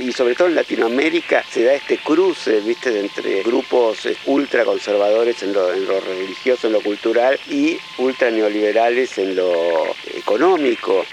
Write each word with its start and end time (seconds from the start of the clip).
y 0.00 0.12
sobre 0.12 0.34
todo 0.34 0.48
en 0.48 0.54
Latinoamérica 0.54 1.44
se 1.48 1.64
da 1.64 1.74
este 1.74 1.98
cruce, 1.98 2.60
viste, 2.60 2.98
entre 2.98 3.42
grupos 3.42 4.06
eh, 4.06 4.16
ultraconservadores 4.26 5.42
en 5.42 5.52
lo, 5.52 5.72
en 5.72 5.86
lo 5.86 6.00
religioso, 6.00 6.66
en 6.66 6.72
lo 6.72 6.80
cultural 6.80 7.38
y 7.48 7.78
ultra 7.98 8.30
neoliberales 8.30 9.18
en 9.18 9.36
lo 9.36 9.94
económico 10.14 11.04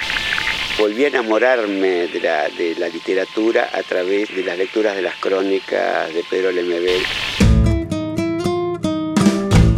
volví 0.79 1.05
a 1.05 1.07
enamorarme 1.07 2.07
de 2.07 2.19
la, 2.21 2.49
de 2.49 2.75
la, 2.77 2.87
literatura 2.87 3.69
a 3.73 3.81
través 3.81 4.33
de 4.35 4.43
las 4.43 4.57
lecturas 4.57 4.95
de 4.95 5.01
las 5.01 5.15
crónicas 5.15 6.13
de 6.13 6.23
Pedro 6.29 6.51
Lemebel. 6.51 7.01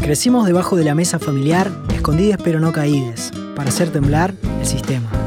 Crecimos 0.01 0.45
debajo 0.45 0.75
de 0.75 0.83
la 0.83 0.95
mesa 0.95 1.19
familiar, 1.19 1.71
escondidas 1.93 2.39
pero 2.43 2.59
no 2.59 2.71
caídas, 2.71 3.31
para 3.55 3.69
hacer 3.69 3.91
temblar 3.91 4.33
el 4.59 4.65
sistema. 4.65 5.18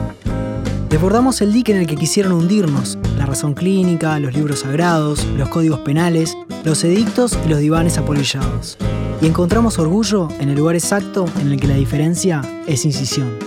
Desbordamos 0.93 1.41
el 1.41 1.55
dique 1.55 1.73
en 1.73 1.79
el 1.79 1.87
que 1.87 1.97
quisieron 1.97 2.33
hundirnos, 2.33 2.99
la 3.17 3.25
razón 3.25 3.55
clínica, 3.55 4.19
los 4.19 4.35
libros 4.35 4.59
sagrados, 4.59 5.25
los 5.39 5.49
códigos 5.49 5.81
penales, 5.81 6.37
los 6.65 6.85
edictos 6.85 7.39
y 7.47 7.49
los 7.49 7.61
divanes 7.61 7.97
apolillados. 7.97 8.77
Y 9.23 9.27
encontramos 9.27 9.79
orgullo 9.79 10.29
en 10.39 10.51
el 10.51 10.57
lugar 10.57 10.75
exacto 10.75 11.25
en 11.41 11.51
el 11.51 11.59
que 11.59 11.67
la 11.67 11.77
diferencia 11.77 12.43
es 12.67 12.85
incisión. 12.85 13.39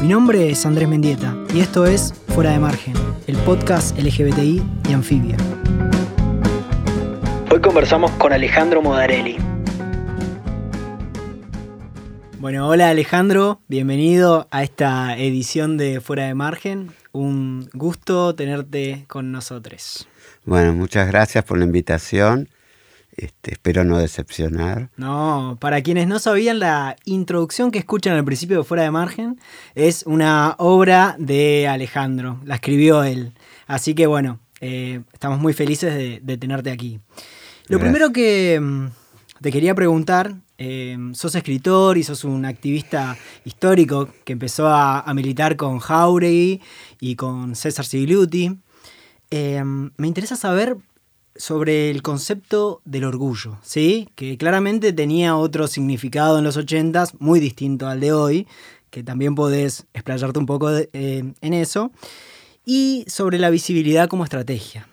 Mi 0.00 0.06
nombre 0.06 0.48
es 0.48 0.64
Andrés 0.64 0.88
Mendieta 0.88 1.36
y 1.52 1.58
esto 1.58 1.86
es 1.86 2.14
Fuera 2.28 2.52
de 2.52 2.60
Margen, 2.60 2.94
el 3.26 3.36
podcast 3.38 3.98
LGBTI 3.98 4.62
y 4.88 4.92
Anfibia. 4.92 5.36
Hoy 7.50 7.60
conversamos 7.60 8.12
con 8.12 8.32
Alejandro 8.32 8.80
Modarelli, 8.80 9.38
bueno, 12.46 12.68
hola 12.68 12.90
Alejandro, 12.90 13.60
bienvenido 13.66 14.46
a 14.52 14.62
esta 14.62 15.18
edición 15.18 15.76
de 15.76 16.00
Fuera 16.00 16.28
de 16.28 16.34
Margen. 16.34 16.92
Un 17.10 17.68
gusto 17.72 18.36
tenerte 18.36 19.04
con 19.08 19.32
nosotros. 19.32 20.06
Bueno, 20.44 20.72
muchas 20.72 21.08
gracias 21.08 21.42
por 21.42 21.58
la 21.58 21.64
invitación. 21.64 22.48
Este, 23.16 23.54
espero 23.54 23.82
no 23.82 23.98
decepcionar. 23.98 24.90
No, 24.96 25.58
para 25.60 25.82
quienes 25.82 26.06
no 26.06 26.20
sabían, 26.20 26.60
la 26.60 26.94
introducción 27.04 27.72
que 27.72 27.80
escuchan 27.80 28.16
al 28.16 28.24
principio 28.24 28.58
de 28.58 28.62
Fuera 28.62 28.84
de 28.84 28.92
Margen 28.92 29.40
es 29.74 30.04
una 30.06 30.54
obra 30.58 31.16
de 31.18 31.66
Alejandro, 31.66 32.38
la 32.44 32.54
escribió 32.54 33.02
él. 33.02 33.32
Así 33.66 33.96
que 33.96 34.06
bueno, 34.06 34.38
eh, 34.60 35.00
estamos 35.12 35.40
muy 35.40 35.52
felices 35.52 35.92
de, 36.22 36.38
tenerte 36.38 36.70
aquí. 36.70 37.00
Lo 37.66 37.80
primero 37.80 38.12
que 38.12 38.60
mm, 38.62 38.86
te 39.42 39.50
quería 39.50 39.74
preguntar 39.74 40.36
Em, 40.58 41.12
sos 41.12 41.34
escritor 41.34 41.98
y 41.98 42.02
sos 42.02 42.24
un 42.24 42.46
activista 42.46 43.16
histórico 43.44 44.08
que 44.24 44.32
empezó 44.32 44.68
a, 44.68 45.04
militar 45.14 45.56
con 45.56 45.80
Jauregui 45.80 46.62
y 46.98 47.14
con 47.14 47.54
César 47.54 47.84
Sigliuti. 47.84 48.58
Em, 49.30 49.90
me 49.98 50.06
interesa 50.06 50.34
saber 50.34 50.78
sobre 51.34 51.90
el 51.90 52.00
concepto 52.00 52.80
del 52.86 53.04
orgullo, 53.04 53.58
¿sí? 53.62 54.08
que 54.14 54.38
claramente 54.38 54.94
tenía 54.94 55.36
otro 55.36 55.66
significado 55.68 56.38
en 56.38 56.44
los 56.44 56.56
80 56.56 57.04
muy 57.18 57.38
distinto 57.38 57.86
al 57.88 58.00
de 58.00 58.12
hoy, 58.14 58.46
que 58.88 59.02
también 59.02 59.34
podés 59.34 59.86
explayarte 59.92 60.38
un 60.38 60.46
poco 60.46 60.70
em, 60.70 61.34
en 61.42 61.52
eso, 61.52 61.92
y 62.64 63.04
sobre 63.08 63.38
la 63.38 63.50
visibilidad 63.50 64.08
como 64.08 64.24
estrategia, 64.24 64.88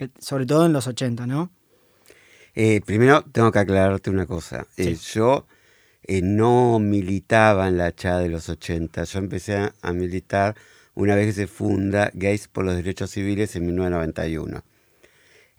eh, 0.00 0.08
sobre 0.18 0.44
todo 0.44 0.66
en 0.66 0.72
los 0.72 0.88
80, 0.88 1.26
¿no? 1.28 1.50
Eh, 2.58 2.80
primero 2.80 3.22
tengo 3.32 3.52
que 3.52 3.58
aclararte 3.58 4.08
una 4.08 4.24
cosa. 4.24 4.66
Eh, 4.78 4.96
yo 5.12 5.46
eh, 6.04 6.22
no 6.22 6.78
militaba 6.78 7.68
en 7.68 7.76
la 7.76 7.92
CHA 7.92 8.18
de 8.20 8.30
los 8.30 8.48
80. 8.48 9.04
Yo 9.04 9.18
empecé 9.18 9.70
a, 9.82 9.92
militar 9.92 10.56
una 10.94 11.14
vez 11.14 11.26
que 11.26 11.32
se 11.34 11.46
funda 11.48 12.10
Gays 12.14 12.48
por 12.48 12.64
los 12.64 12.74
Derechos 12.74 13.10
Civiles 13.10 13.54
en 13.56 13.66
1991. 13.66 14.64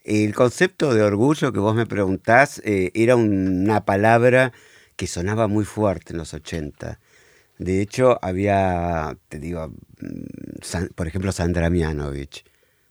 El 0.05 0.33
concepto 0.33 0.95
de 0.95 1.03
orgullo 1.03 1.53
que 1.53 1.59
vos 1.59 1.75
me 1.75 1.85
preguntás 1.85 2.61
era 2.65 3.15
una 3.15 3.85
palabra 3.85 4.51
que 4.95 5.05
sonaba 5.05 5.47
muy 5.47 5.65
fuerte 5.65 6.13
en 6.13 6.17
los 6.17 6.33
80. 6.33 6.99
De 7.59 7.81
hecho, 7.81 8.17
había, 8.23 9.17
te 9.29 9.37
digo, 9.37 9.67
mm, 9.99 10.85
por 10.95 11.07
ejemplo, 11.07 11.31
Sandra 11.31 11.69
Mianovich, 11.69 12.43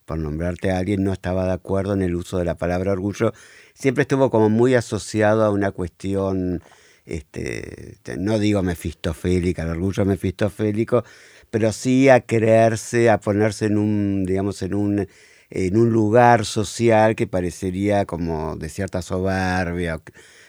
por 0.05 0.19
nombrarte 0.19 0.71
a 0.71 0.79
alguien, 0.79 1.03
no 1.03 1.13
estaba 1.13 1.47
de 1.47 1.53
acuerdo 1.53 1.95
en 1.95 2.03
el 2.03 2.15
uso 2.15 2.39
de 2.39 2.45
la 2.45 2.57
palabra 2.57 2.93
orgullo 2.93 3.33
siempre 3.79 4.03
estuvo 4.03 4.31
como 4.31 4.49
muy 4.49 4.75
asociado 4.75 5.45
a 5.45 5.51
una 5.51 5.71
cuestión, 5.71 6.63
este, 7.05 7.99
no 8.19 8.39
digo 8.39 8.63
mefistofélica, 8.63 9.63
el 9.63 9.71
orgullo 9.71 10.05
mefistofélico, 10.05 11.05
pero 11.51 11.73
sí 11.73 12.09
a 12.09 12.21
creerse, 12.21 13.11
a 13.11 13.21
ponerse 13.21 13.67
en 13.67 13.79
un, 13.79 14.25
digamos, 14.25 14.63
en 14.63 14.75
un, 14.75 15.09
en 15.51 15.77
un 15.77 15.91
lugar 15.91 16.45
social 16.45 17.15
que 17.15 17.27
parecería 17.27 18.07
como 18.07 18.57
de 18.57 18.69
cierta 18.69 19.03
soberbia. 19.03 20.01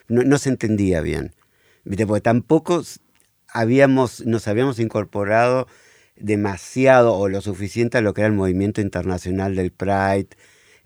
No, 0.08 0.38
se 0.38 0.50
entendía 0.50 1.02
bien. 1.02 1.34
Porque 1.84 2.22
tampoco 2.22 2.84
habíamos, 3.50 4.26
nos 4.26 4.48
habíamos 4.48 4.80
incorporado 4.80 5.68
demasiado 6.16 7.14
o 7.14 7.30
lo 7.30 7.42
suficiente 7.42 7.98
a 7.98 8.02
lo 8.02 8.14
que 8.14 8.22
era 8.22 8.30
el 8.30 8.34
movimiento 8.34 8.82
internacional 8.82 9.56
del 9.56 9.72
Pride, 9.72 10.30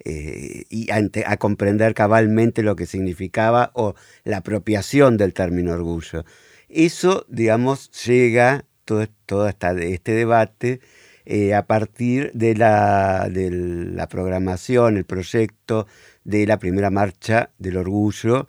eh, 0.03 0.65
y 0.69 0.89
a 0.91 1.37
comprender 1.37 1.93
cabalmente 1.93 2.63
lo 2.63 2.75
que 2.75 2.85
significaba 2.85 3.71
o 3.73 3.95
la 4.23 4.37
apropiación 4.37 5.17
del 5.17 5.33
término 5.33 5.73
orgullo. 5.73 6.25
Eso, 6.69 7.25
digamos, 7.29 7.91
llega, 8.05 8.65
todo, 8.85 9.05
todo 9.25 9.47
este 9.47 10.11
debate, 10.13 10.79
eh, 11.25 11.53
a 11.53 11.67
partir 11.67 12.31
de 12.33 12.55
la, 12.55 13.29
de 13.29 13.51
la 13.51 14.07
programación, 14.07 14.97
el 14.97 15.05
proyecto 15.05 15.87
de 16.23 16.47
la 16.47 16.57
primera 16.57 16.89
marcha 16.89 17.51
del 17.59 17.77
orgullo, 17.77 18.47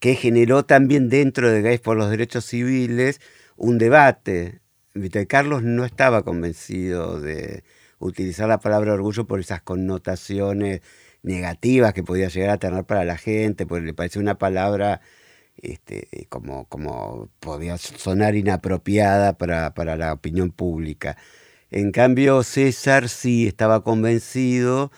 que 0.00 0.14
generó 0.14 0.64
también 0.64 1.08
dentro 1.08 1.50
de 1.50 1.62
Gays 1.62 1.80
por 1.80 1.96
los 1.96 2.10
Derechos 2.10 2.44
Civiles 2.44 3.20
un 3.56 3.78
debate. 3.78 4.60
Carlos 5.28 5.62
no 5.62 5.84
estaba 5.84 6.22
convencido 6.22 7.20
de, 7.20 7.62
utilizar 7.98 8.48
la 8.48 8.60
palabra 8.60 8.94
orgullo 8.94 9.26
por 9.26 9.40
esas 9.40 9.62
connotaciones 9.62 10.82
negativas 11.22 11.92
que 11.94 12.02
podía 12.02 12.28
llegar 12.28 12.50
a 12.50 12.58
tener 12.58 12.84
para 12.84 13.04
la 13.04 13.18
gente, 13.18 13.66
porque 13.66 13.86
le 13.86 13.94
parecía 13.94 14.22
una 14.22 14.38
palabra 14.38 15.00
este, 15.56 16.26
como, 16.28 16.66
como 16.66 17.28
podía 17.40 17.76
sonar 17.78 18.36
inapropiada 18.36 19.36
para, 19.36 19.74
para 19.74 19.96
la 19.96 20.12
opinión 20.12 20.50
pública. 20.50 21.16
En 21.70 21.92
cambio, 21.92 22.42
César 22.44 23.08
sí 23.08 23.46
estaba 23.46 23.82
convencido 23.82 24.90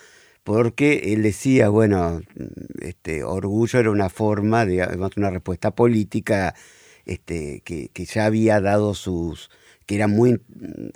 porque 0.44 1.12
él 1.12 1.22
decía, 1.22 1.68
bueno, 1.68 2.20
este, 2.80 3.24
orgullo 3.24 3.78
era 3.78 3.90
una 3.90 4.08
forma, 4.08 4.66
digamos, 4.66 5.16
una 5.16 5.30
respuesta 5.30 5.72
política 5.72 6.54
este, 7.06 7.62
que, 7.64 7.88
que 7.88 8.04
ya 8.04 8.26
había 8.26 8.60
dado 8.60 8.94
sus, 8.94 9.50
que 9.90 9.96
eran 9.96 10.12
muy 10.12 10.40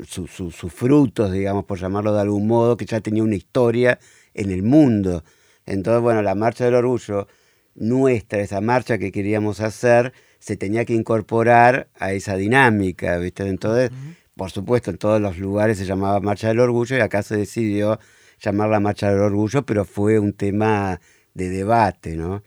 sus 0.06 0.72
frutos, 0.72 1.32
digamos, 1.32 1.64
por 1.64 1.80
llamarlo 1.80 2.14
de 2.14 2.20
algún 2.20 2.46
modo, 2.46 2.76
que 2.76 2.86
ya 2.86 3.00
tenía 3.00 3.24
una 3.24 3.34
historia 3.34 3.98
en 4.34 4.52
el 4.52 4.62
mundo. 4.62 5.24
Entonces, 5.66 6.00
bueno, 6.00 6.22
la 6.22 6.36
marcha 6.36 6.64
del 6.64 6.76
orgullo 6.76 7.26
nuestra, 7.74 8.38
esa 8.38 8.60
marcha 8.60 8.96
que 8.96 9.10
queríamos 9.10 9.58
hacer, 9.58 10.12
se 10.38 10.56
tenía 10.56 10.84
que 10.84 10.92
incorporar 10.94 11.88
a 11.98 12.12
esa 12.12 12.36
dinámica, 12.36 13.18
¿viste? 13.18 13.48
Entonces, 13.48 13.90
por 14.36 14.52
supuesto, 14.52 14.92
en 14.92 14.98
todos 14.98 15.20
los 15.20 15.38
lugares 15.38 15.76
se 15.78 15.86
llamaba 15.86 16.20
Marcha 16.20 16.46
del 16.46 16.60
Orgullo 16.60 16.96
y 16.96 17.00
acá 17.00 17.24
se 17.24 17.36
decidió 17.36 17.98
llamar 18.40 18.68
la 18.68 18.78
Marcha 18.78 19.10
del 19.10 19.18
Orgullo, 19.18 19.66
pero 19.66 19.84
fue 19.84 20.20
un 20.20 20.34
tema 20.34 21.00
de 21.34 21.48
debate, 21.48 22.14
¿no? 22.14 22.44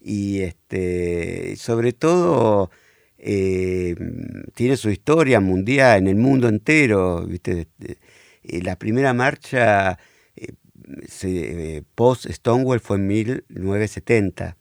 Y 0.00 0.40
este, 0.40 1.54
sobre 1.56 1.92
todo 1.92 2.70
eh, 3.24 3.94
tiene 4.54 4.76
su 4.76 4.90
historia 4.90 5.38
mundial 5.38 6.00
en 6.00 6.08
el 6.08 6.16
mundo 6.16 6.48
entero. 6.48 7.24
¿viste? 7.24 7.68
Eh, 8.42 8.62
la 8.62 8.76
primera 8.76 9.14
marcha 9.14 9.98
eh, 11.22 11.82
post 11.94 12.26
Stonewall 12.28 12.80
fue 12.80 12.96
en 12.96 13.06
1970, 13.06 14.56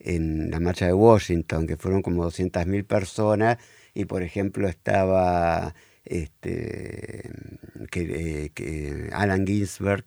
en 0.00 0.50
la 0.50 0.58
marcha 0.58 0.86
de 0.86 0.94
Washington, 0.94 1.68
que 1.68 1.76
fueron 1.76 2.02
como 2.02 2.24
200.000 2.24 2.84
personas, 2.84 3.58
y 3.94 4.04
por 4.04 4.22
ejemplo 4.22 4.68
estaba 4.68 5.74
este, 6.04 7.30
que, 7.90 9.10
Alan 9.12 9.46
Ginsberg, 9.46 10.04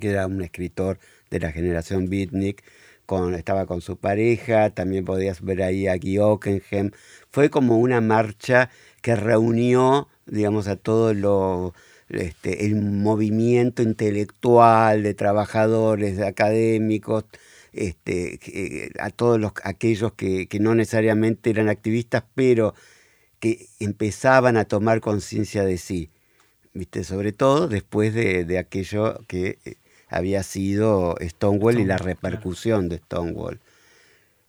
que 0.00 0.10
era 0.10 0.26
un 0.26 0.42
escritor 0.42 0.98
de 1.30 1.40
la 1.40 1.52
generación 1.52 2.08
beatnik, 2.08 2.64
estaba 3.36 3.66
con 3.66 3.80
su 3.80 3.96
pareja, 3.96 4.70
también 4.70 5.04
podías 5.04 5.42
ver 5.42 5.62
ahí 5.62 5.86
a 5.88 5.96
Guy. 5.96 6.18
Fue 7.30 7.50
como 7.50 7.78
una 7.78 8.00
marcha 8.00 8.70
que 9.02 9.16
reunió, 9.16 10.08
digamos, 10.26 10.68
a 10.68 10.76
todo 10.76 11.14
lo, 11.14 11.74
este, 12.08 12.66
el 12.66 12.76
movimiento 12.76 13.82
intelectual 13.82 15.02
de 15.02 15.14
trabajadores, 15.14 16.16
de 16.16 16.26
académicos, 16.26 17.24
este, 17.72 18.92
a 18.98 19.10
todos 19.10 19.40
los, 19.40 19.52
aquellos 19.64 20.12
que, 20.14 20.48
que 20.48 20.60
no 20.60 20.74
necesariamente 20.74 21.50
eran 21.50 21.68
activistas, 21.68 22.24
pero 22.34 22.74
que 23.40 23.68
empezaban 23.80 24.56
a 24.56 24.64
tomar 24.66 25.00
conciencia 25.00 25.64
de 25.64 25.78
sí. 25.78 26.10
¿viste? 26.72 27.04
sobre 27.04 27.32
todo 27.32 27.68
después 27.68 28.14
de, 28.14 28.58
aquello 28.58 29.18
que 29.26 29.58
eh, 29.64 29.74
había 30.10 30.42
sido 30.42 31.16
Stonewall, 31.20 31.80
y 31.80 31.84
la 31.84 31.96
repercusión 31.98 32.88
de 32.88 32.98
Stonewall. 32.98 33.60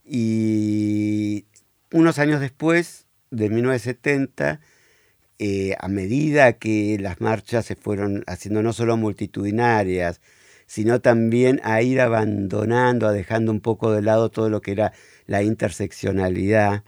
Y 0.03 1.45
unos 1.91 2.19
años 2.19 2.41
después, 2.41 3.05
de 3.29 3.49
1970, 3.49 4.59
eh, 5.39 5.75
a 5.79 5.87
medida 5.87 6.53
que 6.53 6.97
las 6.99 7.21
marchas 7.21 7.65
se 7.65 7.75
fueron 7.75 8.23
haciendo 8.27 8.61
no 8.61 8.73
solo 8.73 8.97
multitudinarias, 8.97 10.21
sino 10.67 11.01
también 11.01 11.59
a 11.63 11.81
ir 11.81 11.99
abandonando, 11.99 13.07
a 13.07 13.11
dejando 13.11 13.51
un 13.51 13.59
poco 13.59 13.91
de 13.91 14.01
lado 14.01 14.29
todo 14.29 14.49
lo 14.49 14.61
que 14.61 14.71
era 14.71 14.93
la 15.25 15.43
interseccionalidad. 15.43 16.83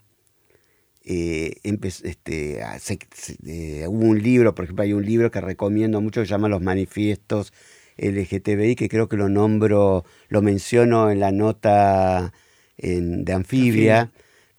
Eh, 1.04 1.56
este, 1.64 2.60
eh, 2.60 3.86
hubo 3.88 4.06
un 4.06 4.22
libro, 4.22 4.54
por 4.54 4.64
ejemplo, 4.64 4.84
hay 4.84 4.92
un 4.92 5.04
libro 5.04 5.30
que 5.30 5.40
recomiendo 5.40 6.00
mucho 6.00 6.20
que 6.20 6.26
se 6.26 6.30
llama 6.30 6.48
Los 6.48 6.62
Manifiestos 6.62 7.52
LGTBI, 7.96 8.76
que 8.76 8.88
creo 8.88 9.08
que 9.08 9.16
lo 9.16 9.28
nombro, 9.28 10.04
lo 10.28 10.42
menciono 10.42 11.10
en 11.10 11.20
la 11.20 11.32
nota 11.32 12.32
de 12.76 13.32
Anfibia. 13.32 14.10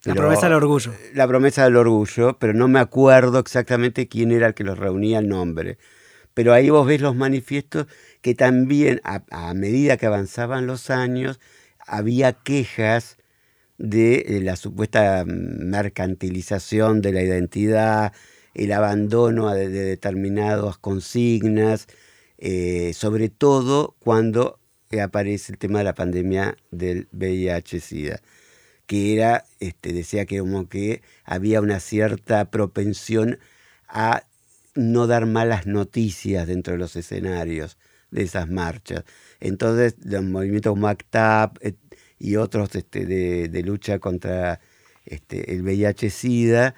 la 0.04 0.16
promesa 0.16 0.46
del 0.48 0.54
orgullo. 0.54 0.94
La 1.14 1.28
promesa 1.28 1.64
del 1.66 1.76
orgullo, 1.76 2.38
pero 2.40 2.54
no 2.54 2.68
me 2.68 2.80
acuerdo 2.80 3.40
exactamente 3.40 4.08
quién 4.08 4.32
era 4.32 4.48
el 4.48 4.54
que 4.54 4.64
los 4.64 4.78
reunía 4.78 5.20
el 5.20 5.28
nombre. 5.28 5.78
Pero 6.34 6.54
ahí 6.54 6.70
vos 6.70 6.86
ves 6.86 7.02
los 7.02 7.16
manifiestos 7.16 7.88
que 8.22 8.36
también 8.36 9.02
a, 9.04 9.54
medida 9.54 9.98
que 9.98 10.06
avanzaban 10.06 10.68
los 10.68 10.90
años 10.90 11.40
había 11.80 12.34
quejas 12.34 13.18
de 13.78 14.16
eh, 14.28 14.42
la 14.42 14.56
supuesta 14.56 15.24
mercantilización 15.26 17.02
de 17.02 17.14
la 17.14 17.22
identidad, 17.22 18.14
el 18.54 18.72
abandono 18.72 19.54
de, 19.54 19.70
determinadas 19.70 20.78
consignas, 20.78 21.88
eh, 22.38 22.94
sobre 22.94 23.30
todo 23.30 23.96
cuando 24.00 24.60
aparece 25.02 25.52
el 25.52 25.58
tema 25.58 25.80
de 25.80 25.86
la 25.86 25.96
pandemia 25.96 26.58
del 26.72 27.08
VIH-Sida, 27.12 28.22
que 28.86 29.14
era, 29.14 29.46
este, 29.60 29.94
decía 29.94 30.26
que 30.26 30.40
como 30.40 30.70
que 30.70 31.02
había 31.24 31.62
una 31.62 31.80
cierta 31.80 32.52
propensión 32.52 33.40
a 33.88 34.24
no 34.76 35.08
dar 35.08 35.26
malas 35.26 35.66
noticias 35.66 36.48
dentro 36.48 36.74
de 36.74 36.80
los 36.80 36.96
escenarios 36.96 37.78
de 38.12 38.24
esas 38.24 38.50
marchas. 38.50 39.04
Entonces, 39.40 39.96
los 40.04 40.24
movimientos 40.24 40.72
como 40.72 40.88
ACTAP 40.88 41.58
y 42.20 42.36
otros 42.36 42.76
este, 42.76 43.06
de, 43.06 43.64
lucha 43.64 44.00
contra 44.00 44.60
este, 45.06 45.54
el 45.54 45.64
VIH-Sida 45.64 46.76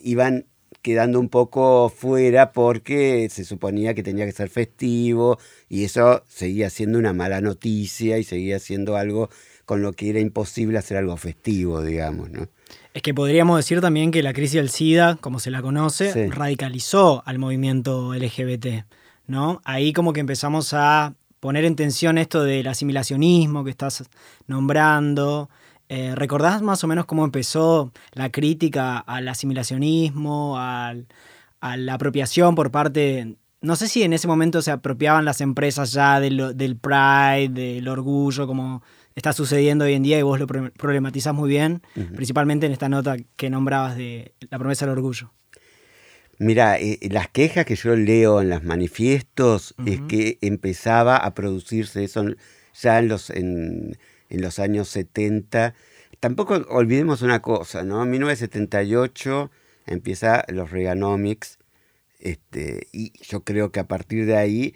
iban 0.00 0.46
quedando 0.82 1.20
un 1.20 1.28
poco 1.28 1.88
fuera 1.88 2.52
porque 2.52 3.28
se 3.30 3.44
suponía 3.44 3.94
que 3.94 4.02
tenía 4.02 4.26
que 4.26 4.32
ser 4.32 4.48
festivo 4.48 5.38
y 5.68 5.84
eso 5.84 6.22
seguía 6.28 6.70
siendo 6.70 6.98
una 6.98 7.12
mala 7.12 7.40
noticia 7.40 8.18
y 8.18 8.24
seguía 8.24 8.58
siendo 8.58 8.96
algo 8.96 9.30
con 9.64 9.82
lo 9.82 9.92
que 9.92 10.10
era 10.10 10.20
imposible 10.20 10.78
hacer 10.78 10.96
algo 10.96 11.16
festivo, 11.16 11.82
digamos, 11.82 12.30
¿no? 12.30 12.48
Es 12.94 13.02
que 13.02 13.14
podríamos 13.14 13.58
decir 13.58 13.80
también 13.80 14.10
que 14.10 14.22
la 14.22 14.32
crisis 14.32 14.54
del 14.54 14.70
SIDA, 14.70 15.16
como 15.20 15.38
se 15.40 15.50
la 15.50 15.62
conoce, 15.62 16.28
radicalizó 16.30 17.22
al 17.26 17.38
movimiento 17.38 18.14
LGBT. 18.14 18.84
¿no? 19.28 19.60
Ahí 19.64 19.92
como 19.92 20.12
que 20.12 20.20
empezamos 20.20 20.74
a 20.74 21.14
poner 21.38 21.64
en 21.64 21.76
tensión 21.76 22.18
esto 22.18 22.42
del 22.42 22.66
asimilacionismo 22.66 23.62
que 23.62 23.70
estás 23.70 24.02
nombrando. 24.48 25.48
Eh, 25.88 26.14
¿Recordás 26.14 26.62
más 26.62 26.84
o 26.84 26.86
menos 26.86 27.06
cómo 27.06 27.24
empezó 27.24 27.92
la 28.12 28.30
crítica 28.30 28.98
al 28.98 29.28
asimilacionismo, 29.28 30.58
a 30.58 30.94
la 31.76 31.94
apropiación 31.94 32.54
por 32.54 32.70
parte... 32.70 33.36
No 33.60 33.74
sé 33.74 33.88
si 33.88 34.04
en 34.04 34.12
ese 34.12 34.28
momento 34.28 34.62
se 34.62 34.70
apropiaban 34.70 35.24
las 35.24 35.40
empresas 35.40 35.90
ya 35.90 36.20
del, 36.20 36.56
del 36.56 36.76
pride, 36.76 37.48
del 37.48 37.88
orgullo, 37.88 38.46
como 38.46 38.84
está 39.16 39.32
sucediendo 39.32 39.84
hoy 39.84 39.94
en 39.94 40.04
día 40.04 40.18
y 40.18 40.22
vos 40.22 40.38
lo 40.38 40.46
problematizás 40.46 41.34
muy 41.34 41.48
bien, 41.48 41.82
principalmente 42.14 42.66
en 42.66 42.72
esta 42.72 42.88
nota 42.88 43.16
que 43.34 43.50
nombrabas 43.50 43.96
de 43.96 44.32
la 44.48 44.58
promesa 44.58 44.86
del 44.86 44.92
orgullo. 44.92 45.32
Mira, 46.38 46.78
eh, 46.78 46.98
eh, 47.00 47.08
las 47.10 47.28
quejas 47.28 47.66
que 47.66 47.74
yo 47.74 47.96
leo 47.96 48.40
en 48.40 48.48
los 48.48 48.62
manifiestos 48.62 49.74
es 49.84 50.00
que 50.02 50.38
empezaba 50.40 51.16
a 51.16 51.34
producirse 51.34 52.04
eso 52.04 52.24
ya 52.80 53.00
en 53.00 53.08
los, 53.08 53.30
en, 53.30 53.98
los 54.30 54.58
años 54.58 54.88
70. 54.88 55.74
Tampoco 56.20 56.54
olvidemos 56.68 57.22
una 57.22 57.40
cosa, 57.40 57.84
¿no? 57.84 58.02
En 58.02 58.10
1978 58.10 59.50
empieza 59.86 60.44
los 60.48 60.70
Reaganomics, 60.70 61.58
este, 62.20 62.88
y 62.92 63.12
yo 63.22 63.44
creo 63.44 63.70
que 63.72 63.80
a 63.80 63.88
partir 63.88 64.26
de 64.26 64.36
ahí 64.36 64.74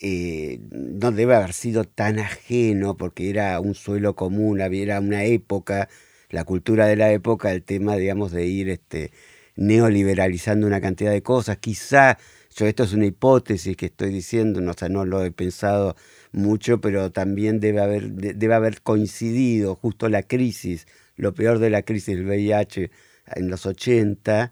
eh, 0.00 0.60
no 0.70 1.12
debe 1.12 1.34
haber 1.34 1.52
sido 1.52 1.84
tan 1.84 2.18
ajeno, 2.18 2.96
porque 2.96 3.30
era 3.30 3.58
un 3.60 3.74
suelo 3.74 4.16
común, 4.16 4.60
era 4.60 5.00
una 5.00 5.24
época, 5.24 5.88
la 6.28 6.44
cultura 6.44 6.86
de 6.86 6.96
la 6.96 7.12
época, 7.12 7.52
el 7.52 7.62
tema, 7.62 7.96
digamos, 7.96 8.32
de 8.32 8.46
ir 8.46 8.68
este, 8.68 9.12
neoliberalizando 9.56 10.66
una 10.66 10.80
cantidad 10.80 11.12
de 11.12 11.22
cosas. 11.22 11.58
Quizá, 11.58 12.18
yo 12.54 12.66
esto 12.66 12.84
es 12.84 12.92
una 12.92 13.06
hipótesis 13.06 13.76
que 13.76 13.86
estoy 13.86 14.10
diciendo, 14.10 14.60
no, 14.60 14.72
o 14.72 14.88
no 14.88 15.04
lo 15.04 15.24
he 15.24 15.30
pensado 15.30 15.96
mucho, 16.32 16.80
pero 16.80 17.10
también 17.10 17.60
debe 17.60 17.80
haber, 17.80 18.10
debe 18.12 18.54
haber 18.54 18.82
coincidido 18.82 19.74
justo 19.74 20.08
la 20.08 20.22
crisis, 20.22 20.86
lo 21.16 21.34
peor 21.34 21.58
de 21.58 21.70
la 21.70 21.82
crisis 21.82 22.16
del 22.16 22.26
VIH 22.26 22.90
en 23.34 23.48
los 23.48 23.66
80, 23.66 24.50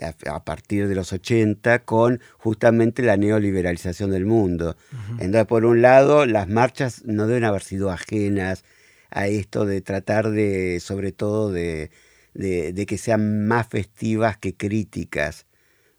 a 0.00 0.44
partir 0.44 0.88
de 0.88 0.94
los 0.94 1.12
80, 1.12 1.80
con 1.84 2.20
justamente 2.38 3.02
la 3.02 3.16
neoliberalización 3.16 4.10
del 4.10 4.24
mundo. 4.24 4.76
Entonces, 5.18 5.46
por 5.46 5.64
un 5.64 5.82
lado, 5.82 6.26
las 6.26 6.48
marchas 6.48 7.04
no 7.04 7.26
deben 7.26 7.44
haber 7.44 7.62
sido 7.62 7.90
ajenas 7.90 8.64
a 9.10 9.26
esto 9.26 9.66
de 9.66 9.80
tratar 9.82 10.30
de, 10.30 10.80
sobre 10.80 11.12
todo, 11.12 11.52
de, 11.52 11.90
de, 12.34 12.86
que 12.86 12.96
sean 12.96 13.46
más 13.46 13.68
festivas 13.68 14.38
que 14.38 14.56
críticas 14.56 15.46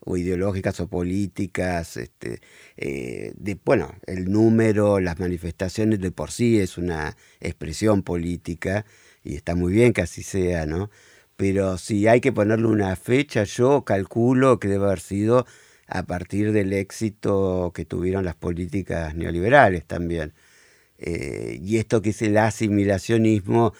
o 0.05 0.17
ideológicas 0.17 0.79
o 0.79 0.87
políticas, 0.87 1.97
este, 1.97 2.41
eh, 2.77 3.33
bueno, 3.63 3.95
el 4.05 4.31
número, 4.31 4.99
las 4.99 5.19
manifestaciones 5.19 5.99
de 6.01 6.11
por 6.11 6.31
sí 6.31 6.59
es 6.59 6.77
una 6.77 7.15
expresión 7.39 8.03
política 8.03 8.85
y 9.23 9.35
está 9.35 9.55
muy 9.55 9.73
bien 9.73 9.93
que 9.93 10.01
así 10.01 10.23
sea, 10.23 10.65
¿no? 10.65 10.89
Pero 11.37 11.77
si 11.77 12.07
hay 12.07 12.21
que 12.21 12.31
ponerle 12.31 12.67
una 12.67 12.95
fecha, 12.95 13.43
yo 13.43 13.83
calculo 13.83 14.59
que 14.59 14.67
debe 14.67 14.85
haber 14.85 14.99
sido 14.99 15.45
a 15.87 16.03
partir 16.03 16.51
del 16.53 16.73
éxito 16.73 17.71
que 17.75 17.85
tuvieron 17.85 18.25
las 18.25 18.35
políticas 18.35 19.15
neoliberales 19.15 19.85
también. 19.85 20.33
Eh, 20.97 21.59
y 21.61 21.77
esto 21.77 22.01
que 22.01 22.11
es 22.11 22.21
el 22.21 22.37
asimilacionismo 22.37 23.73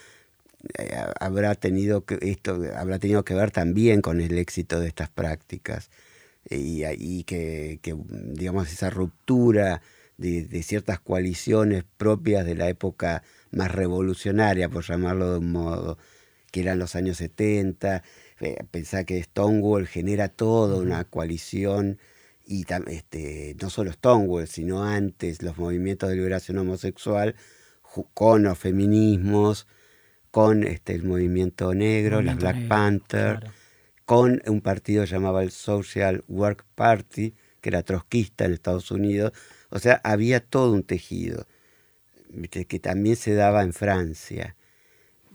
eh, 0.79 0.95
habrá 1.19 1.55
tenido 1.55 2.05
esto 2.21 2.61
habrá 2.75 2.99
tenido 2.99 3.23
que 3.25 3.33
ver 3.35 3.51
también 3.51 4.01
con 4.01 4.21
el 4.21 4.37
éxito 4.37 4.79
de 4.79 4.87
estas 4.87 5.09
prácticas 5.09 5.89
y, 6.49 7.23
que, 7.23 7.79
digamos 7.81 8.71
esa 8.71 8.89
ruptura 8.89 9.81
de, 10.17 10.63
ciertas 10.63 10.99
coaliciones 10.99 11.83
propias 11.97 12.45
de 12.45 12.55
la 12.55 12.69
época 12.69 13.23
más 13.51 13.71
revolucionaria 13.71 14.69
por 14.69 14.83
llamarlo 14.83 15.31
de 15.31 15.39
un 15.39 15.51
modo 15.51 15.97
que 16.51 16.61
eran 16.61 16.79
los 16.79 16.95
años 16.95 17.17
70 17.17 18.03
eh, 18.39 18.57
pensar 18.71 19.05
que 19.05 19.21
Stonewall 19.23 19.87
genera 19.87 20.27
toda 20.27 20.77
una 20.77 21.03
coalición 21.05 21.97
y 22.45 22.65
este, 22.87 23.55
no 23.61 23.69
solo 23.69 23.93
Stonewall, 23.93 24.47
sino 24.47 24.83
antes 24.83 25.41
los 25.41 25.57
movimientos 25.57 26.09
de 26.09 26.15
liberación 26.15 26.57
homosexual 26.57 27.35
con 28.13 28.43
los 28.43 28.57
feminismos, 28.57 29.67
con 30.31 30.63
este, 30.63 30.93
el 30.93 31.03
movimiento 31.03 31.73
negro, 31.73 32.21
las 32.21 32.37
Black 32.37 32.67
Panther, 32.67 33.51
con 34.05 34.41
un 34.45 34.61
partido 34.61 35.05
llamado 35.05 35.39
el 35.39 35.51
Social 35.51 36.23
Work 36.27 36.65
Party, 36.75 37.33
que 37.61 37.69
era 37.69 37.83
trotskista 37.83 38.45
en 38.45 38.53
Estados 38.53 38.91
Unidos. 38.91 39.31
O 39.69 39.79
sea, 39.79 40.01
había 40.03 40.39
todo 40.39 40.73
un 40.73 40.83
tejido 40.83 41.45
que 42.49 42.79
también 42.79 43.15
se 43.15 43.35
daba 43.35 43.61
en 43.61 43.73
Francia. 43.73 44.55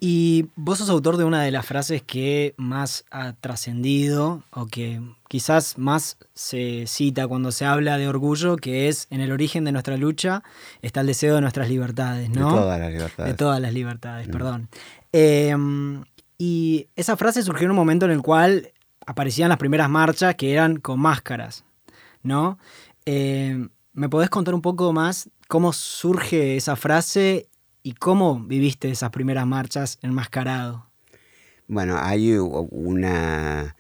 Y 0.01 0.47
vos 0.55 0.79
sos 0.79 0.91
autor 0.91 1.17
de 1.17 1.25
una 1.25 1.43
de 1.43 1.51
las 1.51 1.67
frases 1.67 2.03
que 2.03 2.55
más 2.57 3.05
ha 3.11 3.33
trascendido 3.33 4.45
o 4.53 4.67
que 4.67 5.01
quizás 5.29 5.77
más 5.77 6.19
se 6.35 6.85
cita 6.87 7.27
cuando 7.27 7.51
se 7.51 7.65
habla 7.65 7.99
de 7.99 8.07
orgullo, 8.07 8.57
que 8.57 8.89
es 8.89 9.09
en 9.11 9.21
el 9.21 9.33
origen 9.33 9.65
de 9.65 9.73
nuestra 9.73 9.97
lucha 9.97 10.45
está 10.83 11.01
el 11.01 11.09
deseo 11.09 11.35
de 11.35 11.41
nuestras 11.41 11.69
libertades, 11.69 12.31
¿no? 12.31 12.51
De 12.51 12.59
todas 12.61 12.79
las 12.79 12.93
libertades. 12.93 13.33
De 13.33 13.37
todas 13.37 13.61
las 13.61 13.73
libertades, 13.73 14.29
mm. 14.29 14.31
perdón. 14.31 14.69
Em, 15.11 16.05
y 16.39 16.89
esa 16.97 17.17
frase 17.17 17.43
surgió 17.43 17.67
en 17.67 17.73
un 17.73 17.77
momento 17.77 18.07
en 18.07 18.13
el 18.13 18.23
cual 18.23 18.73
aparecían 19.07 19.49
las 19.49 19.59
primeras 19.59 19.91
marchas 19.91 20.35
que 20.37 20.53
eran 20.53 20.79
con 20.79 21.01
máscaras, 21.01 21.65
¿no? 22.23 22.59
Em, 23.05 23.69
¿Me 23.93 24.09
podés 24.09 24.31
contar 24.31 24.55
un 24.55 24.63
poco 24.63 24.93
más 24.93 25.29
cómo 25.49 25.73
surge 25.73 26.57
esa 26.57 26.77
frase 26.77 27.49
¿Y 27.89 27.95
cómo 27.95 28.39
viviste 28.41 28.91
esas 28.91 29.09
primeras 29.11 29.47
marchas 29.47 29.99
enmascarado? 30.03 30.87
Bueno, 31.69 31.97
hay 31.99 32.37
una 32.37 33.75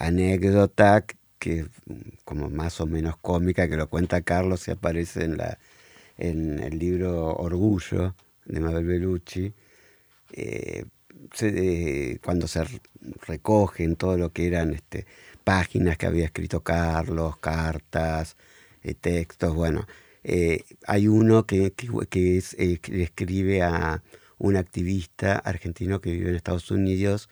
anécdota 0.00 1.04
que 1.38 1.66
como 2.24 2.50
más 2.50 2.80
o 2.80 2.86
menos 2.86 3.16
cómica, 3.18 3.68
que 3.68 3.76
lo 3.76 3.88
cuenta 3.88 4.22
Carlos 4.22 4.66
y 4.66 4.72
aparece 4.72 5.24
en, 5.24 5.36
la, 5.36 5.58
en 6.18 6.58
el 6.58 6.78
libro 6.78 7.36
Orgullo 7.36 8.16
de 8.46 8.58
Mabel 8.58 8.84
Bellucci. 8.84 9.52
Eh, 10.32 10.86
cuando 12.22 12.48
se 12.48 12.64
recogen 13.26 13.96
todo 13.96 14.16
lo 14.16 14.32
que 14.32 14.46
eran 14.46 14.74
este, 14.74 15.06
páginas 15.44 15.96
que 15.96 16.06
había 16.06 16.24
escrito 16.24 16.62
Carlos, 16.62 17.36
cartas, 17.38 18.36
eh, 18.82 18.94
textos, 18.94 19.54
bueno, 19.54 19.86
eh, 20.24 20.64
hay 20.86 21.08
uno 21.08 21.46
que, 21.46 21.72
que, 21.72 22.36
es, 22.36 22.54
escribe 22.54 23.62
a 23.62 24.02
un 24.38 24.56
activista 24.56 25.36
argentino 25.38 26.00
que 26.00 26.12
vive 26.12 26.30
en 26.30 26.36
Estados 26.36 26.70
Unidos, 26.70 27.28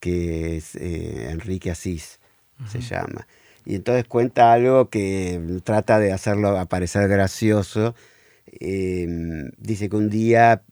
que 0.00 0.56
es 0.56 0.74
Enrique 0.76 1.70
Asís, 1.70 2.20
se 2.68 2.80
llama. 2.80 3.26
Y 3.64 3.76
entonces 3.76 4.04
cuenta 4.04 4.52
algo 4.52 4.90
que 4.90 5.40
trata 5.64 5.98
de 5.98 6.12
hacerlo 6.12 6.58
aparecer 6.58 7.08
gracioso. 7.08 7.94
dice 8.60 9.88
que 9.88 9.96
un 9.96 10.10
día 10.10 10.62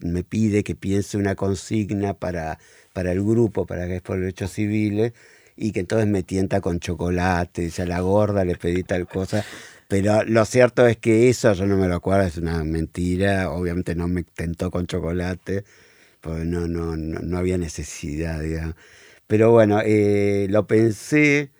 me 0.00 0.24
pide 0.24 0.64
que 0.64 0.74
piense 0.74 1.16
una 1.16 1.34
consigna 1.34 2.14
para, 2.14 2.58
para 2.92 3.12
el 3.12 3.22
grupo, 3.22 3.66
para 3.66 3.86
que 3.86 3.96
es 3.96 4.02
por 4.02 4.18
derechos 4.18 4.52
civiles, 4.52 5.12
y 5.56 5.72
que 5.72 5.80
entonces 5.80 6.08
me 6.08 6.22
tienta 6.22 6.60
con 6.60 6.80
chocolate, 6.80 7.70
a 7.78 7.86
la 7.86 8.00
gorda 8.00 8.44
le 8.44 8.56
pedí 8.56 8.82
tal 8.82 9.06
cosa. 9.06 9.44
Pero 9.88 10.24
lo 10.24 10.44
cierto 10.46 10.86
es 10.86 10.96
que 10.96 11.28
eso, 11.28 11.52
yo 11.52 11.66
no 11.66 11.76
me 11.76 11.88
lo 11.88 11.96
acuerdo, 11.96 12.26
es 12.26 12.38
una 12.38 12.64
mentira. 12.64 13.50
Obviamente 13.50 13.94
no 13.94 14.08
me 14.08 14.22
tentó 14.22 14.70
con 14.70 14.86
chocolate, 14.86 15.64
porque 16.22 16.44
no, 16.46 16.66
no, 16.66 16.96
no, 16.96 17.38
había 17.38 17.58
necesidad, 17.58 18.40
digamos. 18.40 18.74
Pero 19.26 19.50
bueno, 19.52 19.80
eh, 19.84 20.46
lo 20.50 20.66
pensé 20.66 21.50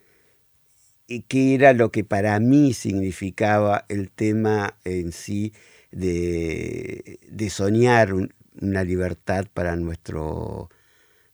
y 1.06 1.22
qué 1.22 1.54
era 1.54 1.74
lo 1.74 1.92
que 1.92 2.04
para 2.04 2.40
mí 2.40 2.72
significaba 2.72 3.84
el 3.88 4.10
tema 4.10 4.78
en 4.84 5.12
sí 5.12 5.52
de, 5.92 7.48
soñar 7.50 8.12
una 8.60 8.84
libertad 8.84 9.46
para 9.52 9.76
nuestro, 9.76 10.70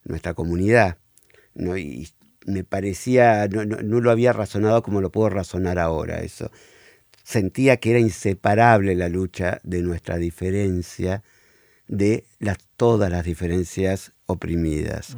nuestra 0.03 0.33
comunidad. 0.33 0.97
¿no? 1.55 1.77
Y 1.77 2.09
me 2.45 2.63
parecía, 2.63 3.47
no, 3.47 3.63
lo 3.63 4.11
había 4.11 4.33
razonado 4.33 4.83
como 4.83 5.01
lo 5.01 5.11
puedo 5.11 5.29
razonar 5.29 5.79
ahora, 5.79 6.19
eso. 6.19 6.51
Sentía 7.23 7.77
que 7.77 7.91
era 7.91 7.99
inseparable 7.99 8.95
la 8.95 9.09
lucha 9.09 9.59
de 9.63 9.81
nuestra 9.81 10.17
diferencia 10.17 11.23
de 11.87 12.25
las, 12.39 12.57
todas 12.75 13.11
las 13.11 13.23
diferencias 13.25 14.13
oprimidas. 14.25 15.15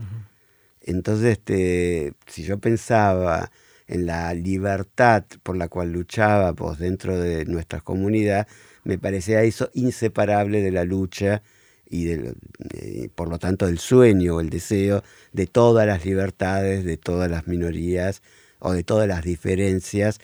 Entonces, 0.82 1.34
este, 1.34 2.14
si 2.28 2.44
yo 2.44 2.60
pensaba 2.60 3.52
en 3.88 4.06
la 4.06 4.34
libertad 4.34 5.24
por 5.44 5.58
la 5.58 5.68
cual 5.68 5.92
luchábamos 5.92 6.80
dentro 6.80 7.18
de 7.18 7.46
nuestra 7.46 7.82
comunidad, 7.82 8.48
me 8.84 8.98
parecía 8.98 9.44
eso 9.44 9.70
inseparable 9.74 10.62
de 10.62 10.72
la 10.72 10.84
lucha 10.84 11.42
y 11.90 12.10
eh, 12.10 13.10
por 13.16 13.28
lo 13.28 13.38
tanto 13.38 13.68
del 13.68 13.80
sueño 13.80 14.36
o 14.36 14.42
el 14.42 14.50
deseo 14.50 15.04
de 15.34 15.46
todas 15.48 15.86
las 15.86 16.06
libertades, 16.06 16.86
de 16.86 16.98
todas 16.98 17.30
las 17.30 17.48
minorías 17.48 18.22
o 18.60 18.74
de 18.74 18.84
todas 18.84 19.08
las 19.08 19.24
diferencias 19.24 20.20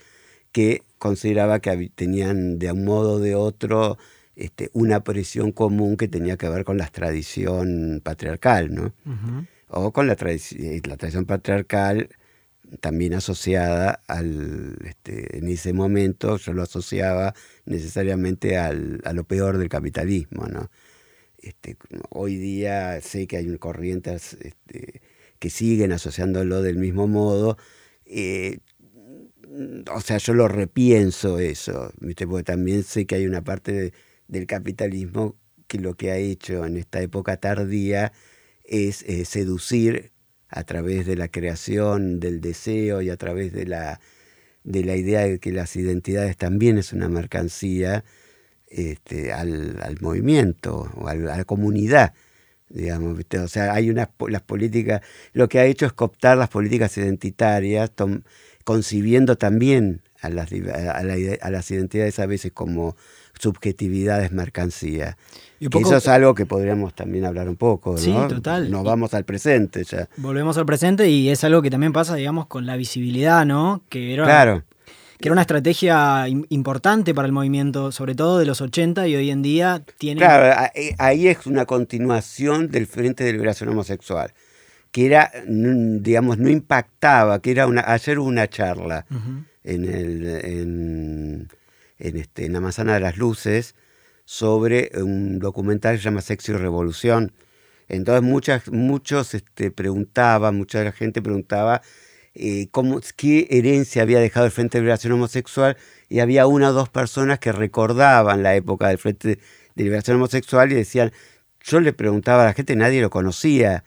que 0.51 0.83
consideraba 0.97 1.59
que 1.59 1.91
tenían 1.93 2.57
de 2.57 2.71
un 2.71 2.85
modo 2.85 3.13
o 3.13 3.19
de 3.19 3.35
otro 3.35 3.97
este, 4.35 4.69
una 4.73 5.03
presión 5.03 5.51
común 5.51 5.97
que 5.97 6.07
tenía 6.07 6.37
que 6.37 6.47
ver 6.47 6.63
con 6.63 6.77
la 6.77 6.87
tradición 6.87 8.01
patriarcal, 8.03 8.73
¿no? 8.73 8.93
O 9.67 9.91
con 9.91 10.07
la, 10.07 10.13
eh, 10.13 10.81
la 10.85 10.95
tradición 10.95 11.25
patriarcal 11.25 12.09
también 12.79 13.13
asociada 13.13 14.01
al, 14.07 14.77
este, 14.85 15.37
en 15.37 15.47
ese 15.47 15.73
momento 15.73 16.37
yo 16.37 16.53
lo 16.53 16.63
asociaba 16.63 17.33
necesariamente 17.65 18.57
al, 18.57 19.01
a 19.05 19.13
lo 19.13 19.23
peor 19.23 19.57
del 19.57 19.69
capitalismo, 19.69 20.47
¿no? 20.47 20.69
Este, 21.37 21.77
hoy 22.09 22.35
día 22.35 22.99
sé 23.01 23.27
que 23.27 23.37
hay 23.37 23.57
corrientes 23.57 24.33
este, 24.41 25.01
que 25.39 25.49
siguen 25.49 25.91
asociándolo 25.91 26.61
del 26.61 26.77
mismo 26.77 27.07
modo. 27.07 27.57
Eh, 28.05 28.59
o 29.93 30.01
sea, 30.01 30.17
yo 30.17 30.33
lo 30.33 30.47
repienso 30.47 31.39
eso, 31.39 31.91
porque 31.99 32.43
también 32.43 32.83
sé 32.83 33.05
que 33.05 33.15
hay 33.15 33.25
una 33.27 33.43
parte 33.43 33.93
del 34.27 34.45
capitalismo 34.45 35.37
que 35.67 35.79
lo 35.79 35.95
que 35.95 36.11
ha 36.11 36.17
hecho 36.17 36.65
en 36.65 36.77
esta 36.77 37.01
época 37.01 37.37
tardía 37.37 38.13
es 38.63 39.03
eh, 39.03 39.25
seducir 39.25 40.11
a 40.49 40.63
través 40.63 41.05
de 41.05 41.15
la 41.15 41.27
creación 41.27 42.19
del 42.19 42.41
deseo 42.41 43.01
y 43.01 43.09
a 43.09 43.17
través 43.17 43.53
de 43.53 43.65
la, 43.65 43.99
de 44.63 44.83
la 44.83 44.95
idea 44.95 45.21
de 45.21 45.39
que 45.39 45.51
las 45.51 45.75
identidades 45.75 46.37
también 46.37 46.77
es 46.77 46.93
una 46.93 47.09
mercancía 47.09 48.03
este, 48.69 49.31
al, 49.33 49.97
movimiento 50.01 50.91
o 50.95 51.07
a 51.07 51.15
la 51.15 51.43
comunidad. 51.45 52.13
Digamos, 52.69 53.17
o 53.41 53.47
sea, 53.47 53.73
hay 53.73 53.89
unas 53.89 54.09
las 54.27 54.41
políticas, 54.41 55.01
lo 55.31 55.47
que 55.47 55.59
ha 55.59 55.65
hecho 55.65 55.85
es 55.85 55.93
cooptar 55.93 56.37
las 56.37 56.49
políticas 56.49 56.97
identitarias, 56.97 57.91
concibiendo 58.65 59.37
también 59.37 60.01
a 60.19 60.29
las, 60.29 60.49
a 60.51 61.49
las 61.49 61.71
identidades 61.71 62.19
a 62.19 62.25
veces 62.25 62.51
como 62.51 62.97
subjetividades 63.39 64.33
mercancía. 64.33 65.17
Y 65.59 65.65
eso 65.65 65.97
es 65.97 66.07
algo 66.07 66.35
que 66.35 66.45
podríamos 66.45 66.93
también 66.93 67.25
hablar 67.25 67.49
un 67.49 67.55
poco, 67.55 67.93
¿no? 67.93 67.97
Sí, 67.97 68.13
total. 68.29 68.69
Nos 68.69 68.83
vamos 68.83 69.13
al 69.13 69.25
presente 69.25 69.83
ya. 69.83 70.07
Volvemos 70.17 70.57
al 70.57 70.65
presente 70.65 71.09
y 71.09 71.29
es 71.29 71.43
algo 71.43 71.61
que 71.61 71.69
también 71.69 71.93
pasa, 71.93 72.15
digamos, 72.15 72.47
con 72.47 72.65
la 72.65 72.75
visibilidad, 72.75 73.45
¿no? 73.45 73.81
Que 73.89 74.13
era, 74.13 74.25
claro. 74.25 74.63
que 75.19 75.27
era 75.27 75.33
una 75.33 75.41
estrategia 75.41 76.27
importante 76.27 77.15
para 77.15 77.25
el 77.25 77.31
movimiento, 77.31 77.91
sobre 77.91 78.13
todo 78.13 78.37
de 78.37 78.45
los 78.45 78.61
80 78.61 79.07
y 79.07 79.15
hoy 79.15 79.31
en 79.31 79.41
día 79.41 79.83
tiene... 79.97 80.21
Claro, 80.21 80.69
eh, 80.75 80.95
ahí 80.99 81.27
es 81.27 81.47
una 81.47 81.65
continuación 81.65 82.69
del 82.69 82.85
Frente 82.85 83.23
de 83.23 83.33
Liberación 83.33 83.69
Homosexual, 83.69 84.33
que 84.91 85.07
era, 85.07 85.31
digamos, 85.47 86.37
no 86.37 86.49
impactaba, 86.49 87.39
que 87.41 87.51
era 87.51 87.65
una... 87.65 87.83
Ayer 87.87 88.19
hubo 88.19 88.27
una 88.27 88.47
charla 88.47 89.05
en 89.63 89.85
el 89.85 91.47
en, 91.99 92.17
este, 92.17 92.45
en 92.45 92.53
la 92.53 92.61
Manzana 92.61 92.93
de 92.93 92.99
las 92.99 93.17
Luces 93.17 93.75
sobre 94.27 94.91
un 94.95 95.39
documental 95.39 95.95
que 95.95 95.99
se 95.99 96.03
llama 96.03 96.19
Sexo 96.19 96.51
y 96.51 96.57
Revolución. 96.57 97.31
Entonces 97.87 98.21
muchas, 98.21 98.69
muchos 98.69 99.33
este, 99.33 99.71
preguntaban, 99.71 100.57
mucha 100.57 100.91
gente 100.91 101.21
preguntaba 101.21 101.81
eh, 102.35 102.67
cómo, 102.71 102.99
qué 103.15 103.47
herencia 103.49 104.01
había 104.01 104.19
dejado 104.19 104.45
el 104.45 104.51
Frente 104.51 104.77
de 104.77 104.81
Liberación 104.81 105.13
Homosexual 105.13 105.77
y 106.09 106.19
había 106.19 106.45
una 106.45 106.71
o 106.71 106.73
dos 106.73 106.89
personas 106.89 107.39
que 107.39 107.53
recordaban 107.53 108.43
la 108.43 108.53
época 108.53 108.89
del 108.89 108.97
Frente 108.97 109.39
de 109.75 109.83
Liberación 109.83 110.17
Homosexual 110.17 110.73
y 110.73 110.75
decían, 110.75 111.13
yo 111.61 111.79
le 111.79 111.93
preguntaba 111.93 112.43
a 112.43 112.47
la 112.47 112.53
gente, 112.53 112.75
nadie 112.75 113.01
lo 113.01 113.09
conocía, 113.09 113.85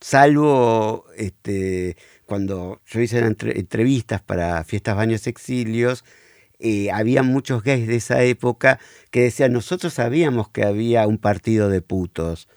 salvo 0.00 1.04
este, 1.18 1.98
cuando 2.24 2.80
yo 2.86 3.00
hice 3.00 3.18
entrevistas 3.18 4.22
para 4.22 4.64
fiestas, 4.64 4.96
baños, 4.96 5.26
exilios, 5.26 6.02
eh, 6.58 6.90
había 6.90 7.22
muchos 7.22 7.62
gays 7.62 7.86
de 7.86 7.96
esa 7.96 8.22
época 8.22 8.78
que 9.10 9.22
decían, 9.22 9.52
nosotros 9.52 9.94
sabíamos 9.94 10.48
que 10.48 10.64
había 10.64 11.06
un 11.06 11.18
partido 11.18 11.68
de 11.68 11.82
putos. 11.82 12.48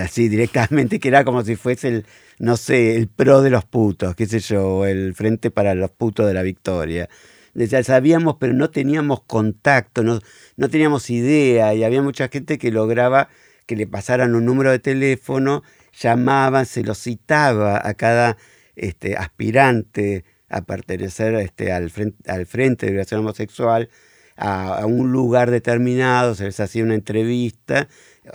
Así 0.00 0.28
directamente, 0.28 0.98
que 0.98 1.08
era 1.08 1.24
como 1.24 1.44
si 1.44 1.56
fuese 1.56 1.88
el, 1.88 2.06
no 2.38 2.56
sé, 2.56 2.96
el 2.96 3.08
pro 3.08 3.42
de 3.42 3.50
los 3.50 3.64
putos, 3.64 4.14
qué 4.16 4.26
sé 4.26 4.40
yo, 4.40 4.86
el 4.86 5.14
frente 5.14 5.50
para 5.50 5.74
los 5.74 5.90
putos 5.90 6.26
de 6.26 6.34
la 6.34 6.42
victoria. 6.42 7.08
Decía, 7.54 7.82
sabíamos, 7.84 8.36
pero 8.40 8.52
no 8.54 8.70
teníamos 8.70 9.22
contacto, 9.22 10.02
no, 10.02 10.20
no 10.56 10.68
teníamos 10.68 11.10
idea, 11.10 11.74
y 11.74 11.84
había 11.84 12.02
mucha 12.02 12.28
gente 12.28 12.58
que 12.58 12.70
lograba 12.70 13.28
que 13.66 13.76
le 13.76 13.86
pasaran 13.86 14.34
un 14.34 14.44
número 14.46 14.70
de 14.70 14.78
teléfono, 14.78 15.62
llamaban, 15.92 16.66
se 16.66 16.82
lo 16.82 16.94
citaba 16.94 17.80
a 17.86 17.94
cada 17.94 18.36
este, 18.76 19.16
aspirante 19.16 20.24
a 20.48 20.62
pertenecer 20.62 21.34
este, 21.34 21.72
al, 21.72 21.90
frente, 21.90 22.30
al 22.30 22.46
Frente 22.46 22.86
de 22.86 22.92
Liberación 22.92 23.20
Homosexual, 23.20 23.88
a, 24.36 24.86
un 24.86 25.10
lugar 25.12 25.50
determinado, 25.50 26.34
se 26.34 26.44
les 26.44 26.60
hacía 26.60 26.84
una 26.84 26.94
entrevista 26.94 27.88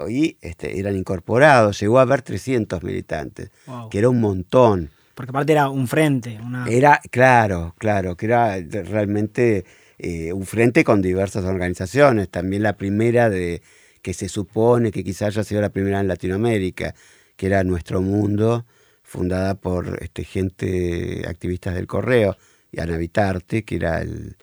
y 0.09 0.37
este, 0.41 0.79
eran 0.79 0.95
incorporados. 0.97 1.79
Llegó 1.79 1.99
a 1.99 2.03
haber 2.03 2.21
300 2.21 2.83
militantes, 2.83 3.51
que 3.89 3.99
era 3.99 4.09
un 4.09 4.19
montón. 4.19 4.91
Porque 5.15 5.29
aparte 5.29 5.53
era 5.53 5.69
un 5.69 5.87
frente. 5.87 6.39
Era, 6.67 6.99
claro, 7.11 7.75
claro, 7.77 8.17
que 8.17 8.25
era 8.25 8.59
realmente 8.59 9.63
eh, 9.97 10.33
un 10.33 10.45
frente 10.45 10.83
con 10.83 11.01
diversas 11.01 11.45
organizaciones. 11.45 12.29
También 12.29 12.63
la 12.63 12.73
primera 12.73 13.29
de 13.29 13.61
que 14.01 14.13
se 14.13 14.27
supone 14.27 14.91
que 14.91 15.03
quizás 15.03 15.29
haya 15.29 15.43
sido 15.43 15.61
la 15.61 15.69
primera 15.69 15.99
en 16.01 16.07
Latinoamérica, 16.07 16.93
que 17.37 17.45
era 17.45 17.63
Nuestro 17.63 18.01
Mundo, 18.01 18.65
fundada 19.13 19.53
por 19.53 19.99
este, 20.01 20.23
gente, 20.23 21.23
activistas 21.27 21.75
del 21.75 21.85
correo, 21.85 22.35
y 22.71 22.79
Ana 22.79 22.97
Vitarte, 22.97 23.63
que 23.63 23.75
era 23.75 24.01
el, 24.01 24.35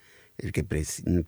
que 0.53 0.62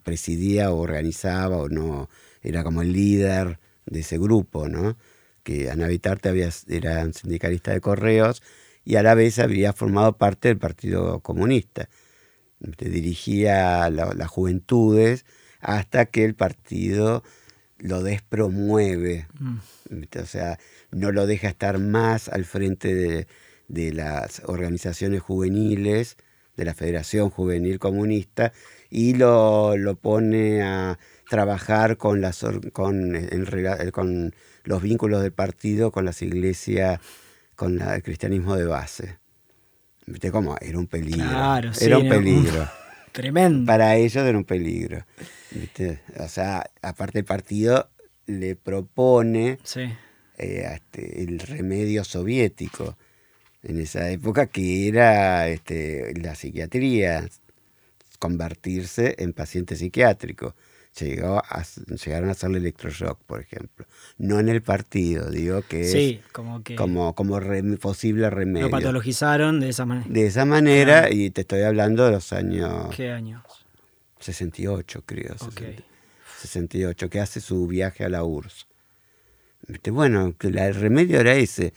presidía 0.01 0.71
o 0.71 0.77
organizaba 0.77 1.57
o 1.57 1.67
no, 1.67 2.09
era 2.41 2.63
como 2.63 2.81
el 2.81 2.93
líder 2.93 3.59
de 3.85 3.99
ese 3.99 4.17
grupo, 4.17 4.69
¿no? 4.69 4.97
Que 5.43 5.69
Ana 5.69 5.87
Vitarte 5.87 6.29
había, 6.29 6.49
era 6.69 7.11
sindicalista 7.11 7.73
de 7.73 7.81
correos 7.81 8.41
y 8.85 8.95
a 8.95 9.03
la 9.03 9.13
vez 9.13 9.39
había 9.39 9.73
formado 9.73 10.15
parte 10.17 10.47
del 10.47 10.57
Partido 10.57 11.19
Comunista. 11.19 11.89
Dirigía 12.59 13.89
las 13.89 14.29
juventudes 14.29 15.25
hasta 15.59 16.05
que 16.05 16.23
el 16.23 16.33
partido 16.33 17.23
lo 17.77 18.01
despromueve, 18.03 19.27
mm. 19.37 19.57
o 20.17 20.25
sea, 20.25 20.57
no 20.93 21.11
lo 21.11 21.25
deja 21.27 21.47
estar 21.47 21.79
más 21.79 22.29
al 22.29 22.45
frente 22.45 22.93
de, 22.93 23.27
de 23.67 23.93
las 23.93 24.41
organizaciones 24.45 25.21
juveniles, 25.21 26.17
de 26.55 26.65
la 26.65 26.73
Federación 26.73 27.29
Juvenil 27.29 27.79
Comunista, 27.79 28.53
y 28.89 29.15
lo, 29.15 29.75
lo 29.75 29.95
pone 29.95 30.61
a 30.61 30.99
trabajar 31.29 31.97
con, 31.97 32.21
las, 32.21 32.45
con, 32.73 33.13
con 33.91 34.35
los 34.63 34.81
vínculos 34.81 35.21
del 35.21 35.31
partido 35.31 35.91
con 35.91 36.05
las 36.05 36.21
iglesias, 36.21 36.99
con 37.55 37.81
el 37.81 38.03
cristianismo 38.03 38.55
de 38.55 38.65
base. 38.65 39.17
¿Viste 40.05 40.31
cómo? 40.31 40.55
Era 40.61 40.77
un 40.77 40.87
peligro. 40.87 41.25
era 41.81 41.97
un 41.97 42.09
peligro. 42.09 42.69
Tremendo. 43.11 43.65
Para 43.65 43.95
ellos 43.95 44.23
era 44.23 44.37
un 44.37 44.43
peligro. 44.43 45.05
O 46.19 46.27
sea, 46.27 46.63
aparte 46.81 47.19
el 47.19 47.25
partido 47.25 47.89
le 48.25 48.55
propone 48.55 49.59
eh, 50.43 50.73
este, 50.73 51.23
el 51.23 51.39
remedio 51.39 52.03
soviético 52.03 52.97
en 53.63 53.79
esa 53.79 54.09
época, 54.09 54.47
que 54.47 54.87
era 54.87 55.47
este, 55.47 56.13
la 56.21 56.35
psiquiatría, 56.35 57.27
convertirse 58.19 59.15
en 59.19 59.33
paciente 59.33 59.75
psiquiátrico. 59.75 60.55
Llegó 60.99 61.39
a, 61.39 61.63
llegaron 61.87 62.29
a 62.29 62.33
hacerle 62.33 62.59
electroshock, 62.59 63.19
por 63.25 63.41
ejemplo. 63.41 63.87
No 64.19 64.39
en 64.39 64.47
el 64.47 64.61
partido, 64.61 65.29
digo 65.31 65.63
que 65.63 65.85
sí, 65.85 66.21
como 66.31 66.61
que 66.61 66.75
como, 66.75 67.15
como 67.15 67.39
posible 67.81 68.29
remedio. 68.29 68.67
Lo 68.67 68.71
patologizaron 68.71 69.59
de 69.59 69.69
esa 69.69 69.85
manera. 69.85 70.07
De 70.07 70.27
esa 70.27 70.45
manera, 70.45 71.11
y 71.11 71.31
te 71.31 71.41
estoy 71.41 71.61
hablando 71.61 72.05
de 72.05 72.11
los 72.11 72.31
años... 72.31 72.93
¿Qué 72.95 73.09
años? 73.09 73.41
68, 74.19 75.03
creo. 75.05 75.35
68, 76.39 77.09
que 77.09 77.19
hace 77.19 77.41
su 77.41 77.65
viaje 77.67 78.05
a 78.05 78.09
la 78.09 78.23
URSS. 78.23 78.67
Bueno, 79.91 80.35
el 80.41 80.75
remedio 80.75 81.19
era 81.19 81.35
ese. 81.35 81.73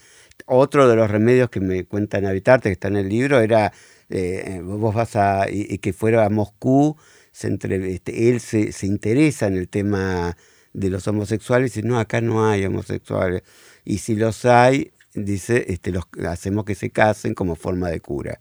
Otro 0.47 0.89
de 0.89 0.97
los 0.97 1.11
remedios 1.11 1.51
que 1.51 1.61
me 1.61 1.85
cuentan 1.85 2.27
Habitarte, 2.27 2.69
que 2.69 2.75
está 2.75 2.89
en 2.89 2.97
el 2.97 3.09
libro, 3.09 3.41
era 3.41 3.73
eh, 4.09 4.61
vos 4.63 4.95
vas 4.95 5.17
a, 5.17 5.47
y, 5.51 5.79
que 5.79 5.93
fuera 5.93 6.25
a 6.25 6.31
Moscú, 6.31 6.97
se 7.33 7.49
este, 7.61 8.31
él 8.31 8.41
se, 8.41 8.73
se, 8.73 8.87
interesa 8.87 9.47
en 9.47 9.57
el 9.57 9.69
tema 9.69 10.37
de 10.73 10.91
los 10.91 11.07
homosexuales 11.09 11.77
y 11.77 11.81
dice, 11.81 11.89
no, 11.89 11.99
acá 11.99 12.21
no 12.21 12.49
hay 12.49 12.65
homosexuales. 12.65 13.43
Y 13.85 13.99
si 13.99 14.17
los 14.17 14.45
hay, 14.45 14.93
dice, 15.15 15.67
este, 15.69 15.91
los, 15.93 16.05
hacemos 16.29 16.65
que 16.65 16.75
se 16.75 16.91
casen 16.91 17.35
como 17.35 17.57
forma 17.57 17.91
de 17.91 18.01
cura. 18.01 18.41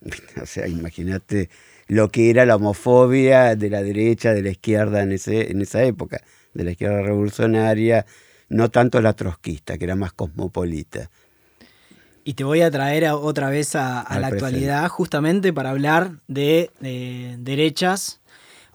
O 0.42 0.46
sea, 0.46 0.66
imagínate 0.68 1.48
lo 1.86 2.10
que 2.10 2.30
era 2.30 2.44
la 2.46 2.56
homofobia 2.56 3.56
de 3.56 3.70
la 3.70 3.82
derecha, 3.82 4.34
de 4.34 4.42
la 4.42 4.50
izquierda 4.50 5.02
en, 5.02 5.12
ese, 5.12 5.50
en 5.50 5.62
esa 5.62 5.82
época, 5.84 6.22
de 6.54 6.64
la 6.64 6.72
izquierda 6.72 7.02
revolucionaria, 7.02 8.06
no 8.54 8.70
tanto 8.70 9.00
la 9.00 9.14
trotskista, 9.14 9.76
que 9.76 9.84
era 9.84 9.96
más 9.96 10.12
cosmopolita. 10.12 11.10
Y 12.22 12.34
te 12.34 12.44
voy 12.44 12.60
a 12.62 12.70
traer 12.70 13.04
otra 13.10 13.50
vez 13.50 13.74
a, 13.74 14.06
la 14.18 14.28
actualidad 14.28 14.88
justamente 14.88 15.52
para 15.52 15.70
hablar 15.70 16.12
de, 16.28 16.70
derechas 17.38 18.20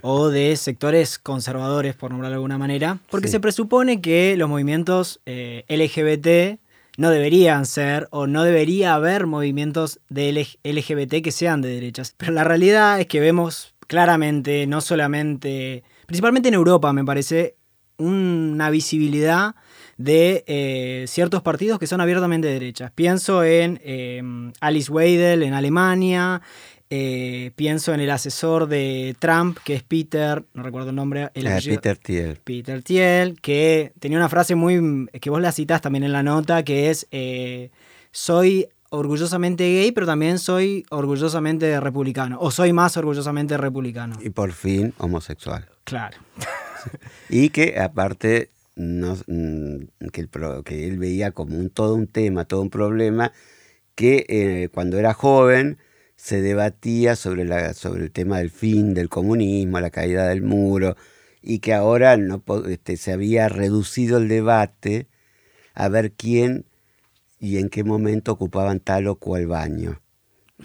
o 0.02 0.28
de 0.28 0.56
sectores 0.58 1.18
conservadores, 1.18 1.96
por 1.96 2.12
nombrarlo 2.12 2.34
de 2.34 2.36
alguna 2.36 2.58
manera, 2.58 3.00
porque 3.10 3.30
se 3.30 3.40
presupone 3.40 4.02
que 4.02 4.36
los 4.38 4.50
movimientos 4.50 5.22
eh, 5.26 5.64
LGBT 5.70 6.60
no 6.98 7.10
deberían 7.10 7.66
ser 7.66 8.10
o 8.12 8.28
no 8.28 8.44
debería 8.44 8.94
haber 8.94 9.28
movimientos 9.28 10.00
de 10.10 10.46
LGBT 10.64 11.24
que 11.24 11.32
sean 11.32 11.62
de 11.62 11.70
derechas. 11.70 12.14
Pero 12.18 12.34
la 12.34 12.44
realidad 12.44 13.00
es 13.00 13.08
que 13.08 13.22
vemos 13.22 13.74
claramente, 13.88 14.68
no 14.68 14.82
solamente, 14.82 15.84
principalmente 16.06 16.50
en 16.50 16.56
Europa 16.56 16.92
me 16.92 17.06
parece, 17.06 17.56
una 17.98 18.70
visibilidad 18.70 19.56
de 20.00 20.46
eh, 20.48 21.06
ciertos 21.08 21.42
partidos 21.42 21.78
que 21.78 21.86
son 21.86 22.00
abiertamente 22.00 22.48
derechas. 22.48 22.90
Pienso 22.96 23.44
en 23.44 23.82
eh, 23.84 24.24
Alice 24.62 24.90
Weidel 24.90 25.44
en 25.44 25.54
Alemania, 25.54 26.42
eh, 26.90 27.52
pienso 27.58 27.94
en 27.94 28.00
el 28.00 28.10
asesor 28.10 28.68
de 28.68 29.14
Trump, 29.20 29.60
que 29.62 29.76
es 29.76 29.84
Peter, 29.84 30.46
no 30.54 30.64
recuerdo 30.64 30.92
el 30.92 30.96
nombre. 30.96 31.30
El 31.34 31.48
Peter 31.64 31.98
Thiel. 31.98 32.40
Peter 32.42 32.82
Thiel, 32.82 33.42
que 33.42 33.92
tenía 34.00 34.18
una 34.18 34.30
frase 34.30 34.56
muy. 34.56 35.08
que 35.20 35.30
vos 35.30 35.42
la 35.42 35.52
citás 35.52 35.82
también 35.82 36.06
en 36.06 36.14
la 36.14 36.24
nota, 36.24 36.64
que 36.64 36.90
es: 36.90 37.06
Soy 38.12 38.70
orgullosamente 38.92 39.66
gay, 39.66 39.92
pero 39.92 40.08
también 40.08 40.40
soy 40.40 40.86
orgullosamente 40.92 41.78
republicano. 41.82 42.38
O 42.40 42.52
soy 42.52 42.72
más 42.72 42.96
orgullosamente 42.96 43.58
republicano. 43.58 44.18
Y 44.22 44.30
por 44.30 44.54
fin 44.54 44.94
homosexual. 44.98 45.68
Claro. 45.84 46.18
y 47.30 47.50
que 47.50 47.78
aparte 47.78 48.50
no, 48.80 49.18
mm, 49.28 50.08
que, 50.14 50.88
él 50.88 50.98
veía 51.00 51.32
como 51.32 51.58
un, 51.58 51.70
todo 51.70 51.96
un 51.96 52.08
tema, 52.08 52.46
todo 52.46 52.62
un 52.62 52.70
problema, 52.70 53.34
que 53.96 54.26
eh, 54.30 54.70
cuando 54.74 54.98
era 55.00 55.14
joven 55.14 55.78
se 56.16 56.42
debatía 56.42 57.16
sobre, 57.16 57.46
la, 57.46 57.74
sobre 57.74 58.04
el 58.04 58.12
tema 58.12 58.40
del 58.40 58.50
fin 58.52 58.94
del 58.94 59.10
comunismo, 59.10 59.80
la 59.80 59.90
caída 59.92 60.28
del 60.30 60.42
muro, 60.44 60.96
y 61.42 61.60
que 61.60 61.74
ahora 61.74 62.18
no, 62.18 62.44
este, 62.70 62.98
se 62.98 63.12
había 63.14 63.50
reducido 63.50 64.18
el 64.18 64.28
debate 64.30 65.08
a 65.74 65.90
ver 65.90 66.14
quién 66.14 66.66
y 67.40 67.58
en 67.58 67.70
qué 67.70 67.84
momento 67.84 68.34
ocupaban 68.34 68.80
tal 68.80 69.08
o 69.08 69.16
cual 69.16 69.48
baño 69.48 70.02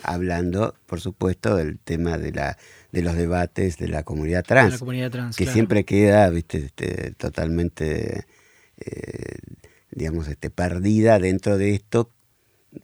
hablando, 0.03 0.75
por 0.87 1.01
supuesto, 1.01 1.57
del 1.57 1.79
tema 1.79 2.19
de, 2.19 2.33
la, 2.33 2.59
de 2.93 3.03
los 3.03 3.15
debates 3.15 3.79
de 3.79 3.89
la 3.89 4.03
comunidad 4.03 4.45
trans, 4.45 4.83
que 5.37 5.47
siempre 5.47 5.85
queda 5.85 6.29
viste, 6.31 6.59
este, 6.59 7.13
totalmente, 7.13 8.27
eh, 8.79 9.39
digamos, 9.91 10.29
este, 10.29 10.51
perdida 10.51 11.19
dentro 11.19 11.59
de 11.59 11.75
esto 11.75 12.11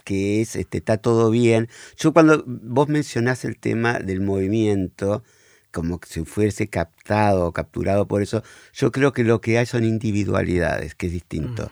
que 0.04 0.40
es, 0.40 0.54
este, 0.56 0.78
está 0.78 0.98
todo 0.98 1.30
bien. 1.30 1.68
Yo 1.96 2.12
cuando 2.12 2.44
vos 2.46 2.88
mencionás 2.88 3.44
el 3.44 3.58
tema 3.58 3.98
del 3.98 4.20
movimiento, 4.20 5.24
como 5.72 6.00
si 6.06 6.24
fuese 6.24 6.68
captado 6.68 7.46
o 7.46 7.52
capturado 7.52 8.06
por 8.06 8.22
eso, 8.22 8.42
yo 8.72 8.92
creo 8.92 9.12
que 9.12 9.24
lo 9.24 9.40
que 9.40 9.58
hay 9.58 9.66
son 9.66 9.84
individualidades, 9.84 10.94
que 10.94 11.06
es 11.06 11.12
distinto. 11.12 11.70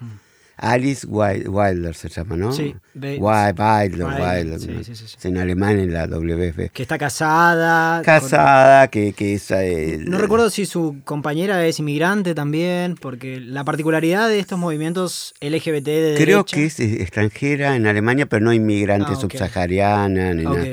Alice 0.59 1.07
Wilder 1.07 1.95
se 1.95 2.09
llama, 2.09 2.37
¿no? 2.37 2.53
Sí. 2.53 2.75
Wilder, 2.95 4.05
Wilder. 4.05 4.59
Sí, 4.59 4.83
sí, 4.83 4.95
sí, 4.97 5.29
en 5.29 5.39
alemán 5.39 5.79
en 5.79 5.93
la 5.93 6.09
WF. 6.09 6.71
Que 6.73 6.83
está 6.83 6.99
casada. 6.99 8.03
Casada, 8.03 8.89
que, 8.89 9.13
que 9.13 9.35
es... 9.35 9.53
Eh, 9.53 9.99
no 10.01 10.19
recuerdo 10.19 10.51
si 10.51 10.67
su 10.67 10.97
compañera 11.05 11.65
es 11.65 11.79
inmigrante 11.79 12.35
también, 12.35 12.97
porque 12.97 13.39
la 13.39 13.65
particularidad 13.65 14.29
de 14.29 14.41
estos 14.41 14.59
movimientos 14.59 15.33
LGBT 15.41 15.87
de 15.87 16.15
Creo 16.19 16.45
que 16.45 16.65
es 16.65 16.81
extranjera 16.81 17.77
en 17.77 17.87
Alemania, 17.87 18.27
pero 18.27 18.45
no 18.45 18.53
inmigrante 18.53 19.13
ah, 19.13 19.17
subsahariana. 19.17 20.35
Ni 20.35 20.43
nada. 20.43 20.67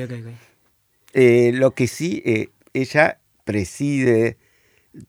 Eh, 1.14 1.52
lo 1.54 1.72
que 1.72 1.86
sí, 1.86 2.24
eh, 2.26 2.50
ella 2.74 3.20
preside 3.44 4.38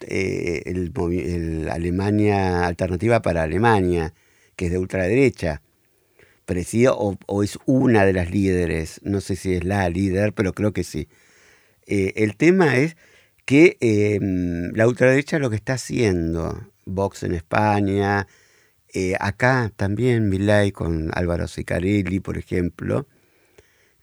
el, 0.00 0.92
el 0.96 1.68
Alemania 1.70 2.66
Alternativa 2.66 3.22
para 3.22 3.44
Alemania 3.44 4.12
que 4.56 4.66
es 4.66 4.72
de 4.72 4.78
ultraderecha, 4.78 5.62
preside 6.46 6.88
o, 6.90 7.42
es 7.42 7.58
una 7.66 8.06
de 8.06 8.12
las 8.12 8.30
líderes, 8.30 9.00
no 9.02 9.20
sé 9.20 9.36
si 9.36 9.54
es 9.54 9.64
la 9.64 9.88
líder, 9.90 10.32
pero 10.32 10.54
creo 10.54 10.72
que 10.72 10.84
sí. 10.84 11.08
Eh, 11.86 12.14
el 12.16 12.36
tema 12.36 12.76
es 12.78 12.96
que 13.44 13.76
em, 13.80 14.72
la 14.74 14.88
ultraderecha 14.88 15.38
lo 15.38 15.50
que 15.50 15.56
está 15.56 15.74
haciendo, 15.74 16.72
Vox 16.86 17.22
en 17.24 17.34
España, 17.34 18.26
eh, 18.94 19.14
acá 19.20 19.72
también 19.76 20.28
Milay 20.28 20.72
con 20.72 21.10
Álvaro 21.14 21.48
Sicarelli, 21.48 22.20
por 22.20 22.38
ejemplo, 22.38 23.06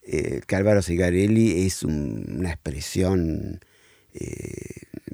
eh, 0.03 0.41
que 0.47 0.55
Álvaro 0.55 0.81
Sicarelli 0.81 1.65
es 1.65 1.83
una 1.83 2.49
expresión 2.51 3.61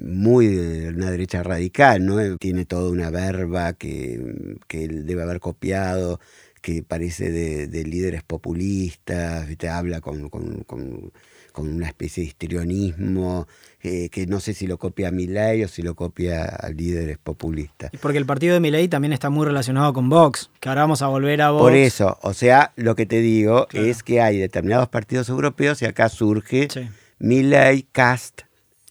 muy 0.00 0.46
de 0.46 0.88
una 0.90 1.10
derecha 1.10 1.42
radical, 1.42 2.04
¿no? 2.04 2.36
Tiene 2.38 2.64
toda 2.64 2.90
una 2.90 3.10
verba 3.10 3.74
que, 3.74 4.56
que 4.66 4.84
él 4.84 5.06
debe 5.06 5.22
haber 5.22 5.40
copiado, 5.40 6.20
que 6.60 6.82
parece 6.82 7.30
de, 7.30 7.84
líderes 7.84 8.22
populistas, 8.22 9.46
te 9.56 9.68
habla 9.68 10.00
con, 10.00 10.28
con, 10.28 10.64
con, 10.64 11.12
una 11.56 11.88
especie 11.88 12.22
de 12.22 12.28
histrionismo, 12.28 13.46
eh, 13.82 14.08
que 14.08 14.26
no 14.26 14.40
sé 14.40 14.54
si 14.54 14.66
lo 14.66 14.78
copia 14.78 15.08
a 15.08 15.10
Milei 15.10 15.62
o 15.62 15.68
si 15.68 15.82
lo 15.82 15.94
copia 15.94 16.44
a 16.44 16.70
líderes 16.70 17.18
populistas. 17.18 17.90
Porque 18.00 18.16
el 18.16 18.24
partido 18.24 18.54
de 18.54 18.60
Milei 18.60 18.88
también 18.88 19.12
está 19.12 19.28
muy 19.28 19.44
relacionado 19.44 19.92
con 19.92 20.08
Vox, 20.08 20.50
que 20.58 20.70
ahora 20.70 20.82
vamos 20.82 21.02
a 21.02 21.08
volver 21.08 21.42
a 21.42 21.50
Vox. 21.50 21.62
Por 21.62 21.74
eso, 21.74 22.18
o 22.22 22.32
sea, 22.32 22.72
lo 22.76 22.94
que 22.94 23.04
te 23.04 23.20
digo 23.20 23.66
es 23.72 24.02
que 24.02 24.22
hay 24.22 24.38
determinados 24.38 24.88
partidos 24.88 25.28
europeos 25.28 25.82
y 25.82 25.84
acá 25.84 26.08
surge 26.08 26.68
sí. 26.70 26.88
Milei, 27.18 27.82
Cast. 27.92 28.42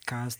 Cast 0.05 0.39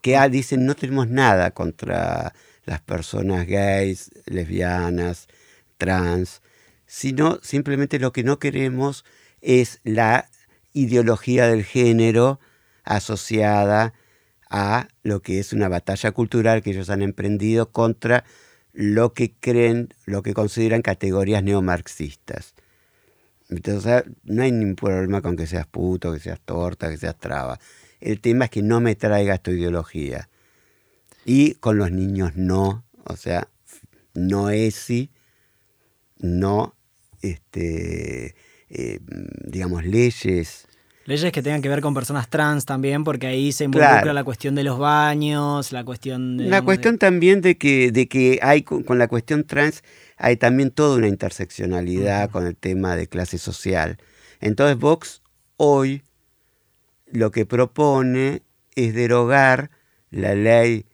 que 0.00 0.16
ah, 0.16 0.28
dicen 0.28 0.66
no 0.66 0.74
tenemos 0.74 1.08
nada 1.08 1.50
contra 1.52 2.34
las 2.64 2.80
personas 2.80 3.46
gays, 3.46 4.10
lesbianas, 4.26 5.28
trans, 5.78 6.42
sino 6.86 7.38
simplemente 7.42 7.98
lo 7.98 8.12
que 8.12 8.24
no 8.24 8.38
queremos 8.38 9.04
es 9.40 9.80
la 9.84 10.28
ideología 10.72 11.46
del 11.46 11.64
género 11.64 12.40
asociada 12.84 13.94
a 14.50 14.88
lo 15.02 15.22
que 15.22 15.38
es 15.38 15.52
una 15.52 15.68
batalla 15.68 16.10
cultural 16.12 16.62
que 16.62 16.70
ellos 16.70 16.90
han 16.90 17.02
emprendido 17.02 17.70
contra 17.70 18.24
lo 18.72 19.14
que 19.14 19.32
creen, 19.32 19.94
lo 20.06 20.22
que 20.22 20.34
consideran 20.34 20.82
categorías 20.82 21.42
neomarxistas. 21.42 22.54
Entonces, 23.48 24.04
no 24.22 24.42
hay 24.42 24.52
ningún 24.52 24.76
problema 24.76 25.22
con 25.22 25.36
que 25.36 25.46
seas 25.46 25.66
puto, 25.66 26.12
que 26.12 26.20
seas 26.20 26.40
torta, 26.40 26.88
que 26.88 26.96
seas 26.96 27.18
traba. 27.18 27.58
El 28.00 28.20
tema 28.20 28.46
es 28.46 28.50
que 28.50 28.62
no 28.62 28.80
me 28.80 28.94
traigas 28.94 29.42
tu 29.42 29.50
ideología. 29.50 30.28
Y 31.24 31.54
con 31.54 31.76
los 31.76 31.90
niños 31.90 32.36
no, 32.36 32.84
o 33.04 33.16
sea, 33.16 33.48
no 34.14 34.50
ESI, 34.50 35.10
no, 36.18 36.74
este, 37.22 38.34
eh, 38.68 39.00
digamos, 39.44 39.84
leyes 39.84 40.66
Leyes 41.10 41.32
que 41.32 41.42
tengan 41.42 41.60
que 41.60 41.68
ver 41.68 41.80
con 41.80 41.92
personas 41.92 42.28
trans 42.28 42.66
también, 42.66 43.02
porque 43.02 43.26
ahí 43.26 43.50
se 43.50 43.64
involucra 43.64 44.12
la 44.12 44.22
cuestión 44.22 44.54
de 44.54 44.62
los 44.62 44.78
baños, 44.78 45.72
la 45.72 45.82
cuestión 45.82 46.36
de... 46.36 46.44
La 46.44 46.62
cuestión 46.62 46.98
también 46.98 47.40
de 47.40 47.58
que, 47.58 47.90
de 47.90 48.06
que 48.06 48.38
hay 48.42 48.62
con, 48.62 48.84
la 48.96 49.08
cuestión 49.08 49.44
trans, 49.44 49.82
hay 50.18 50.36
también 50.36 50.70
toda 50.70 50.98
una 50.98 51.08
interseccionalidad 51.08 52.30
con 52.30 52.46
el 52.46 52.54
tema 52.54 52.94
de 52.94 53.08
clase 53.08 53.38
social. 53.38 53.98
Entonces 54.40 54.78
Vox 54.78 55.22
hoy 55.56 56.04
lo 57.12 57.30
que 57.30 57.46
propone 57.46 58.42
es 58.74 58.94
derogar 58.94 59.70
la 60.10 60.34
ley 60.34 60.86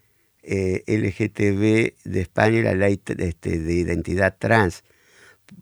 eh, 0.42 0.82
LGTB 0.86 2.08
de 2.08 2.20
España 2.20 2.58
y 2.58 2.62
la 2.62 2.74
ley 2.74 3.00
este, 3.06 3.58
de 3.58 3.74
identidad 3.74 4.36
trans 4.38 4.84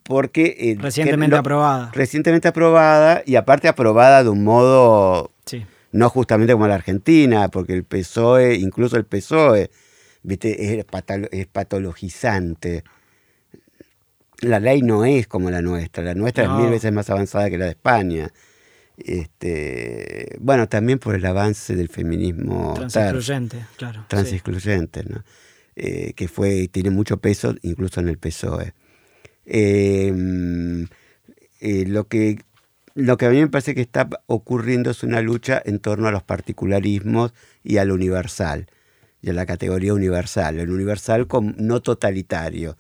porque... 0.03 0.57
Eh, 0.59 0.77
recientemente 0.79 1.37
aprobada. 1.37 1.91
Recientemente 1.95 2.49
aprobada 2.49 3.23
y 3.27 3.37
aparte 3.37 3.69
aprobada 3.69 4.23
de 4.23 4.31
un 4.31 4.45
modo... 4.45 5.31
No 5.93 6.11
justamente 6.11 6.53
como 6.53 6.67
la 6.67 6.75
Argentina, 6.75 7.49
porque 7.49 7.73
el 7.73 7.85
PSOE, 7.85 8.57
incluso 8.57 8.97
el 8.97 9.05
PSOE, 9.05 9.71
¿viste? 10.25 10.81
Es, 10.81 10.85
patologizante. 11.47 12.83
La 14.41 14.59
ley 14.59 14.83
no 14.83 15.05
es 15.05 15.29
como 15.29 15.53
la 15.53 15.63
nuestra, 15.63 16.03
la 16.03 16.15
nuestra 16.15 16.45
es 16.45 16.51
mil 16.51 16.69
veces 16.69 16.93
más 16.93 17.11
avanzada 17.11 17.49
que 17.49 17.59
la 17.59 17.67
de 17.67 17.71
España. 17.71 18.33
Este, 18.97 20.37
bueno, 20.41 20.69
también 20.69 20.99
por 20.99 21.15
el 21.15 21.27
avance 21.27 21.75
del 21.75 21.89
feminismo 21.89 22.75
transexcluyente, 22.75 23.67
claro. 23.77 24.05
Transexcluyente, 24.09 25.05
¿no? 25.05 25.25
Eh, 25.77 26.13
que 26.15 26.29
fue 26.29 26.69
tiene 26.69 26.91
mucho 26.91 27.17
peso 27.17 27.57
incluso 27.63 28.01
en 28.01 28.09
el 28.09 28.19
PSOE. 28.19 28.75
Em, 29.47 30.87
eh, 31.61 31.85
lo, 31.87 32.07
que, 32.07 32.39
lo 32.95 33.17
que 33.17 33.27
a 33.27 33.31
mí 33.31 33.41
me 33.41 33.49
parece 33.49 33.75
que 33.75 33.81
está 33.81 34.09
ocurriendo 34.27 34.93
es 34.93 35.03
una 35.03 35.21
lucha 35.21 35.61
en 35.65 35.81
torno 35.81 36.07
a 36.07 36.13
los 36.13 36.23
particularismos 36.23 37.35
y 37.65 37.79
al 37.79 37.91
universal, 37.91 38.69
y 39.21 39.31
a 39.31 39.33
la 39.33 39.47
categoría 39.47 39.95
universal. 39.95 40.61
El 40.61 40.71
universal 40.71 41.27
no 41.57 41.83
totalitario, 41.83 42.77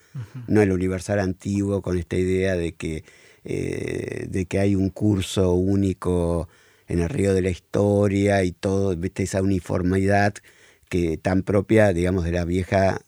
no 0.46 0.62
el 0.62 0.70
universal 0.70 1.18
antiguo 1.18 1.82
con 1.82 1.98
esta 1.98 2.16
idea 2.16 2.54
de 2.54 2.74
que, 2.74 3.04
eh, 3.44 4.26
de 4.28 4.46
que 4.46 4.58
hay 4.58 4.74
un 4.74 4.90
curso 4.90 5.52
único 5.52 6.48
en 6.86 7.00
el 7.00 7.08
río 7.08 7.34
de 7.34 7.42
la 7.42 7.50
historia 7.50 8.42
y 8.44 8.52
todo, 8.52 8.96
¿viste? 8.96 9.22
esa 9.22 9.42
uniformidad 9.42 10.34
que 10.88 11.16
tan 11.16 11.42
propia, 11.42 11.92
digamos, 11.92 12.24
de 12.24 12.32
la 12.32 12.44
vieja 12.44 13.00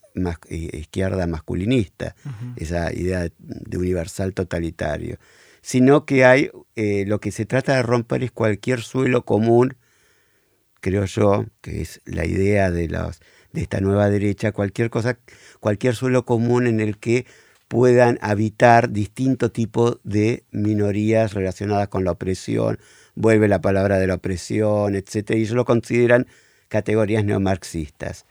eh, 0.49 0.71
izquierda 0.79 1.27
masculinista, 1.27 2.17
esa 2.57 2.93
idea 2.93 3.29
de 3.39 3.79
universal 3.79 4.33
totalitario, 4.33 5.19
sino 5.61 6.07
que 6.07 6.25
hay, 6.25 6.51
eh, 6.75 7.05
lo 7.07 7.21
que 7.21 7.33
se 7.33 7.45
trata 7.45 7.77
de 7.77 7.83
romper 7.83 8.23
es 8.23 8.31
cualquier 8.31 8.81
suelo 8.81 9.25
común, 9.25 9.77
creo 10.81 11.05
yo, 11.05 11.47
que 11.61 11.83
es 11.83 12.01
la 12.05 12.25
idea 12.25 12.71
de, 12.71 12.89
los, 12.89 13.21
de 13.53 13.63
esta 13.63 13.81
nueva 13.81 14.09
derecha, 14.09 14.53
cualquier 14.53 14.91
cosa, 14.91 15.19
cualquier 15.61 15.95
suelo 15.95 16.25
común 16.25 16.67
en 16.67 16.81
el 16.81 16.99
que 16.99 17.27
puedan 17.69 18.19
habitar 18.23 18.91
distinto 18.91 19.51
tipo 19.51 19.99
de 20.05 20.45
minorías 20.51 21.35
relacionadas 21.35 21.89
con 21.89 22.05
la 22.05 22.13
opresión, 22.13 22.79
vuelve 23.15 23.49
la 23.49 23.61
palabra 23.61 23.99
de 23.99 24.07
la 24.07 24.15
opresión, 24.15 24.95
etc. 24.95 25.31
Y 25.31 25.43
ellos 25.43 25.53
lo 25.53 25.65
consideran 25.65 26.27
categorías 26.69 27.25
neomarxistas. 27.25 28.27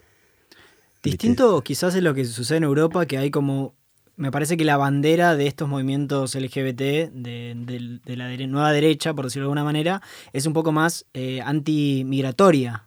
Distinto 1.03 1.61
quizás 1.61 1.95
es 1.95 2.03
lo 2.03 2.13
que 2.13 2.25
sucede 2.25 2.57
en 2.57 2.63
Europa, 2.63 3.05
que 3.05 3.17
hay 3.17 3.29
como, 3.29 3.75
me 4.15 4.31
parece 4.31 4.57
que 4.57 4.65
la 4.65 4.77
bandera 4.77 5.35
de 5.35 5.47
estos 5.47 5.69
movimientos 5.69 6.33
LGBT, 6.33 7.11
de, 7.11 7.99
la 8.05 8.35
nueva 8.47 8.71
derecha, 8.71 9.13
por 9.13 9.25
decirlo 9.25 9.43
de 9.43 9.51
alguna 9.51 9.63
manera, 9.63 10.01
es 10.33 10.45
un 10.47 10.53
poco 10.53 10.71
más 10.71 11.05
eh, 11.13 11.41
antimigratoria, 11.41 12.85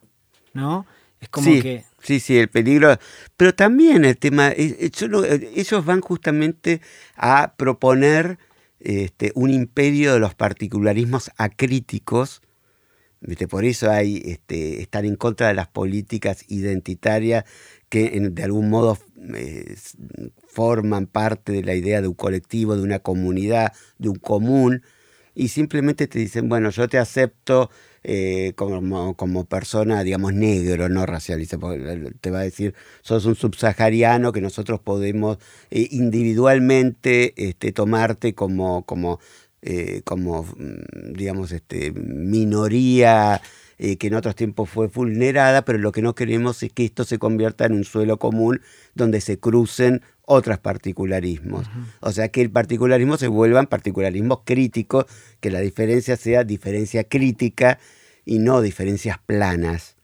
¿no? 0.53 0.87
Es 1.21 1.29
como 1.29 1.51
sí, 1.51 1.63
que... 1.63 1.85
Sí, 2.03 2.21
sí, 2.21 2.39
el 2.39 2.49
peligro. 2.49 2.97
Pero 3.37 3.55
también 3.55 4.05
el 4.05 4.17
tema, 4.17 4.53
ellos 4.57 5.85
van 5.85 6.01
justamente 6.01 6.81
a 7.17 7.55
proponer 7.57 8.39
este, 8.81 9.33
un 9.35 9.51
imperio 9.51 10.15
de 10.15 10.21
los 10.21 10.35
particularismos 10.35 11.31
acríticos. 11.37 12.41
Por 13.51 13.65
eso 13.65 13.91
hay 13.91 14.23
este, 14.25 14.81
estar 14.81 15.05
en 15.05 15.17
contra 15.17 15.49
de 15.49 15.55
las 15.55 15.67
políticas 15.67 16.45
identitarias 16.49 17.45
que 17.89 18.11
de 18.11 18.43
algún 18.45 18.71
modo 18.71 18.97
eh, 19.35 19.75
forman 20.47 21.07
parte 21.07 21.53
de 21.53 21.65
la 21.65 21.75
idea 21.75 22.01
de 22.01 22.09
un 22.09 22.15
colectivo, 22.15 22.77
de 22.77 22.83
una 22.83 23.01
comunidad, 23.01 23.73
de 23.99 24.09
un 24.11 24.17
común, 24.17 24.83
y 25.35 25.49
simplemente 25.49 26.07
te 26.07 26.19
dicen, 26.19 26.49
bueno, 26.49 26.71
yo 26.71 26.89
te 26.89 26.99
acepto 26.99 27.71
eh, 28.11 28.55
como, 28.57 29.15
como, 29.17 29.45
persona, 29.45 30.03
digamos, 30.03 30.33
negro, 30.33 30.89
no 30.89 31.05
racialista, 31.05 31.59
te 32.23 32.31
va 32.31 32.39
a 32.39 32.43
decir, 32.43 32.75
sos 33.03 33.27
un 33.27 33.35
subsahariano 33.37 34.33
que 34.33 34.41
nosotros 34.41 34.81
podemos 34.81 35.37
eh, 35.71 35.89
individualmente 35.91 37.35
este, 37.37 37.71
tomarte 37.73 38.33
como, 38.33 38.87
como, 38.87 39.21
como 40.05 40.43
mm, 40.45 41.13
digamos, 41.13 41.53
este, 41.53 41.93
minoría 41.93 43.43
eh, 43.81 43.99
que 43.99 44.07
en 44.07 44.15
otros 44.15 44.35
tiempos 44.35 44.71
fue 44.71 44.89
vulnerada, 44.89 45.67
pero 45.67 45.79
lo 45.79 45.93
que 45.93 46.01
no 46.01 46.15
queremos 46.15 46.63
es 46.63 46.73
que 46.73 46.87
esto 46.87 47.05
se 47.05 47.19
convierta 47.19 47.67
en 47.67 47.75
un 47.75 47.85
suelo 47.85 48.19
común 48.19 48.63
donde 48.95 49.21
se 49.21 49.39
crucen 49.39 50.01
otros 50.23 50.59
particularismos. 50.59 51.67
O 52.01 52.11
sea, 52.11 52.29
que 52.29 52.41
el 52.41 52.51
particularismo 52.51 53.19
se 53.19 53.29
vuelvan 53.29 53.67
particularismos 53.67 54.41
críticos, 54.45 55.05
que 55.41 55.51
la 55.51 55.61
diferencia 55.61 56.17
sea 56.17 56.43
diferencia 56.43 57.05
crítica 57.05 57.79
y 58.29 58.39
no 58.41 58.61
diferencias 58.61 59.19
planas. 59.25 59.97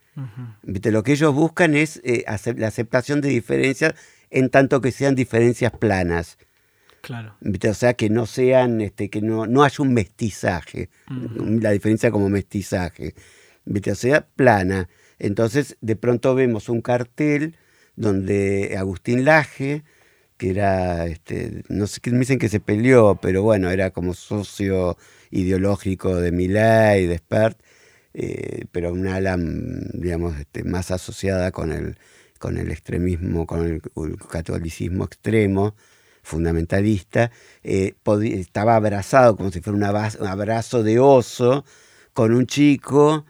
Lo 0.62 1.02
que 1.02 1.12
ellos 1.12 1.34
buscan 1.34 1.74
es 1.74 2.00
eh, 2.04 2.24
la 2.56 2.68
aceptación 2.68 3.20
de 3.20 3.28
diferencias 3.28 3.94
en 4.30 4.48
tanto 4.48 4.80
que 4.80 4.92
sean 4.92 5.14
diferencias 5.14 5.72
planas. 5.72 6.38
Claro. 7.02 7.36
O 7.42 7.74
sea, 7.74 7.92
que 7.94 8.08
no 8.08 8.24
sean, 8.24 8.80
este, 8.80 9.10
que 9.10 9.20
no, 9.20 9.46
no 9.46 9.62
haya 9.62 9.76
un 9.80 9.92
mestizaje, 9.92 10.88
la 11.08 11.72
diferencia 11.72 12.10
como 12.10 12.30
mestizaje. 12.30 13.14
O 13.66 13.94
sea, 13.94 14.26
plana. 14.26 14.88
Entonces, 15.18 15.76
de 15.82 15.96
pronto 15.96 16.34
vemos 16.34 16.70
un 16.70 16.80
cartel 16.80 17.56
donde 17.94 18.76
Agustín 18.78 19.26
Laje, 19.26 19.84
que 20.38 20.50
era, 20.50 21.06
este, 21.06 21.62
no 21.68 21.86
sé 21.86 22.00
qué 22.00 22.10
me 22.10 22.20
dicen 22.20 22.38
que 22.38 22.48
se 22.48 22.60
peleó, 22.60 23.18
pero 23.20 23.42
bueno, 23.42 23.70
era 23.70 23.90
como 23.90 24.14
socio 24.14 24.96
ideológico 25.30 26.16
de 26.16 26.32
Milay, 26.32 27.06
de 27.06 27.18
Spert, 27.18 27.58
eh, 28.14 28.64
pero 28.72 28.92
una 28.92 29.16
ala, 29.16 29.36
digamos, 29.38 30.38
este, 30.38 30.64
más 30.64 30.90
asociada 30.90 31.50
con 31.52 31.72
el, 31.72 31.98
con 32.38 32.58
el 32.58 32.70
extremismo, 32.70 33.46
con 33.46 33.66
el, 33.66 33.82
catolicismo 34.30 35.04
extremo, 35.04 35.74
fundamentalista, 36.22 37.30
eh, 37.62 37.94
estaba 38.22 38.76
abrazado 38.76 39.36
como 39.36 39.50
si 39.50 39.60
fuera 39.60 39.76
un 40.20 40.26
abrazo 40.26 40.82
de 40.82 40.98
oso 40.98 41.64
con 42.14 42.32
un 42.32 42.46
chico 42.46 43.26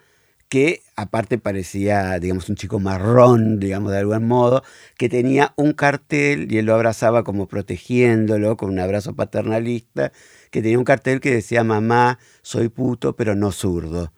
que 0.49 0.83
aparte 0.95 1.39
parecía, 1.39 2.19
digamos, 2.21 2.49
un 2.49 2.57
chico 2.57 2.79
marrón, 2.79 3.59
digamos, 3.59 3.91
de 3.91 3.99
algún 3.99 4.29
modo, 4.29 4.63
que 4.97 5.09
tenía 5.09 5.53
un 5.57 5.73
cartel 5.73 6.53
y 6.53 6.59
él 6.59 6.67
lo 6.67 6.75
abrazaba 6.75 7.25
como 7.25 7.49
protegiéndolo 7.49 8.57
con 8.57 8.71
un 8.71 8.79
abrazo 8.79 9.17
paternalista, 9.17 10.13
que 10.53 10.63
tenía 10.63 10.79
un 10.79 10.85
cartel 10.85 11.21
que 11.21 11.33
decía, 11.33 11.65
mamá, 11.65 12.21
soy 12.43 12.69
puto, 12.69 13.17
pero 13.17 13.35
no 13.35 13.51
zurdo. 13.51 14.13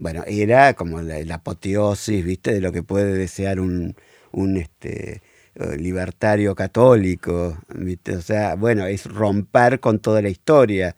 Bueno, 0.00 0.22
era 0.28 0.74
como 0.74 1.02
la, 1.02 1.34
apoteosis, 1.34 2.24
¿viste?, 2.24 2.52
de 2.52 2.60
lo 2.60 2.70
que 2.70 2.84
puede 2.84 3.14
desear 3.14 3.58
un, 3.58 3.96
un 4.30 4.56
este, 4.56 5.22
eh, 5.56 5.76
libertario 5.76 6.54
católico, 6.54 7.58
¿viste? 7.74 8.16
O 8.16 8.22
sea, 8.22 8.54
bueno, 8.54 8.86
es 8.86 9.06
romper 9.06 9.80
con 9.80 9.98
toda 9.98 10.22
la 10.22 10.28
historia 10.28 10.94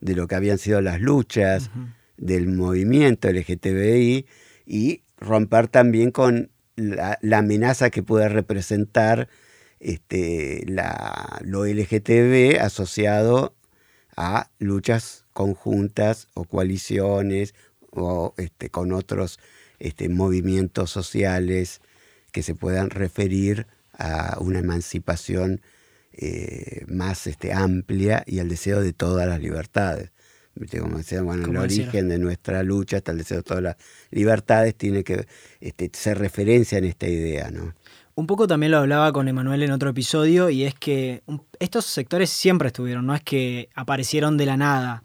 de 0.00 0.14
lo 0.14 0.28
que 0.28 0.36
habían 0.36 0.58
sido 0.58 0.80
las 0.80 1.00
luchas 1.00 1.70
del 2.16 2.46
movimiento 2.46 3.28
LGTBI 3.28 4.26
y 4.64 5.02
romper 5.18 5.66
también 5.66 6.12
con 6.12 6.50
la, 6.76 7.18
amenaza 7.32 7.90
que 7.90 8.04
puede 8.04 8.28
representar 8.28 9.28
este, 9.80 10.62
la, 10.68 11.40
lo 11.42 11.66
LGTB 11.66 12.60
asociado 12.60 13.56
a 14.16 14.50
luchas 14.60 15.26
conjuntas 15.32 16.28
o 16.34 16.44
coaliciones 16.44 17.54
o 17.96 18.34
este, 18.36 18.70
con 18.70 18.92
otros 18.92 19.38
este, 19.78 20.08
movimientos 20.08 20.90
sociales 20.90 21.80
que 22.32 22.42
se 22.42 22.54
puedan 22.54 22.90
referir 22.90 23.66
a 23.92 24.36
una 24.40 24.58
emancipación 24.58 25.60
eh, 26.12 26.84
más 26.88 27.26
este, 27.26 27.52
amplia 27.52 28.22
y 28.26 28.38
al 28.38 28.48
deseo 28.48 28.80
de 28.80 28.92
todas 28.92 29.26
las 29.26 29.40
libertades. 29.40 30.10
Como 30.80 30.96
decía, 30.96 31.20
bueno, 31.20 31.46
el 31.46 31.56
origen 31.58 32.08
de 32.08 32.18
nuestra 32.18 32.62
lucha 32.62 32.96
hasta 32.96 33.12
el 33.12 33.18
deseo 33.18 33.38
de 33.38 33.42
todas 33.42 33.62
las 33.62 33.76
libertades 34.10 34.74
tiene 34.74 35.04
que 35.04 35.26
este, 35.60 35.90
ser 35.92 36.18
referencia 36.18 36.78
en 36.78 36.84
esta 36.84 37.06
idea, 37.06 37.50
¿no? 37.50 37.74
Un 38.14 38.26
poco 38.26 38.46
también 38.46 38.72
lo 38.72 38.78
hablaba 38.78 39.12
con 39.12 39.28
Emanuel 39.28 39.62
en 39.62 39.72
otro 39.72 39.90
episodio 39.90 40.48
y 40.48 40.64
es 40.64 40.74
que 40.74 41.22
estos 41.58 41.84
sectores 41.84 42.30
siempre 42.30 42.68
estuvieron, 42.68 43.04
no 43.04 43.14
es 43.14 43.22
que 43.22 43.68
aparecieron 43.74 44.38
de 44.38 44.46
la 44.46 44.56
nada. 44.56 45.02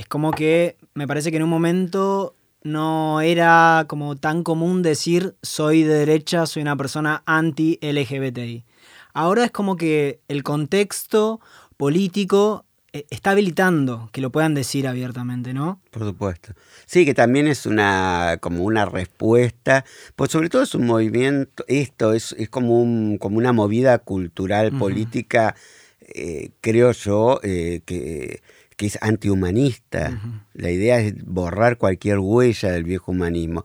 Es 0.00 0.06
como 0.06 0.30
que 0.30 0.78
me 0.94 1.06
parece 1.06 1.30
que 1.30 1.36
en 1.36 1.42
un 1.42 1.50
momento 1.50 2.34
no 2.62 3.20
era 3.20 3.84
como 3.86 4.16
tan 4.16 4.42
común 4.44 4.80
decir 4.80 5.34
soy 5.42 5.82
de 5.82 5.92
derecha, 5.92 6.46
soy 6.46 6.62
una 6.62 6.74
persona 6.74 7.22
anti-LGBTI. 7.26 8.64
Ahora 9.12 9.44
es 9.44 9.50
como 9.50 9.76
que 9.76 10.20
el 10.28 10.42
contexto 10.42 11.42
político 11.76 12.64
eh, 12.94 13.04
está 13.10 13.32
habilitando 13.32 14.08
que 14.10 14.22
lo 14.22 14.32
puedan 14.32 14.54
decir 14.54 14.88
abiertamente, 14.88 15.52
¿no? 15.52 15.82
Por 15.90 16.06
supuesto. 16.06 16.54
Sí, 16.86 17.04
que 17.04 17.12
también 17.12 17.46
es 17.46 17.66
una 17.66 18.38
como 18.40 18.64
una 18.64 18.86
respuesta, 18.86 19.84
pues 20.16 20.30
sobre 20.30 20.48
todo 20.48 20.62
es 20.62 20.74
un 20.74 20.86
movimiento, 20.86 21.62
esto 21.68 22.14
es, 22.14 22.34
es 22.38 22.48
como, 22.48 22.80
un, 22.80 23.18
como 23.18 23.36
una 23.36 23.52
movida 23.52 23.98
cultural, 23.98 24.72
política, 24.72 25.56
eh, 26.00 26.52
creo 26.62 26.92
yo, 26.92 27.38
eh, 27.42 27.82
que, 27.84 28.40
que, 28.80 28.86
es 28.86 28.98
antihumanista. 29.02 30.20
La 30.54 30.70
idea 30.70 31.00
es 31.00 31.14
borrar 31.24 31.76
cualquier 31.76 32.18
huella 32.18 32.72
del 32.72 32.84
viejo 32.84 33.12
humanismo. 33.12 33.64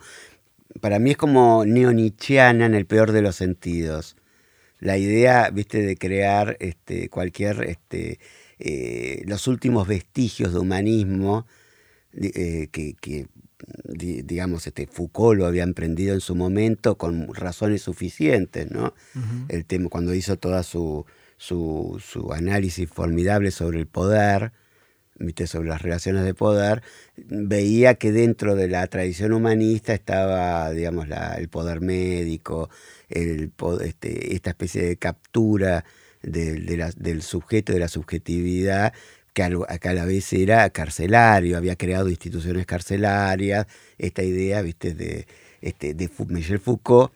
Para 0.82 1.00
mí 1.00 1.12
es 1.12 1.18
como 1.18 1.64
neonichiana 1.66 2.66
en 2.66 2.76
el 2.76 2.86
peor 2.86 3.14
de 3.14 3.22
los 3.22 3.38
sentidos. 3.38 4.18
La 4.80 4.98
idea, 4.98 5.50
viste, 5.52 5.82
de 5.82 5.96
crear 5.96 6.58
este, 6.60 7.10
cualquier... 7.10 7.64
Este, 7.64 8.20
eh, 8.58 9.24
los 9.26 9.48
últimos 9.48 9.88
vestigios 9.88 10.54
de 10.54 10.60
humanismo 10.60 11.46
eh, 12.14 12.70
que, 12.72 13.28
digamos, 13.88 14.66
este, 14.68 14.88
Foucault 14.88 15.38
lo 15.38 15.46
había 15.46 15.64
emprendido 15.64 16.14
en 16.14 16.22
su 16.22 16.36
momento 16.36 16.98
con 16.98 17.34
razones 17.34 17.82
suficientes, 17.82 18.72
¿no? 18.72 18.94
El 19.50 19.66
tema, 19.66 19.90
cuando 19.90 20.14
hizo 20.14 20.38
toda 20.38 20.64
su, 20.64 21.06
su, 21.38 22.32
análisis 22.34 22.90
formidable 22.90 23.52
sobre 23.52 23.80
el 23.80 23.88
poder. 23.88 24.52
Sobre 25.46 25.70
las 25.70 25.82
relaciones 25.82 26.24
de 26.24 26.34
poder, 26.34 26.84
veía 27.16 27.96
que 27.96 28.12
dentro 28.12 28.56
de 28.56 28.68
la 28.68 28.86
tradición 28.88 29.34
humanista 29.34 29.94
estaba, 29.94 30.72
digamos, 30.72 31.08
el 31.38 31.50
poder 31.50 31.82
médico, 31.82 32.70
este, 33.10 34.36
esta 34.36 34.50
especie 34.52 34.84
de 34.84 34.98
captura 34.98 35.86
del 36.22 37.22
sujeto, 37.22 37.74
de 37.74 37.80
la 37.80 37.88
subjetividad, 37.88 38.94
que 39.34 39.44
a 39.44 39.94
la 39.94 40.06
vez 40.06 40.32
era 40.34 40.70
carcelario, 40.70 41.58
había 41.58 41.76
creado 41.76 42.10
instituciones 42.10 42.66
carcelarias, 42.66 43.68
esta 43.98 44.24
idea, 44.24 44.62
viste, 44.62 44.94
de, 44.94 45.28
este, 45.62 45.94
de 45.94 46.10
Michel 46.30 46.60
Foucault, 46.60 47.12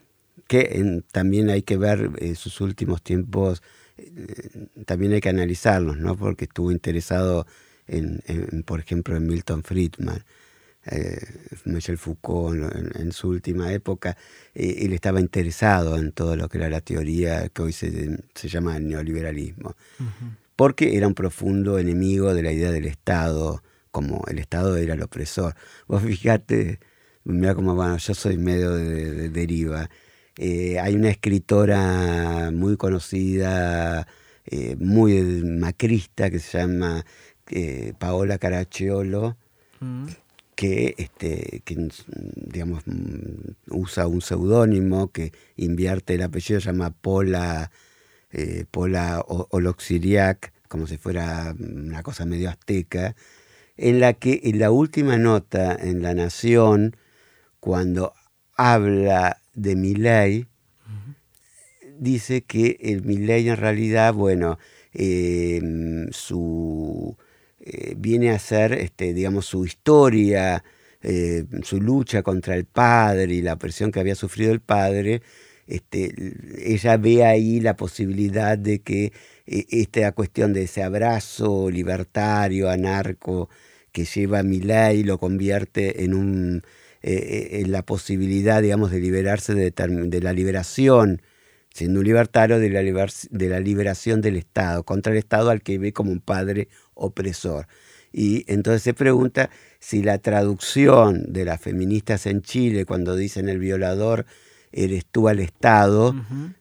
que 0.47 1.01
también 1.12 1.49
hay 1.49 1.62
que 1.62 1.77
ver 1.77 2.12
en 2.17 2.35
sus 2.35 2.59
últimos 2.59 3.01
tiempos, 3.03 3.62
eh, 3.97 4.49
también 4.85 5.13
hay 5.13 5.21
que 5.21 5.29
analizarlos, 5.29 5.97
¿no? 5.97 6.17
Porque 6.17 6.45
estuvo 6.45 6.71
interesado 6.71 7.45
en, 7.89 8.63
por 8.63 8.80
ejemplo, 8.80 9.15
en 9.15 9.28
Milton 9.28 9.63
Friedman. 9.63 10.23
Eh, 10.86 11.19
Michel 11.65 11.97
Foucault 11.97 12.58
en, 12.95 13.12
su 13.12 13.30
última 13.30 13.71
época, 13.73 14.17
eh, 14.56 14.78
él 14.80 14.93
estaba 14.93 15.19
interesado 15.19 15.97
en 15.97 16.13
todo 16.13 16.36
lo 16.38 16.47
que 16.47 16.58
era 16.58 16.69
la 16.69 16.80
teoría 16.80 17.49
que 17.49 17.62
hoy 17.62 17.73
se, 17.73 18.17
llama 18.47 18.78
el 18.78 18.88
neoliberalismo, 18.88 19.75
porque 20.56 20.95
era 20.95 21.06
un 21.08 21.13
profundo 21.13 21.78
enemigo 21.80 22.34
de 22.34 22.43
la 22.43 22.52
idea 22.54 22.71
del 22.71 22.86
Estado, 22.86 23.62
como 23.91 24.23
el 24.28 24.39
Estado 24.39 24.78
era 24.78 24.93
el 24.93 25.02
opresor. 25.04 25.54
Vos 25.88 26.02
fíjate, 26.08 26.80
mira 27.25 27.54
como, 27.56 27.75
bueno, 27.75 27.97
yo 27.97 28.13
soy 28.15 28.38
medio 28.38 28.71
de, 28.71 29.30
deriva. 29.30 29.89
Eh, 30.38 30.80
hay 30.80 30.95
una 30.95 31.10
escritora 31.10 32.52
muy 32.52 32.78
conocida, 32.78 34.08
muy 34.80 35.21
macrista, 35.43 36.32
que 36.32 36.39
se 36.39 36.58
llama 36.58 37.06
Paola 37.97 38.38
Caracciolo, 38.38 39.38
que, 40.55 40.93
este, 40.97 41.62
que 41.63 41.89
digamos, 42.35 42.83
usa 43.69 44.07
un 44.07 44.21
seudónimo, 44.21 45.09
que 45.12 45.31
invierte 45.55 46.15
el 46.15 46.21
apellido, 46.21 46.59
se 46.59 46.67
llama 46.67 46.91
Pola, 46.91 47.71
eh, 48.31 48.65
Pola 48.69 49.23
Oloxiriac, 49.25 50.51
como 50.67 50.85
si 50.85 50.97
fuera 50.97 51.55
una 51.57 52.03
cosa 52.03 52.25
medio 52.25 52.49
azteca, 52.49 53.15
en 53.77 54.01
la 54.01 54.12
que 54.13 54.41
en 54.43 54.59
la 54.59 54.69
última 54.71 55.17
nota 55.17 55.75
en 55.75 56.01
La 56.01 56.13
Nación, 56.13 56.97
cuando 57.62 58.12
habla 58.57 59.41
de 59.53 59.77
Milei, 59.77 60.47
dice 61.97 62.41
que 62.41 62.77
el 62.81 63.03
Milei 63.03 63.47
en 63.47 63.55
realidad, 63.55 64.13
bueno, 64.13 64.59
eh, 64.93 65.62
su 66.12 67.17
eh, 67.62 67.93
viene 67.98 68.32
a 68.32 68.39
ser, 68.39 68.74
este, 68.74 69.13
digamos, 69.13 69.45
su 69.45 69.65
historia, 69.65 70.63
eh, 71.02 71.45
su 71.63 71.82
lucha 71.82 72.24
contra 72.24 72.56
el 72.56 72.65
padre 72.65 73.34
y 73.34 73.41
la 73.41 73.58
presión 73.58 73.91
que 73.91 74.00
había 74.00 74.15
sufrido 74.15 74.52
el 74.54 74.62
padre, 74.62 75.22
este, 75.67 76.13
ella 76.58 76.98
ve 76.98 77.26
ahí 77.26 77.60
la 77.60 77.76
posibilidad 77.76 78.58
de 78.58 78.80
que 78.82 79.13
eh, 79.45 79.65
esta 79.69 80.12
cuestión 80.13 80.54
de 80.54 80.63
ese 80.63 80.84
abrazo 80.84 81.69
libertario, 81.69 82.69
anarco, 82.69 83.50
que 83.91 84.06
lleva 84.06 84.39
a 84.39 84.43
Milay 84.43 85.04
lo 85.04 85.17
convierte 85.19 86.04
en, 86.04 86.13
un, 86.13 86.63
en 87.02 87.72
la 87.72 87.84
posibilidad, 87.84 88.62
digamos, 88.62 88.91
de 88.91 89.00
liberarse 89.00 89.54
de, 89.54 89.72
de 89.72 90.22
la 90.22 90.34
liberación 90.34 91.22
siendo 91.74 92.00
un 92.00 92.06
libertario 92.06 92.60
de 92.60 92.69
la, 92.69 93.60
liberación 93.60 94.22
del 94.22 94.36
Estado, 94.38 94.84
contra 94.84 95.12
el 95.13 95.19
Estado 95.19 95.50
al 95.50 95.62
que 95.62 95.78
ve 95.78 95.93
como 95.93 96.12
un 96.12 96.19
padre 96.19 96.67
opresor. 96.99 97.67
Y 98.12 98.43
entonces 98.51 98.81
se 98.81 98.93
pregunta 98.93 99.49
si 99.79 100.01
la 100.01 100.17
traducción 100.17 101.31
de 101.31 101.45
las 101.45 101.62
feministas 101.62 102.25
en 102.25 102.41
Chile 102.41 102.85
cuando 102.85 103.15
dicen 103.15 103.49
el 103.49 103.59
violador 103.59 104.25
eres 104.71 105.05
tú 105.05 105.27
al 105.27 105.39
Estado, 105.39 106.15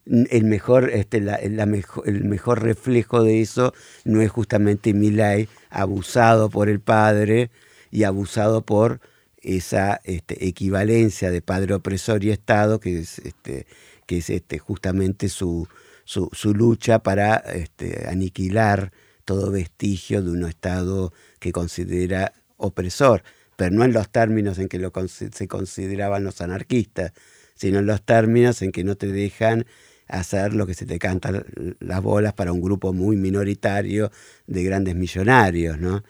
el, 0.07 0.45
mejor, 0.45 0.91
este, 0.91 1.21
la, 1.21 1.67
mejor, 1.67 2.09
el 2.09 2.25
mejor 2.25 2.63
reflejo 2.63 3.23
de 3.23 3.41
eso 3.43 3.75
no 4.05 4.23
es 4.23 4.31
justamente 4.31 4.95
Milay 4.95 5.49
abusado 5.71 6.49
por 6.49 6.69
el 6.69 6.81
padre 6.81 7.51
y 7.91 8.05
abusado 8.05 8.63
por 8.63 9.01
esa 9.43 10.01
este, 10.05 10.47
equivalencia 10.49 11.31
de 11.31 11.43
padre 11.43 11.75
opresor 11.75 12.25
y 12.25 12.31
Estado 12.31 12.81
que 12.81 13.01
es 13.01 13.19
este, 13.21 13.67
que 14.07 14.19
es 14.19 14.31
este, 14.31 14.59
justamente 14.59 15.29
su, 15.29 15.69
su, 16.05 16.55
lucha 16.55 17.01
para 17.01 17.37
este, 17.37 18.09
aniquilar 18.09 18.91
todo 19.29 19.51
vestigio 19.51 20.23
de 20.23 20.31
un 20.31 20.43
Estado 20.47 21.13
que 21.39 21.53
considera 21.53 22.33
opresor, 22.57 23.23
pero 23.57 23.73
no 23.73 23.85
en 23.85 23.93
los 23.93 24.09
términos 24.09 24.59
en 24.59 24.69
que 24.69 24.79
lo, 24.79 24.91
se 25.07 25.49
consideraban 25.49 26.25
los 26.25 26.41
anarquistas, 26.41 27.13
sino 27.55 27.81
en 27.81 27.85
los 27.85 28.01
términos 28.01 28.63
en 28.63 28.73
que 28.73 28.85
no 28.85 28.95
te 28.97 29.09
dejan 29.09 29.67
hacer 30.09 30.55
lo 30.55 30.67
que 30.67 30.73
se 30.73 30.87
te 30.87 30.99
canta 30.99 31.45
las 31.79 32.03
bolas 32.03 32.33
para 32.33 32.53
un 32.53 32.63
grupo 32.63 32.95
muy 32.95 33.19
minoritario 33.19 34.11
de 34.47 34.65
grandes 34.65 34.95
millonarios, 34.95 35.79
¿no? 35.79 36.03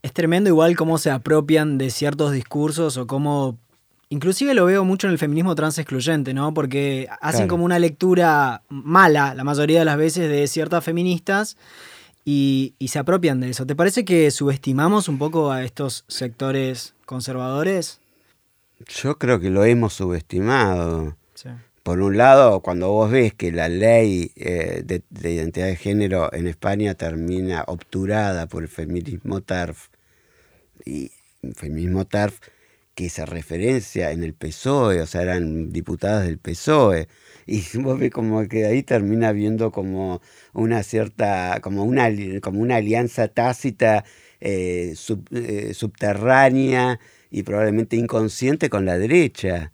Es 0.00 0.12
tremendo 0.12 0.50
igual 0.50 0.76
cómo 0.76 0.98
se 0.98 1.10
apropian 1.10 1.78
de 1.78 1.90
ciertos 1.90 2.30
discursos 2.30 2.96
o 2.96 3.08
cómo 3.08 3.58
Inclusive 4.12 4.54
lo 4.54 4.64
veo 4.64 4.84
mucho 4.84 5.06
en 5.06 5.12
el 5.12 5.18
feminismo 5.20 5.54
trans 5.54 5.78
excluyente, 5.78 6.34
¿no? 6.34 6.52
Porque 6.52 7.08
hacen 7.20 7.46
como 7.46 7.64
una 7.64 7.78
lectura 7.78 8.62
mala 8.68 9.36
la 9.36 9.44
mayoría 9.44 9.78
de 9.78 9.84
las 9.84 9.96
veces 9.96 10.28
de 10.28 10.48
ciertas 10.48 10.82
feministas 10.82 11.56
y, 12.24 12.74
se 12.88 12.98
apropian 12.98 13.40
de 13.40 13.50
eso. 13.50 13.66
¿Te 13.66 13.74
parece 13.74 14.04
que 14.04 14.30
subestimamos 14.30 15.08
un 15.08 15.18
poco 15.18 15.50
a 15.50 15.64
estos 15.64 16.04
sectores 16.08 16.94
conservadores? 17.06 18.00
Yo 18.86 19.18
creo 19.18 19.40
que 19.40 19.50
lo 19.50 19.64
hemos 19.64 19.94
subestimado. 19.94 21.16
Por 21.82 22.00
un 22.00 22.18
lado, 22.18 22.60
cuando 22.60 22.90
vos 22.90 23.10
ves 23.10 23.32
que 23.32 23.52
la 23.52 23.68
ley 23.68 24.32
eh, 24.36 24.82
de, 24.84 25.02
de, 25.08 25.32
identidad 25.32 25.66
de 25.66 25.76
género 25.76 26.32
en 26.32 26.46
España 26.46 26.94
termina 26.94 27.64
obturada 27.66 28.46
por 28.46 28.62
el 28.62 28.68
feminismo 28.68 29.40
TERF, 29.40 29.88
y 30.84 31.10
el 31.42 31.54
feminismo 31.54 32.04
TERF 32.04 32.38
que 32.94 33.08
se 33.08 33.24
referencia 33.24 34.10
en 34.10 34.24
el 34.24 34.34
PSOE, 34.34 35.00
o 35.00 35.06
sea, 35.06 35.22
eran 35.22 35.72
diputadas 35.72 36.26
del 36.26 36.38
PSOE. 36.38 37.08
Y 37.46 37.62
vos 37.78 37.98
ves 37.98 38.10
como 38.10 38.46
que 38.48 38.66
ahí 38.66 38.82
termina 38.82 39.32
viendo 39.32 39.70
como 39.70 40.20
una 40.52 40.82
cierta, 40.82 41.60
como 41.60 41.84
una, 41.84 42.08
como 42.40 42.60
una 42.60 42.76
alianza 42.76 43.28
tácita 43.28 44.04
eh, 44.40 44.94
eh, 45.32 45.74
subterránea 45.74 46.98
y 47.30 47.42
probablemente 47.42 47.96
inconsciente 47.96 48.70
con 48.70 48.84
la 48.84 48.98
derecha. 48.98 49.72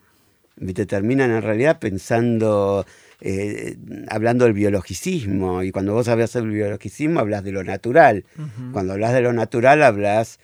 ¿Viste? 0.56 0.86
Terminan 0.86 1.30
en 1.30 1.42
realidad 1.42 1.78
pensando, 1.78 2.86
eh, 3.20 3.76
hablando 4.08 4.44
del 4.46 4.54
biologicismo, 4.54 5.62
y 5.62 5.70
cuando 5.70 5.92
vos 5.92 6.08
hablas 6.08 6.32
del 6.32 6.50
biologicismo 6.50 7.20
hablas 7.20 7.44
de 7.44 7.52
lo 7.52 7.62
natural. 7.62 8.24
Cuando 8.72 8.94
hablas 8.94 9.12
de 9.12 9.20
lo 9.20 9.34
natural 9.34 9.82
hablas 9.82 10.40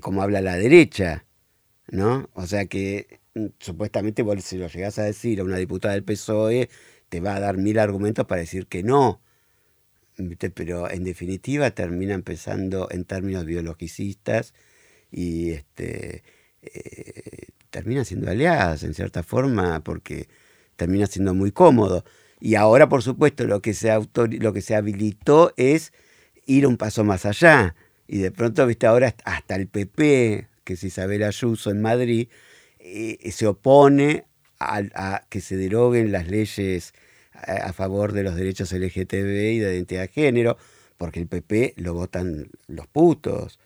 como 0.00 0.22
habla 0.22 0.42
la 0.42 0.56
derecha, 0.56 1.24
¿no? 1.88 2.28
O 2.34 2.46
sea 2.46 2.66
que 2.66 3.20
supuestamente 3.58 4.22
vos 4.22 4.42
si 4.44 4.58
lo 4.58 4.68
llegás 4.68 4.98
a 4.98 5.04
decir 5.04 5.40
a 5.40 5.44
una 5.44 5.56
diputada 5.56 5.94
del 5.94 6.04
PSOE, 6.04 6.68
te 7.08 7.20
va 7.20 7.36
a 7.36 7.40
dar 7.40 7.56
mil 7.58 7.78
argumentos 7.78 8.26
para 8.26 8.40
decir 8.40 8.66
que 8.66 8.82
no 8.82 9.20
pero 10.54 10.90
en 10.90 11.04
definitiva 11.04 11.70
termina 11.72 12.14
empezando 12.14 12.88
en 12.90 13.04
términos 13.04 13.44
biologicistas 13.44 14.54
y 15.10 15.50
este, 15.50 16.22
eh, 16.62 17.48
termina 17.70 18.04
siendo 18.04 18.30
aliadas 18.30 18.84
en 18.84 18.94
cierta 18.94 19.22
forma 19.22 19.82
porque 19.82 20.28
termina 20.76 21.06
siendo 21.06 21.34
muy 21.34 21.50
cómodo. 21.50 22.04
Y 22.40 22.56
ahora, 22.56 22.88
por 22.88 23.02
supuesto, 23.02 23.44
lo 23.46 23.62
que 23.62 23.74
se, 23.74 23.90
lo 24.40 24.52
que 24.52 24.60
se 24.60 24.74
habilitó 24.74 25.52
es 25.56 25.92
ir 26.46 26.66
un 26.66 26.76
paso 26.76 27.04
más 27.04 27.26
allá. 27.26 27.74
Y 28.06 28.18
de 28.18 28.30
pronto, 28.30 28.66
viste, 28.66 28.86
ahora 28.86 29.14
hasta 29.24 29.56
el 29.56 29.66
PP, 29.66 30.48
que 30.62 30.72
es 30.74 30.84
Isabel 30.84 31.22
Ayuso 31.22 31.70
en 31.70 31.80
Madrid, 31.80 32.28
eh, 32.84 33.30
se 33.32 33.46
opone 33.46 34.26
a, 34.60 35.22
que 35.28 35.40
se 35.40 35.56
deroguen 35.56 36.12
las 36.12 36.28
leyes 36.28 36.94
a 37.32 37.72
favor 37.72 38.12
de 38.12 38.22
los 38.22 38.36
derechos 38.36 38.72
LGTB 38.72 39.52
y 39.52 39.58
de 39.58 39.74
identidad 39.74 40.02
de 40.02 40.08
género, 40.08 40.56
porque 40.96 41.20
el 41.20 41.26
PP 41.26 41.74
lo 41.76 41.92
votan 41.92 42.48
los 42.68 42.86
putos. 42.86 43.58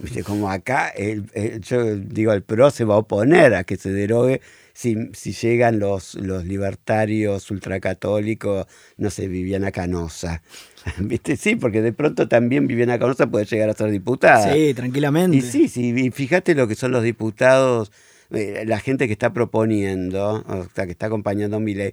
¿Viste? 0.00 0.24
Como 0.24 0.50
acá, 0.50 0.92
yo 1.60 1.96
digo, 1.96 2.32
el 2.32 2.42
PRO 2.42 2.70
se 2.70 2.84
va 2.84 2.96
a 2.96 2.98
oponer 2.98 3.54
a 3.54 3.64
que 3.64 3.76
se 3.76 3.92
derogue 3.92 4.40
si, 4.76 5.08
si 5.14 5.32
llegan 5.32 5.78
los, 5.78 6.16
los 6.16 6.44
libertarios 6.44 7.50
ultracatólicos, 7.50 8.66
no 8.98 9.08
sé, 9.08 9.26
Viviana 9.26 9.70
Canosa. 9.70 10.42
¿Viste? 10.98 11.36
Sí, 11.36 11.56
porque 11.56 11.80
de 11.80 11.94
pronto 11.94 12.28
también 12.28 12.66
Viviana 12.66 12.98
Canosa 12.98 13.26
puede 13.26 13.46
llegar 13.46 13.70
a 13.70 13.74
ser 13.74 13.90
diputada. 13.90 14.52
Sí, 14.52 14.74
tranquilamente. 14.74 15.36
Y 15.36 15.40
sí, 15.40 15.68
sí, 15.68 15.94
y 15.96 16.10
fíjate 16.10 16.54
lo 16.54 16.68
que 16.68 16.74
son 16.74 16.92
los 16.92 17.02
diputados, 17.02 17.90
eh, 17.90 18.05
la 18.30 18.80
gente 18.80 19.06
que 19.06 19.12
está 19.12 19.32
proponiendo, 19.32 20.44
o 20.46 20.68
sea, 20.74 20.86
que 20.86 20.92
está 20.92 21.06
acompañando 21.06 21.56
a 21.56 21.60
ley 21.60 21.92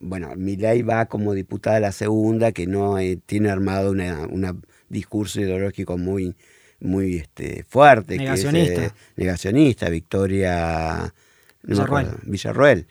bueno, 0.00 0.34
Milei 0.36 0.82
va 0.82 1.06
como 1.06 1.34
diputada 1.34 1.76
a 1.76 1.80
la 1.80 1.92
segunda, 1.92 2.52
que 2.52 2.66
no 2.66 2.98
eh, 2.98 3.18
tiene 3.24 3.50
armado 3.50 3.90
un 3.92 4.62
discurso 4.88 5.40
ideológico 5.40 5.96
muy, 5.96 6.36
muy 6.80 7.16
este, 7.16 7.64
fuerte. 7.64 8.18
Negacionista. 8.18 8.80
Que 8.80 8.86
es, 8.86 8.92
negacionista, 9.16 9.88
Victoria 9.88 11.14
Villarroel. 11.62 12.86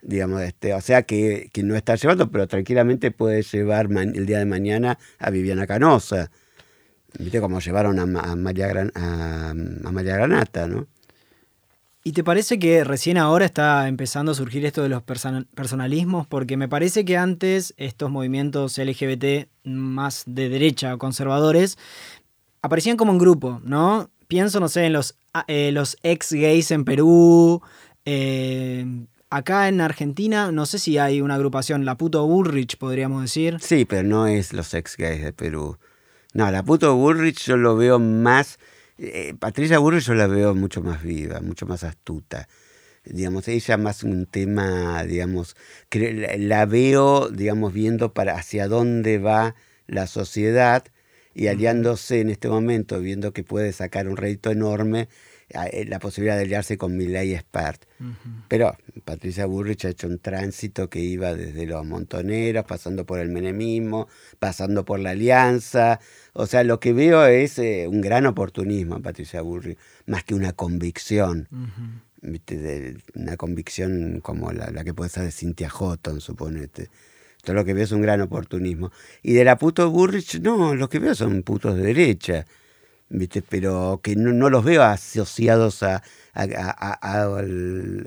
Digamos, 0.00 0.42
este, 0.42 0.74
o 0.74 0.80
sea 0.80 1.02
que, 1.02 1.50
que, 1.52 1.62
no 1.62 1.74
está 1.74 1.96
llevando, 1.96 2.30
pero 2.30 2.46
tranquilamente 2.46 3.10
puede 3.10 3.42
llevar 3.42 3.88
el 3.90 4.26
día 4.26 4.38
de 4.38 4.44
mañana 4.44 4.98
a 5.18 5.30
Viviana 5.30 5.66
Canosa. 5.66 6.30
¿Viste 7.18 7.40
cómo 7.40 7.58
llevaron 7.60 7.98
a, 7.98 8.36
María, 8.36 8.90
a, 8.94 9.50
a 9.50 9.54
María 9.92 10.16
Granata, 10.16 10.68
no? 10.68 10.86
¿Y 12.08 12.12
te 12.12 12.24
parece 12.24 12.58
que 12.58 12.84
recién 12.84 13.18
ahora 13.18 13.44
está 13.44 13.86
empezando 13.86 14.32
a 14.32 14.34
surgir 14.34 14.64
esto 14.64 14.82
de 14.82 14.88
los 14.88 15.02
personalismos? 15.02 16.26
Porque 16.26 16.56
me 16.56 16.66
parece 16.66 17.04
que 17.04 17.18
antes 17.18 17.74
estos 17.76 18.10
movimientos 18.10 18.78
LGBT 18.78 19.46
más 19.64 20.22
de 20.26 20.48
derecha, 20.48 20.96
conservadores, 20.96 21.76
aparecían 22.62 22.96
como 22.96 23.12
un 23.12 23.18
grupo, 23.18 23.60
¿no? 23.62 24.08
Pienso, 24.26 24.58
no 24.58 24.68
sé, 24.68 24.86
en 24.86 24.94
los, 24.94 25.18
ah, 25.34 25.44
eh, 25.48 25.70
los 25.70 25.98
ex 26.02 26.32
gays 26.32 26.70
en 26.70 26.86
Perú. 26.86 27.60
Eh, 28.06 28.86
acá 29.28 29.68
en 29.68 29.82
Argentina, 29.82 30.50
no 30.50 30.64
sé 30.64 30.78
si 30.78 30.96
hay 30.96 31.20
una 31.20 31.34
agrupación, 31.34 31.84
la 31.84 31.98
Puto 31.98 32.26
Bullrich, 32.26 32.78
podríamos 32.78 33.20
decir. 33.20 33.58
Sí, 33.60 33.84
pero 33.84 34.02
no 34.02 34.26
es 34.26 34.54
los 34.54 34.72
ex 34.72 34.96
gays 34.96 35.22
de 35.22 35.34
Perú. 35.34 35.76
No, 36.32 36.50
la 36.50 36.62
Puto 36.62 36.96
Bullrich 36.96 37.44
yo 37.44 37.58
lo 37.58 37.76
veo 37.76 37.98
más 37.98 38.58
eh, 38.98 39.34
Patricia 39.38 39.78
Burro 39.78 39.98
yo 39.98 40.14
la 40.14 40.26
veo 40.26 40.54
mucho 40.54 40.82
más 40.82 41.02
viva, 41.02 41.40
mucho 41.40 41.66
más 41.66 41.84
astuta. 41.84 42.48
Digamos, 43.04 43.48
ella 43.48 43.76
más 43.78 44.02
un 44.02 44.26
tema, 44.26 45.02
digamos, 45.04 45.56
que 45.88 46.36
la 46.38 46.66
veo, 46.66 47.28
digamos, 47.30 47.72
viendo 47.72 48.12
para 48.12 48.34
hacia 48.36 48.68
dónde 48.68 49.18
va 49.18 49.54
la 49.86 50.06
sociedad 50.06 50.84
y 51.34 51.46
aliándose 51.46 52.20
en 52.20 52.30
este 52.30 52.48
momento, 52.48 53.00
viendo 53.00 53.32
que 53.32 53.44
puede 53.44 53.72
sacar 53.72 54.08
un 54.08 54.16
rédito 54.16 54.50
enorme, 54.50 55.08
la 55.50 55.98
posibilidad 55.98 56.36
de 56.36 56.42
aliarse 56.42 56.76
con 56.76 56.96
Milei 56.96 57.36
Spart. 57.36 57.84
Pero 58.48 58.76
Patricia 59.04 59.46
Burrich 59.46 59.86
ha 59.86 59.90
hecho 59.90 60.06
un 60.06 60.18
tránsito 60.18 60.90
que 60.90 61.00
iba 61.00 61.34
desde 61.34 61.66
los 61.66 61.84
montoneros, 61.84 62.64
pasando 62.64 63.06
por 63.06 63.18
el 63.18 63.30
menemismo, 63.30 64.08
pasando 64.38 64.84
por 64.84 65.00
la 65.00 65.10
alianza. 65.10 66.00
O 66.34 66.46
sea, 66.46 66.64
lo 66.64 66.80
que 66.80 66.92
veo 66.92 67.24
es 67.26 67.58
eh, 67.58 67.86
un 67.88 68.00
gran 68.00 68.26
oportunismo 68.26 69.00
Patricia 69.00 69.40
Burrich, 69.40 69.78
más 70.06 70.24
que 70.24 70.34
una 70.34 70.52
convicción. 70.52 71.48
una 73.14 73.36
convicción 73.36 74.20
como 74.20 74.52
la, 74.52 74.84
que 74.84 74.94
puede 74.94 75.10
ser 75.10 75.24
de 75.24 75.32
Cynthia 75.32 75.70
Houghton, 75.70 76.20
suponete. 76.20 76.90
Todo 77.42 77.54
lo 77.54 77.64
que 77.64 77.72
veo 77.72 77.84
es 77.84 77.92
un 77.92 78.02
gran 78.02 78.20
oportunismo. 78.20 78.90
Y 79.22 79.32
de 79.32 79.44
la 79.44 79.56
puto 79.56 79.90
Burrich, 79.90 80.40
no, 80.40 80.74
lo 80.74 80.88
que 80.88 80.98
veo 80.98 81.14
son 81.14 81.42
putos 81.42 81.76
de 81.76 81.82
derecha. 81.82 82.44
¿Viste? 83.08 83.42
pero 83.42 84.00
que 84.02 84.16
no, 84.16 84.50
los 84.50 84.64
veo 84.64 84.82
asociados 84.82 85.82
a, 85.82 86.02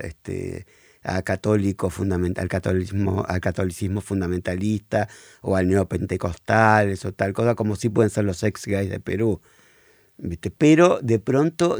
este, 0.00 0.66
a 1.02 1.22
católico 1.22 1.90
fundamental, 1.90 2.42
al 2.42 2.48
catolicismo, 2.48 3.24
al 3.26 3.40
catolicismo 3.40 4.00
fundamentalista 4.00 5.08
o 5.40 5.56
al 5.56 5.68
neopentecostal, 5.68 6.90
eso 6.90 7.12
tal 7.12 7.32
cosa, 7.32 7.54
como 7.54 7.76
si 7.76 7.88
pueden 7.88 8.10
ser 8.10 8.24
los 8.24 8.42
ex 8.42 8.66
gays 8.66 8.90
de 8.90 9.00
Perú. 9.00 9.40
¿Viste? 10.18 10.50
Pero 10.50 11.00
de 11.02 11.18
pronto 11.18 11.78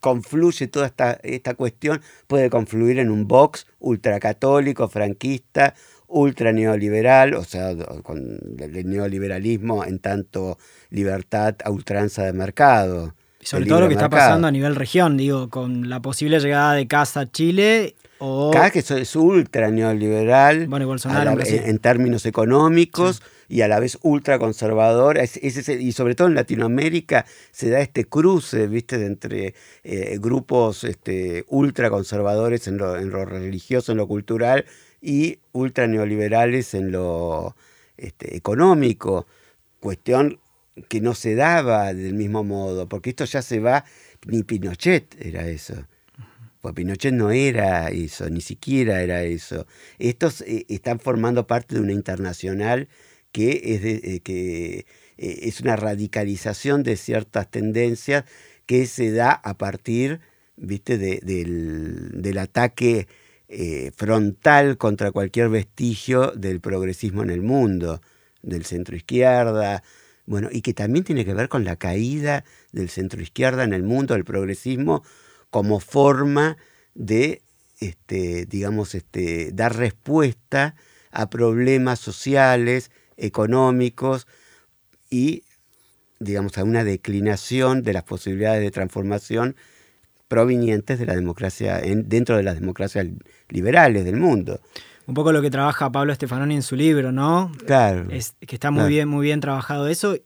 confluye 0.00 0.66
toda 0.68 0.86
esta, 0.86 1.12
esta 1.22 1.54
cuestión, 1.54 2.00
puede 2.26 2.48
confluir 2.48 2.98
en 2.98 3.10
un 3.10 3.28
box 3.28 3.66
ultracatólico, 3.80 4.88
franquista, 4.88 5.74
ultra 6.12 6.52
neoliberal, 6.52 7.34
o 7.34 7.44
sea, 7.44 7.74
con 8.02 8.38
el 8.58 8.88
neoliberalismo 8.88 9.84
en 9.84 9.98
tanto 9.98 10.58
libertad 10.90 11.56
a 11.64 11.70
ultranza 11.70 12.24
de 12.24 12.32
mercado. 12.32 13.14
Y 13.40 13.46
sobre 13.46 13.66
todo 13.66 13.80
lo 13.80 13.88
que 13.88 13.94
está 13.94 14.08
pasando 14.08 14.46
a 14.46 14.52
nivel 14.52 14.76
región, 14.76 15.16
digo, 15.16 15.50
con 15.50 15.88
la 15.88 16.00
posible 16.00 16.38
llegada 16.38 16.74
de 16.74 16.86
Casa 16.86 17.20
a 17.20 17.30
Chile 17.30 17.96
o... 18.18 18.52
Cada 18.52 18.70
que 18.70 18.78
es 18.78 19.16
ultra 19.16 19.68
neoliberal 19.72 20.68
bueno, 20.68 20.86
Bolsonaro 20.86 21.36
en, 21.44 21.78
términos 21.78 22.24
económicos 22.24 23.20
y 23.48 23.62
a 23.62 23.68
la 23.68 23.80
vez 23.80 23.98
ultra 24.02 24.38
conservador. 24.38 25.18
y 25.18 25.92
sobre 25.92 26.14
todo 26.14 26.28
en 26.28 26.36
Latinoamérica 26.36 27.26
se 27.50 27.70
da 27.70 27.80
este 27.80 28.04
cruce, 28.04 28.68
¿viste?, 28.68 29.04
entre 29.04 29.54
eh, 29.82 30.18
grupos 30.20 30.84
este, 30.84 31.44
ultra 31.48 31.90
conservadores 31.90 32.68
en 32.68 32.78
lo, 32.78 32.96
en 32.96 33.10
lo 33.10 33.24
religioso, 33.24 33.90
en 33.90 33.98
lo 33.98 34.06
cultural, 34.06 34.66
y 35.02 35.40
ultra 35.50 35.88
neoliberales 35.88 36.72
en 36.74 36.92
lo 36.92 37.56
este, 37.96 38.36
económico, 38.36 39.26
cuestión 39.80 40.38
que 40.88 41.00
no 41.00 41.14
se 41.14 41.34
daba 41.34 41.92
del 41.92 42.14
mismo 42.14 42.44
modo, 42.44 42.88
porque 42.88 43.10
esto 43.10 43.24
ya 43.24 43.42
se 43.42 43.58
va, 43.58 43.84
ni 44.26 44.44
Pinochet 44.44 45.14
era 45.20 45.46
eso. 45.48 45.74
Pues 46.60 46.74
Pinochet 46.74 47.12
no 47.12 47.32
era 47.32 47.88
eso, 47.88 48.30
ni 48.30 48.40
siquiera 48.40 49.02
era 49.02 49.24
eso. 49.24 49.66
Estos 49.98 50.42
eh, 50.42 50.64
están 50.68 51.00
formando 51.00 51.46
parte 51.48 51.74
de 51.74 51.80
una 51.80 51.92
internacional 51.92 52.88
que 53.32 53.60
es, 53.64 53.84
eh, 53.84 54.20
que, 54.20 54.86
eh, 55.18 55.38
es 55.42 55.60
una 55.60 55.74
radicalización 55.74 56.84
de 56.84 56.96
ciertas 56.96 57.50
tendencias 57.50 58.24
que 58.66 58.86
se 58.86 59.10
da 59.10 59.32
a 59.32 59.58
partir 59.58 60.20
¿viste? 60.56 60.98
del, 60.98 62.22
del 62.22 62.38
ataque 62.38 63.08
eh, 63.54 63.92
frontal 63.94 64.78
contra 64.78 65.12
cualquier 65.12 65.50
vestigio 65.50 66.30
del 66.30 66.62
progresismo 66.62 67.22
en 67.22 67.28
el 67.28 67.42
mundo, 67.42 68.00
del 68.40 68.64
centro 68.64 68.96
izquierda, 68.96 69.82
bueno, 70.24 70.48
y 70.50 70.62
que 70.62 70.72
también 70.72 71.04
tiene 71.04 71.26
que 71.26 71.34
ver 71.34 71.50
con 71.50 71.62
la 71.62 71.76
caída 71.76 72.44
del 72.72 72.88
centro 72.88 73.20
izquierda 73.20 73.62
en 73.64 73.74
el 73.74 73.82
mundo, 73.82 74.14
del 74.14 74.24
progresismo, 74.24 75.04
como 75.50 75.80
forma 75.80 76.56
de, 76.94 77.42
este, 77.78 78.46
digamos, 78.46 78.94
este, 78.94 79.52
dar 79.52 79.76
respuesta 79.76 80.74
a 81.10 81.28
problemas 81.28 81.98
sociales, 81.98 82.90
económicos 83.18 84.26
y, 85.10 85.44
digamos, 86.20 86.56
a 86.56 86.64
una 86.64 86.84
declinación 86.84 87.82
de 87.82 87.92
las 87.92 88.04
posibilidades 88.04 88.62
de 88.62 88.70
transformación 88.70 89.56
provenientes 90.32 90.98
de 90.98 91.04
la 91.04 91.14
democracia, 91.14 91.82
dentro 91.84 92.38
de 92.38 92.42
las 92.42 92.58
democracias 92.58 93.06
liberales 93.50 94.06
del 94.06 94.16
mundo. 94.16 94.60
Un 95.06 95.12
poco 95.12 95.30
lo 95.30 95.42
que 95.42 95.50
trabaja 95.50 95.92
Pablo 95.92 96.14
Stefanoni 96.14 96.54
en 96.54 96.62
su 96.62 96.74
libro, 96.74 97.12
¿no? 97.12 97.52
Claro. 97.66 98.06
Es, 98.10 98.34
que 98.40 98.56
está 98.56 98.70
muy 98.70 98.88
bien, 98.88 99.08
muy 99.08 99.26
bien 99.26 99.40
trabajado 99.40 99.88
eso. 99.88 100.16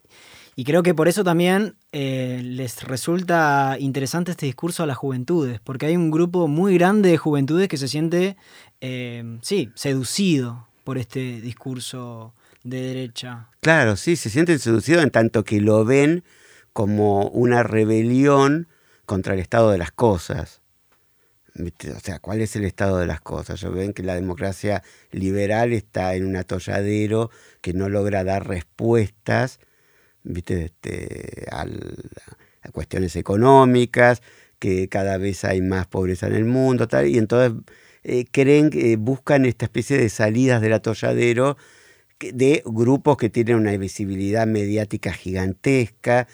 Y 0.55 0.63
creo 0.63 0.85
que 0.85 0.95
por 0.95 1.09
eso 1.09 1.25
también 1.25 1.75
eh, 1.91 2.41
les 2.45 2.85
resulta 2.85 3.79
interesante 3.81 4.31
este 4.31 4.47
discurso 4.47 4.85
a 4.85 4.87
las 4.87 4.97
juventudes, 4.97 5.59
porque 5.59 5.87
hay 5.87 5.97
un 5.97 6.13
grupo 6.13 6.47
muy 6.47 6.75
grande 6.79 7.09
de 7.09 7.17
juventudes 7.17 7.67
que 7.67 7.77
se 7.77 7.89
siente, 7.89 8.37
eh, 8.81 9.39
sí, 9.43 9.73
seducido 9.75 10.69
por 10.85 10.99
este 10.99 11.41
discurso 11.41 12.33
de 12.63 12.81
derecha. 12.81 13.49
Claro, 13.59 13.97
sí, 13.97 14.15
se 14.15 14.31
sienten 14.31 14.61
seducidos 14.61 15.03
en 15.03 15.11
tanto 15.11 15.43
que 15.43 15.61
lo 15.61 15.85
ven 15.85 16.23
como 16.73 17.27
una 17.27 17.65
rebelión 17.65 18.69
contra 19.07 19.35
el 19.35 19.41
estado 19.41 19.71
de 19.71 19.79
las 19.79 19.93
cosas. 19.93 20.63
O 21.59 22.01
sea, 22.01 22.19
¿cuál 22.19 22.43
es 22.43 22.55
el 22.57 22.65
estado 22.65 22.99
de 22.99 23.07
las 23.07 23.23
cosas? 23.23 23.61
Yo 23.61 23.73
ven 23.73 23.95
que 23.95 24.03
la 24.03 24.15
democracia 24.15 24.83
liberal 25.11 25.73
está 25.73 26.15
en 26.15 26.27
un 26.27 26.37
atolladero 26.37 27.31
que 27.63 27.73
no 27.73 27.89
logra 27.89 28.25
dar 28.25 28.47
respuestas. 28.47 29.59
Este, 30.35 31.47
a 31.51 31.67
cuestiones 32.73 33.15
económicas, 33.17 34.23
que 34.59 34.89
cada 34.89 35.19
vez 35.19 35.45
hay 35.45 35.61
más 35.61 35.87
pobreza 35.87 36.27
en 36.27 36.35
el 36.35 36.45
mundo, 36.45 36.89
tal, 36.89 37.07
y 37.07 37.19
entonces 37.19 37.63
eh, 38.03 38.25
creen 38.31 38.71
que 38.71 38.97
buscan 38.97 39.47
esta 39.47 39.67
especie 39.67 39.99
de 39.99 40.09
salidas 40.09 40.61
del 40.61 40.73
atolladero 40.73 41.57
de 42.19 42.63
grupos 42.65 43.19
que 43.19 43.29
tienen 43.29 43.57
una 43.57 43.77
visibilidad 43.77 44.47
mediática 44.47 45.13
gigantesca, 45.13 46.27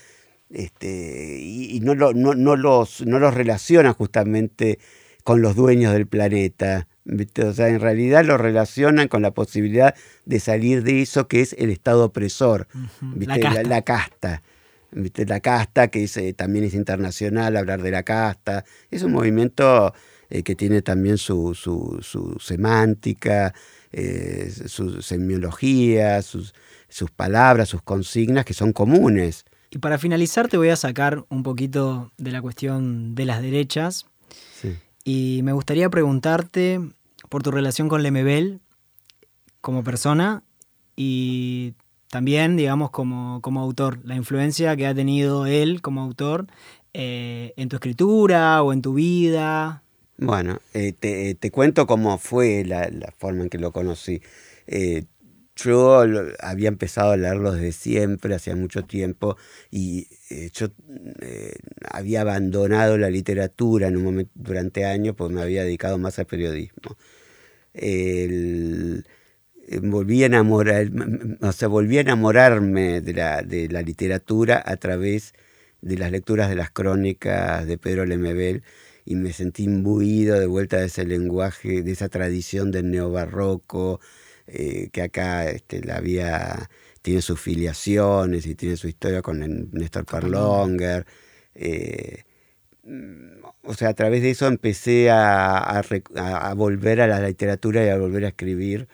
este, 0.53 1.38
y, 1.40 1.80
no, 1.80 1.94
no, 1.94 2.12
no, 2.12 2.57
los, 2.57 3.05
no 3.07 3.18
los 3.18 3.34
relacionan 3.34 3.94
justamente 3.94 4.78
con 5.24 5.40
los 5.42 5.57
dueños 5.57 5.92
del 5.92 6.07
planeta. 6.07 6.88
O 7.44 7.53
sea, 7.53 7.68
en 7.68 7.80
realidad 7.80 8.24
lo 8.24 8.38
relacionan 8.38 9.09
con 9.09 9.22
la 9.22 9.32
posibilidad 9.32 9.94
de 10.24 10.40
salir 10.40 10.84
de 10.84 11.03
eso 11.03 11.26
que 11.26 11.40
es 11.40 11.55
el 11.59 11.70
Estado 11.70 12.05
opresor, 12.05 12.68
La, 13.64 13.82
casta. 13.82 14.42
La 14.92 15.40
casta, 15.40 15.88
que 15.88 16.05
eh, 16.14 16.32
también 16.34 16.64
es 16.64 16.74
internacional, 16.74 17.57
hablar 17.57 17.82
de 17.82 17.90
la 17.90 18.03
casta. 18.03 18.64
Es 18.90 19.03
un 19.03 19.12
movimiento 19.12 19.94
eh, 20.30 20.42
que 20.42 20.55
tiene 20.55 20.82
también 20.82 21.18
su, 21.18 21.55
su, 21.55 22.36
semántica, 22.40 23.55
eh, 23.90 24.53
su 24.66 25.03
semiología, 25.03 26.22
sus, 26.22 26.55
sus 26.88 27.11
palabras, 27.11 27.70
sus 27.70 27.82
consignas 27.82 28.44
que 28.44 28.55
son 28.55 28.72
comunes. 28.72 29.44
Y 29.74 29.78
para 29.78 29.96
finalizar 29.96 30.48
te 30.48 30.58
voy 30.58 30.68
a 30.68 30.76
sacar 30.76 31.24
un 31.30 31.42
poquito 31.42 32.12
de 32.18 32.30
la 32.30 32.42
cuestión 32.42 33.14
de 33.14 33.24
las 33.24 33.40
derechas. 33.40 34.04
Y 35.02 35.40
me 35.44 35.54
gustaría 35.54 35.88
preguntarte 35.88 36.78
por 37.30 37.42
tu 37.42 37.50
relación 37.50 37.88
con 37.88 38.02
Lemebel 38.02 38.60
como 39.62 39.82
persona 39.82 40.42
y 40.94 41.72
también, 42.10 42.56
digamos, 42.56 42.90
como, 42.90 43.40
como 43.40 43.62
autor, 43.62 43.98
la 44.04 44.14
influencia 44.14 44.76
que 44.76 44.86
ha 44.86 44.94
tenido 44.94 45.46
él 45.46 45.80
como 45.80 46.02
autor 46.02 46.46
eh, 46.92 47.54
en 47.56 47.70
tu 47.70 47.76
escritura 47.76 48.62
o 48.62 48.74
en 48.74 48.82
tu 48.82 48.92
vida. 48.92 49.82
Bueno, 50.18 50.60
eh, 50.74 50.92
te, 50.92 51.50
cuento 51.50 51.86
cómo 51.86 52.18
fue 52.18 52.62
la, 52.66 52.90
forma 53.16 53.44
en 53.44 53.48
que 53.48 53.56
lo 53.56 53.72
conocí. 53.72 54.20
Eh, 54.66 55.04
yo 55.57 56.05
había 56.40 56.68
empezado 56.68 57.12
a 57.12 57.16
leerlo 57.16 57.53
desde 57.53 57.72
siempre, 57.72 58.34
hacía 58.34 58.57
mucho 58.57 58.84
tiempo, 58.84 59.36
y 59.70 60.09
eh, 60.30 60.50
yo 60.53 60.68
eh, 61.20 61.55
había 61.90 62.22
abandonado 62.22 62.98
la 62.98 63.11
literatura 63.11 63.88
en 63.88 63.96
un 63.96 64.05
momento 64.05 64.32
durante 64.34 64.84
años, 64.84 65.14
porque 65.16 65.34
me 65.34 65.42
había 65.42 65.64
dedicado 65.64 65.98
más 65.98 66.18
al 66.18 66.26
periodismo. 66.26 66.96
Eh, 67.74 69.03
volví 69.82 70.22
a 70.22 70.26
enamorar, 70.26 70.90
o 71.40 71.53
sea, 71.53 71.68
volví 71.68 71.98
a 71.98 72.03
enamorarme 72.03 73.00
de 73.00 73.12
la, 73.14 73.42
de 73.42 73.68
la 73.68 73.82
literatura 73.82 74.62
a 74.64 74.76
través 74.76 75.34
de 75.80 75.98
las 75.98 76.11
lecturas 76.11 76.48
de 76.48 76.57
las 76.57 76.70
crónicas 76.70 77.66
de 77.66 77.78
Pedro 77.78 78.05
Lemebel 78.07 78.62
y 79.05 79.16
me 79.16 79.32
sentí 79.32 79.64
imbuido 79.64 80.38
de 80.38 80.46
vuelta 80.46 80.78
de 80.78 80.86
ese 80.86 81.05
lenguaje, 81.05 81.82
de 81.82 81.92
esa 81.92 82.09
tradición 82.09 82.70
del 82.70 82.90
neobarroco, 82.90 84.00
eh, 84.55 84.90
que 84.92 85.03
acá 85.03 85.48
este, 85.50 85.82
la 85.82 85.96
había, 85.96 86.70
tiene 87.00 87.22
sus 87.22 87.40
filiaciones 87.40 88.46
y 88.46 88.55
tiene 88.55 88.76
su 88.76 88.88
historia 88.88 89.22
con 89.22 89.70
Néstor 89.72 90.05
Perlonger. 90.05 91.07
Eh, 91.55 92.24
o 93.62 93.74
sea, 93.74 93.90
a 93.90 93.94
través 93.94 94.22
de 94.22 94.30
eso 94.30 94.46
empecé 94.46 95.11
a, 95.11 95.82
volver 96.57 97.00
a 97.00 97.07
la 97.07 97.20
literatura 97.26 97.84
y 97.84 97.88
a 97.88 97.98
volver 97.98 98.24
a 98.26 98.28
escribir. 98.28 98.88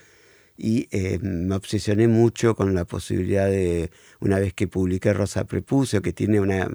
Y 0.57 0.89
eh, 0.91 1.19
me 1.21 1.55
obsesioné 1.57 2.09
mucho 2.09 2.55
con 2.55 2.75
la 2.75 2.85
posibilidad 2.85 3.47
de, 3.47 3.91
una 4.21 4.39
vez 4.39 4.55
que 4.55 4.69
publiqué 4.69 5.13
Rosa 5.13 5.45
Prepucio, 5.45 6.03
que 6.03 6.13
tiene 6.13 6.41
una 6.41 6.69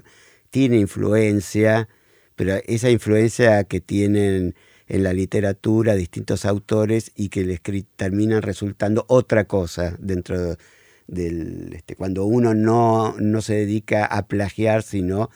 tiene 0.50 0.78
influencia, 0.78 1.88
pero 2.36 2.54
esa 2.66 2.90
influencia 2.90 3.64
que 3.64 3.80
tienen 3.80 4.54
en 4.88 5.02
la 5.02 5.12
literatura 5.12 5.94
distintos 5.94 6.44
autores 6.44 7.12
y 7.14 7.28
que 7.28 7.44
les 7.44 7.60
terminan 7.96 8.42
resultando 8.42 9.04
otra 9.08 9.44
cosa 9.44 9.96
dentro 9.98 10.56
del... 11.06 11.72
Este, 11.74 11.96
cuando 11.96 12.24
uno 12.24 12.54
no, 12.54 13.14
no, 13.18 13.42
se 13.42 13.54
dedica 13.54 14.04
a 14.04 14.26
plagiar, 14.26 14.82
sino 14.82 15.30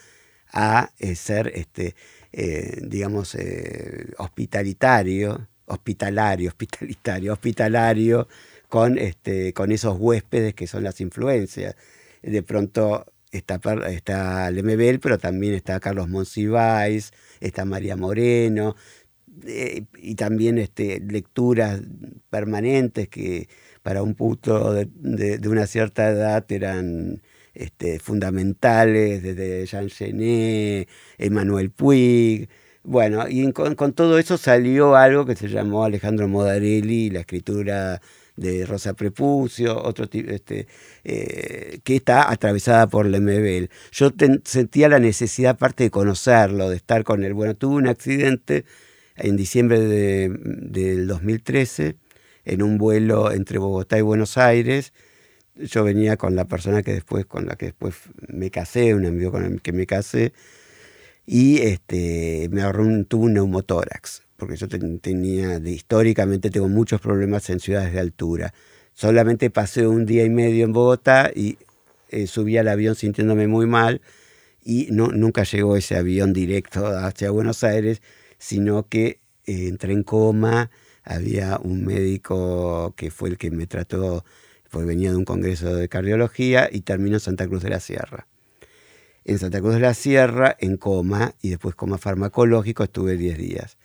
a 0.53 0.90
eh, 0.99 1.14
ser, 1.14 1.53
este, 1.55 1.94
eh, 2.32 2.80
digamos, 2.82 3.34
eh, 3.34 4.12
hospitalitario, 4.18 5.49
hospitalario, 5.66 6.49
hospitalitario, 6.49 7.32
hospitalario, 7.32 8.28
con, 8.68 8.99
este, 8.99 9.53
con 9.55 9.72
esos 9.72 9.96
huéspedes 9.99 10.55
que 10.55 10.66
son 10.66 10.84
las 10.84 11.01
influencias. 11.01 11.74
De 12.22 12.42
pronto 12.42 13.07
está, 13.30 13.61
está 13.88 14.51
Lemebel, 14.51 15.01
pero 15.01 15.18
también 15.18 15.55
está 15.55 15.80
Carlos 15.80 16.09
Monsiváis, 16.09 17.12
está 17.40 17.64
María 17.64 17.96
Moreno, 17.96 18.76
eh, 19.47 19.84
y 19.97 20.14
también 20.14 20.59
este, 20.59 21.01
lecturas 21.01 21.80
permanentes 22.30 23.09
que 23.09 23.49
para 23.82 24.03
un 24.03 24.14
puto 24.14 24.72
de, 24.74 25.41
una 25.49 25.66
cierta 25.66 26.09
edad 26.11 26.45
eran 26.51 27.22
este, 27.55 27.99
fundamentales, 27.99 29.22
desde 29.22 29.66
Jean 29.66 29.89
Genet, 29.89 30.89
Emmanuel 31.18 31.70
Puig. 31.70 32.49
Bueno, 32.84 33.26
y 33.28 33.51
con, 33.53 33.93
todo 33.93 34.18
eso 34.18 34.39
salió 34.39 34.97
algo 34.97 35.26
que 35.26 35.36
se 35.36 35.49
llamó 35.49 35.84
Alejandro 35.84 36.28
Modarelli, 36.28 37.11
la 37.11 37.20
escritura 37.20 38.01
de 38.36 38.64
Rosa 38.66 38.95
Prepucio, 38.95 39.82
otro 39.82 40.07
este, 40.12 40.68
eh, 41.05 41.80
que 41.84 41.97
está 41.97 42.30
atravesada 42.30 42.86
por 42.86 43.07
Lemebel. 43.07 43.70
Yo 43.91 44.11
sentía 44.45 44.89
la 44.89 45.01
necesidad, 45.01 45.53
aparte 45.53 45.84
de 45.84 45.91
conocerlo, 45.91 46.70
de 46.70 46.76
estar 46.76 47.05
con 47.05 47.24
él. 47.24 47.34
Bueno, 47.34 47.57
tuve 47.57 47.76
un 47.76 47.89
accidente 47.89 48.64
en 49.18 49.36
diciembre 49.36 49.80
de, 49.80 50.28
del 50.28 51.06
2013 51.06 51.96
en 52.44 52.62
un 52.62 52.78
vuelo 52.78 53.30
entre 53.30 53.58
Bogotá 53.58 53.98
y 53.98 54.02
Buenos 54.02 54.38
Aires. 54.38 54.92
Yo 55.54 55.84
venía 55.84 56.16
con 56.16 56.34
la 56.34 56.46
persona 56.46 56.82
que 56.82 56.92
después, 56.92 57.26
con 57.26 57.46
la 57.46 57.56
que 57.56 57.66
después 57.66 57.94
me 58.26 58.50
casé, 58.50 58.94
un 58.94 59.06
amigo 59.06 59.30
con 59.30 59.44
el 59.44 59.60
que 59.60 59.72
me 59.72 59.86
casé, 59.86 60.32
y 61.26 61.58
este, 61.58 62.48
me 62.50 62.62
agarró 62.62 62.84
un, 62.84 63.04
tuve 63.04 63.26
un 63.26 63.34
neumotórax, 63.34 64.22
porque 64.36 64.56
yo 64.56 64.66
tenía, 64.68 65.58
históricamente 65.58 66.50
tengo 66.50 66.68
muchos 66.68 67.00
problemas 67.00 67.50
en 67.50 67.60
ciudades 67.60 67.92
de 67.92 68.00
altura. 68.00 68.54
Solamente 68.94 69.50
pasé 69.50 69.86
un 69.86 70.06
día 70.06 70.24
y 70.24 70.30
medio 70.30 70.64
en 70.64 70.72
Bogotá 70.72 71.30
y 71.34 71.58
eh, 72.08 72.26
subí 72.26 72.56
al 72.56 72.68
avión 72.68 72.94
sintiéndome 72.94 73.46
muy 73.46 73.66
mal 73.66 74.00
y 74.64 74.88
no, 74.90 75.08
nunca 75.08 75.44
llegó 75.44 75.76
ese 75.76 75.96
avión 75.96 76.32
directo 76.32 76.86
hacia 76.86 77.30
Buenos 77.30 77.62
Aires 77.62 78.00
sino 78.39 78.89
que 78.89 79.20
eh, 79.45 79.68
entré 79.68 79.93
en 79.93 80.03
coma, 80.03 80.70
había 81.05 81.59
un 81.59 81.84
médico 81.84 82.95
que 82.97 83.11
fue 83.11 83.30
el 83.30 83.39
que 83.39 83.51
me 83.51 83.66
trató, 83.66 84.24
pues 84.70 84.86
venía 84.86 85.11
de 85.11 85.16
un 85.16 85.24
congreso 85.24 85.74
de 85.74 85.89
cardiología 85.89 86.68
y 86.70 86.82
terminó 86.82 87.16
en 87.16 87.20
Santa 87.20 87.47
Cruz 87.47 87.62
de 87.62 87.70
la 87.70 87.80
Sierra. 87.80 88.26
En 89.24 89.39
Santa 89.39 89.61
Cruz 89.61 89.74
de 89.74 89.80
la 89.80 89.95
Sierra, 89.95 90.57
en 90.61 90.76
coma, 90.76 91.34
y 91.43 91.51
después 91.51 91.74
coma 91.74 91.99
farmacológico, 91.99 92.84
estuve 92.84 93.16
10 93.16 93.39
días. 93.39 93.78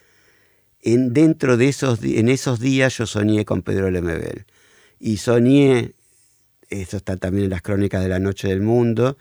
En, 0.81 1.13
dentro 1.13 1.57
de 1.57 1.69
esos, 1.69 2.03
en 2.03 2.27
esos 2.27 2.59
días 2.59 2.97
yo 2.97 3.05
soñé 3.05 3.45
con 3.45 3.61
Pedro 3.61 3.89
Lemebel. 3.89 4.45
Y 4.99 5.17
soñé, 5.17 5.93
esto 6.69 6.97
está 6.97 7.17
también 7.17 7.45
en 7.45 7.49
las 7.51 7.61
crónicas 7.61 8.03
de 8.03 8.09
la 8.09 8.19
Noche 8.19 8.49
del 8.49 8.61
Mundo, 8.61 9.17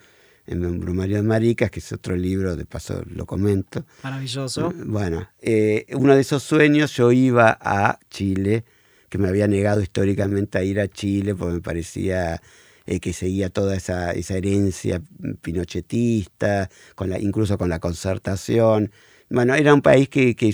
en 0.52 0.80
Brumario 0.80 1.16
de 1.16 1.22
Maricas, 1.22 1.70
que 1.70 1.80
es 1.80 1.92
otro 1.92 2.16
libro, 2.16 2.56
de 2.56 2.64
paso 2.64 3.02
lo 3.06 3.26
comento. 3.26 3.84
Maravilloso. 4.02 4.70
Eh, 4.70 4.82
bueno, 4.84 5.28
eh, 5.40 5.86
uno 5.94 6.14
de 6.14 6.20
esos 6.20 6.42
sueños 6.42 6.94
yo 6.96 7.12
iba 7.12 7.58
a 7.60 7.98
Chile, 8.10 8.64
que 9.08 9.18
me 9.18 9.28
había 9.28 9.48
negado 9.48 9.80
históricamente 9.80 10.58
a 10.58 10.62
ir 10.62 10.80
a 10.80 10.88
Chile 10.88 11.34
porque 11.34 11.54
me 11.54 11.60
parecía 11.60 12.40
eh, 12.86 13.00
que 13.00 13.12
seguía 13.12 13.50
toda 13.50 13.76
esa, 13.76 14.12
esa 14.12 14.36
herencia 14.36 15.02
pinochetista, 15.40 16.68
con 16.94 17.10
la, 17.10 17.18
incluso 17.18 17.58
con 17.58 17.68
la 17.68 17.78
concertación. 17.78 18.90
bueno, 19.30 19.54
era 19.54 19.74
un 19.74 19.82
país 19.82 20.08
que, 20.08 20.34
que, 20.36 20.52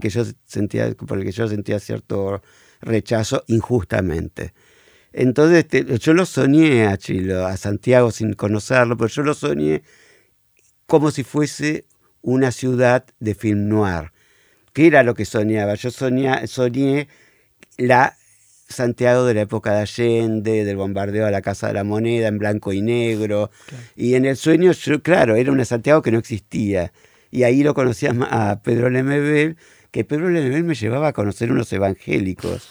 que 0.00 0.08
yo 0.10 0.24
sentía, 0.46 0.94
por 0.94 1.18
el 1.18 1.24
que 1.24 1.32
yo 1.32 1.48
sentía 1.48 1.78
cierto 1.78 2.42
rechazo 2.80 3.44
injustamente. 3.48 4.52
Entonces 5.12 5.66
yo 6.00 6.14
lo 6.14 6.26
soñé 6.26 6.86
a 6.86 6.96
Chilo, 6.96 7.46
a 7.46 7.56
Santiago 7.56 8.10
sin 8.10 8.34
conocerlo, 8.34 8.96
pero 8.96 9.08
yo 9.08 9.22
lo 9.22 9.34
soñé 9.34 9.82
como 10.86 11.10
si 11.10 11.24
fuese 11.24 11.86
una 12.22 12.52
ciudad 12.52 13.04
de 13.18 13.34
film 13.34 13.68
noir. 13.68 14.12
¿Qué 14.72 14.86
era 14.86 15.02
lo 15.02 15.14
que 15.14 15.24
soñaba? 15.24 15.74
Yo 15.74 15.90
soñé, 15.90 16.46
soñé 16.46 17.08
la 17.76 18.16
Santiago 18.68 19.24
de 19.24 19.34
la 19.34 19.40
época 19.42 19.72
de 19.72 19.80
Allende, 19.80 20.64
del 20.64 20.76
bombardeo 20.76 21.26
a 21.26 21.30
la 21.30 21.42
Casa 21.42 21.68
de 21.68 21.74
la 21.74 21.84
Moneda 21.84 22.28
en 22.28 22.38
blanco 22.38 22.72
y 22.72 22.82
negro. 22.82 23.50
Y 23.96 24.14
en 24.14 24.24
el 24.24 24.36
sueño, 24.36 24.72
yo, 24.72 25.02
claro, 25.02 25.34
era 25.34 25.50
una 25.50 25.64
Santiago 25.64 26.02
que 26.02 26.12
no 26.12 26.18
existía. 26.18 26.92
Y 27.30 27.42
ahí 27.42 27.62
lo 27.62 27.74
conocía 27.74 28.12
a 28.30 28.60
Pedro 28.62 28.90
Lemebel, 28.90 29.56
que 29.90 30.04
Pedro 30.04 30.28
Lemebel 30.30 30.64
me 30.64 30.74
llevaba 30.74 31.08
a 31.08 31.12
conocer 31.12 31.50
unos 31.50 31.72
evangélicos. 31.72 32.70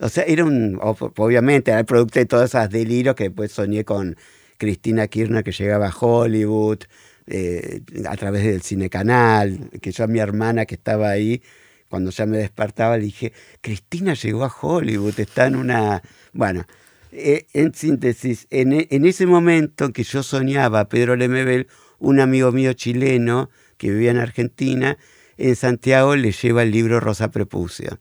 O 0.00 0.08
sea, 0.08 0.24
era 0.24 0.44
un, 0.44 0.78
obviamente, 0.80 1.70
era 1.70 1.80
el 1.80 1.86
producto 1.86 2.18
de 2.18 2.26
todas 2.26 2.50
esas 2.50 2.70
delirios 2.70 3.14
que 3.14 3.24
después 3.24 3.52
soñé 3.52 3.84
con 3.84 4.16
Cristina 4.56 5.06
Kirchner 5.08 5.44
que 5.44 5.52
llegaba 5.52 5.88
a 5.88 5.94
Hollywood, 5.94 6.78
eh, 7.26 7.82
a 8.08 8.16
través 8.16 8.44
del 8.44 8.62
cine 8.62 8.88
canal, 8.88 9.70
que 9.82 9.92
yo 9.92 10.04
a 10.04 10.06
mi 10.06 10.18
hermana 10.18 10.64
que 10.64 10.74
estaba 10.74 11.10
ahí, 11.10 11.42
cuando 11.90 12.10
ya 12.12 12.24
me 12.24 12.38
despertaba, 12.38 12.96
le 12.96 13.04
dije, 13.04 13.32
Cristina 13.60 14.14
llegó 14.14 14.44
a 14.44 14.54
Hollywood, 14.60 15.20
está 15.20 15.46
en 15.46 15.56
una... 15.56 16.02
Bueno, 16.32 16.64
eh, 17.12 17.46
en 17.52 17.74
síntesis, 17.74 18.46
en, 18.50 18.86
en, 18.88 19.04
ese 19.04 19.26
momento 19.26 19.84
en 19.84 19.92
que 19.92 20.04
yo 20.04 20.22
soñaba 20.22 20.80
a 20.80 20.88
Pedro 20.88 21.14
Lemebel, 21.14 21.68
un 21.98 22.20
amigo 22.20 22.52
mío 22.52 22.72
chileno 22.72 23.50
que 23.76 23.90
vivía 23.90 24.12
en 24.12 24.18
Argentina, 24.18 24.96
en 25.36 25.56
Santiago 25.56 26.16
le 26.16 26.32
lleva 26.32 26.62
el 26.62 26.70
libro 26.70 27.00
Rosa 27.00 27.30
Prepucia 27.30 27.98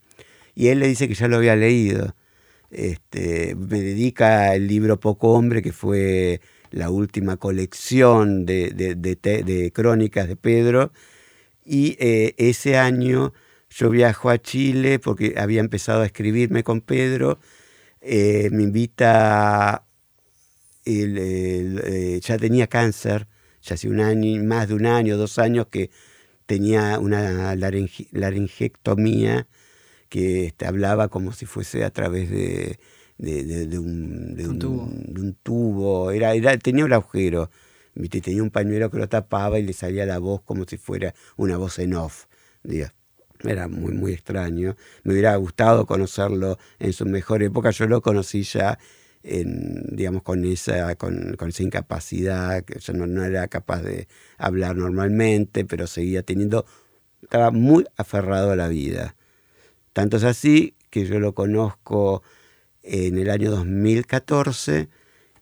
y 0.59 0.67
él 0.67 0.79
le 0.79 0.89
dice 0.89 1.07
que 1.07 1.13
ya 1.13 1.29
lo 1.29 1.37
había 1.37 1.55
leído. 1.55 2.13
Este, 2.69 3.55
me 3.55 3.79
dedica 3.79 4.53
el 4.53 4.67
libro 4.67 4.99
Poco 4.99 5.31
Hombre, 5.31 5.61
que 5.61 5.71
fue 5.71 6.41
la 6.69 6.89
última 6.89 7.37
colección 7.37 8.45
de, 8.45 9.71
crónicas 9.73 10.27
de 10.27 10.35
Pedro, 10.35 10.91
y 11.63 11.95
eh, 11.99 12.35
ese 12.37 12.77
año 12.77 13.31
yo 13.69 13.89
viajo 13.89 14.29
a 14.29 14.37
Chile 14.37 14.99
porque 14.99 15.35
había 15.37 15.61
empezado 15.61 16.01
a 16.01 16.05
escribirme 16.05 16.65
con 16.65 16.81
Pedro, 16.81 17.39
eh, 18.01 18.49
me 18.51 18.63
invita, 18.63 19.85
eh, 20.83 22.19
ya 22.21 22.37
tenía 22.37 22.67
cáncer, 22.67 23.27
ya 23.61 23.75
hace 23.75 23.87
un 23.87 24.01
año, 24.01 24.43
más 24.43 24.67
de 24.67 24.73
un 24.73 24.87
año, 24.87 25.15
dos 25.15 25.39
años 25.39 25.67
que 25.67 25.89
tenía 26.45 26.99
una 26.99 27.55
laringectomía 27.55 29.47
que 30.09 30.45
este, 30.47 30.65
hablaba 30.65 31.07
como 31.07 31.31
si 31.31 31.45
fuese 31.45 31.83
a 31.85 31.91
través 31.91 32.29
de, 32.29 32.79
un, 33.79 35.37
tubo. 35.43 36.11
Era, 36.11 36.33
era, 36.33 36.57
tenía 36.57 36.85
un 36.85 36.93
agujero, 36.93 37.49
tenía 38.09 38.43
un 38.43 38.49
pañuelo 38.49 38.89
que 38.89 38.97
lo 38.97 39.07
tapaba 39.07 39.59
y 39.59 39.63
le 39.63 39.73
salía 39.73 40.05
la 40.05 40.19
voz 40.19 40.41
como 40.41 40.65
si 40.65 40.77
fuera 40.77 41.13
una 41.37 41.57
voz 41.57 41.79
en 41.79 41.93
off. 41.93 42.25
Era 43.43 43.67
muy, 43.69 43.93
muy 43.93 44.13
extraño. 44.13 44.75
Me 45.03 45.13
hubiera 45.13 45.35
gustado 45.37 45.85
conocerlo 45.85 46.57
en 46.79 46.91
su 46.91 47.05
mejor 47.05 47.41
época. 47.43 47.71
Yo 47.71 47.87
lo 47.87 48.01
conocí 48.01 48.43
ya 48.43 48.77
en, 49.23 49.95
digamos, 49.95 50.23
con 50.23 50.43
esa, 50.45 50.95
con, 50.95 51.37
esa 51.47 51.63
incapacidad, 51.63 52.63
que 52.63 52.79
yo 52.79 52.93
no, 52.93 53.07
no, 53.07 53.23
era 53.23 53.47
capaz 53.47 53.81
de 53.81 54.07
hablar 54.37 54.75
normalmente, 54.75 55.65
pero 55.65 55.87
seguía 55.87 56.23
teniendo, 56.23 56.65
estaba 57.21 57.51
muy 57.51 57.85
aferrado 57.97 58.51
a 58.51 58.55
la 58.55 58.67
vida. 58.67 59.15
Tanto 59.93 60.17
es 60.17 60.23
así 60.23 60.75
que 60.89 61.05
yo 61.05 61.19
lo 61.19 61.33
conozco 61.33 62.23
en 62.83 63.17
el 63.17 63.29
año 63.29 63.51
2014 63.51 64.89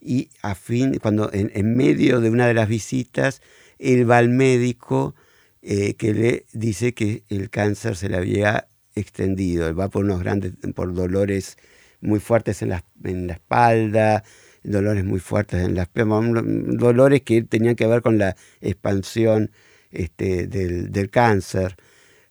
y 0.00 0.30
a 0.42 0.54
fin, 0.54 0.98
cuando 1.00 1.30
en, 1.32 1.76
medio 1.76 2.20
de 2.20 2.30
una 2.30 2.46
de 2.46 2.54
las 2.54 2.68
visitas, 2.68 3.42
él 3.78 4.08
va 4.08 4.18
al 4.18 4.28
médico 4.28 5.14
eh, 5.62 5.94
que 5.94 6.14
le 6.14 6.46
dice 6.52 6.94
que 6.94 7.24
el 7.28 7.50
cáncer 7.50 7.96
se 7.96 8.08
le 8.08 8.16
había 8.16 8.68
extendido. 8.94 9.68
Él 9.68 9.78
va 9.78 9.88
por 9.88 10.04
unos 10.04 10.20
grandes, 10.20 10.52
por 10.74 10.94
dolores 10.94 11.56
muy 12.00 12.20
fuertes 12.20 12.62
en 12.62 12.70
la, 12.70 12.84
en 13.04 13.26
la 13.26 13.34
espalda, 13.34 14.22
dolores 14.62 15.04
muy 15.04 15.20
fuertes 15.20 15.64
en 15.64 15.74
las 15.74 15.88
dolores 15.94 17.22
que 17.22 17.42
tenían 17.42 17.74
que 17.74 17.86
ver 17.86 18.02
con 18.02 18.18
la 18.18 18.36
expansión 18.60 19.50
este, 19.90 20.46
del, 20.46 20.92
del 20.92 21.10
cáncer. 21.10 21.76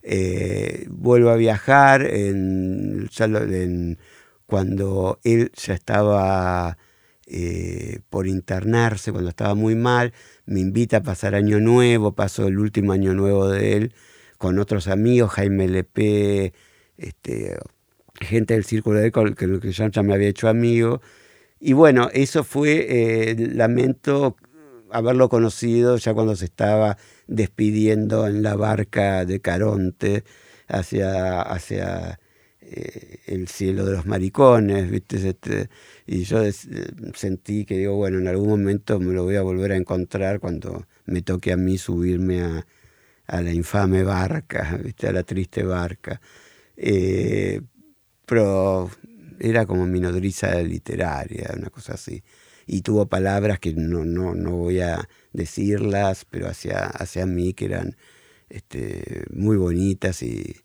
Eh, 0.03 0.85
vuelvo 0.89 1.29
a 1.29 1.35
viajar 1.35 2.05
en, 2.05 3.09
cuando 4.45 5.19
él 5.23 5.51
ya 5.55 5.73
estaba 5.73 6.77
eh, 7.25 7.99
por 8.09 8.27
internarse, 8.27 9.11
cuando 9.11 9.29
estaba 9.29 9.55
muy 9.55 9.75
mal, 9.75 10.13
me 10.45 10.61
invita 10.61 10.97
a 10.97 11.03
pasar 11.03 11.35
año 11.35 11.59
nuevo, 11.59 12.13
paso 12.15 12.47
el 12.47 12.59
último 12.59 12.93
año 12.93 13.13
nuevo 13.13 13.49
de 13.49 13.77
él 13.77 13.93
con 14.37 14.59
otros 14.59 14.87
amigos, 14.87 15.31
Jaime 15.31 15.67
Lepe, 15.67 16.53
este, 16.97 17.57
gente 18.21 18.53
del 18.53 18.65
círculo 18.65 18.99
de 18.99 19.07
él, 19.07 19.11
con 19.11 19.35
que, 19.35 19.71
yo 19.71 19.87
ya 19.87 20.03
me 20.03 20.13
había 20.13 20.29
hecho 20.29 20.47
amigo. 20.47 21.01
Y 21.59 21.73
bueno, 21.73 22.09
eso 22.13 22.43
fue, 22.43 23.31
eh, 23.31 23.35
lamento 23.53 24.37
haberlo 24.91 25.29
conocido 25.29 25.97
ya 25.97 26.13
cuando 26.13 26.35
se 26.35 26.45
estaba 26.45 26.97
despidiendo 27.27 28.27
en 28.27 28.43
la 28.43 28.55
barca 28.55 29.25
de 29.25 29.39
Caronte 29.41 30.23
hacia, 30.67 31.41
hacia 31.41 32.19
eh, 32.61 33.19
el 33.27 33.47
cielo 33.47 33.85
de 33.85 33.93
los 33.93 34.05
maricones, 34.05 34.89
¿viste? 34.89 35.29
Este, 35.29 35.69
y 36.05 36.23
yo 36.23 36.39
sentí 37.13 37.65
que 37.65 37.77
digo, 37.77 37.95
bueno, 37.95 38.19
en 38.19 38.27
algún 38.27 38.49
momento 38.49 38.99
me 38.99 39.13
lo 39.13 39.23
voy 39.23 39.35
a 39.35 39.41
volver 39.41 39.71
a 39.71 39.77
encontrar 39.77 40.39
cuando 40.39 40.87
me 41.05 41.21
toque 41.21 41.51
a 41.53 41.57
mí 41.57 41.77
subirme 41.77 42.41
a, 42.41 42.65
la 43.41 43.51
infame 43.51 44.03
barca, 44.03 44.77
¿viste? 44.83 45.07
a 45.07 45.11
la 45.11 45.23
triste 45.23 45.63
barca. 45.63 46.21
Eh, 46.75 47.61
pero 48.25 48.89
era 49.39 49.65
como 49.65 49.85
mi 49.87 49.99
nodriza 49.99 50.61
literaria, 50.61 51.51
una 51.55 51.69
cosa 51.69 51.93
así 51.93 52.23
y 52.67 52.81
tuvo 52.81 53.07
palabras 53.07 53.59
que 53.59 53.73
no, 53.73 54.03
no, 54.03 54.35
no 54.35 54.51
voy 54.51 54.81
a 54.81 55.07
decirlas, 55.31 56.25
pero 56.29 56.47
hacia, 56.47 56.85
hacia 56.85 57.25
mí 57.25 57.53
que 57.53 57.65
eran 57.65 57.95
este, 58.49 59.23
muy 59.31 59.55
bonitas 59.55 60.21
y, 60.21 60.57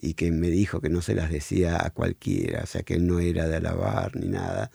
y 0.00 0.14
que 0.14 0.30
me 0.30 0.50
dijo 0.50 0.80
que 0.80 0.90
no 0.90 1.00
se 1.00 1.14
las 1.14 1.30
decía 1.30 1.84
a 1.84 1.90
cualquiera, 1.90 2.62
o 2.62 2.66
sea 2.66 2.82
que 2.82 2.94
él 2.94 3.06
no 3.06 3.18
era 3.18 3.48
de 3.48 3.56
alabar 3.56 4.14
ni 4.14 4.28
nada. 4.28 4.70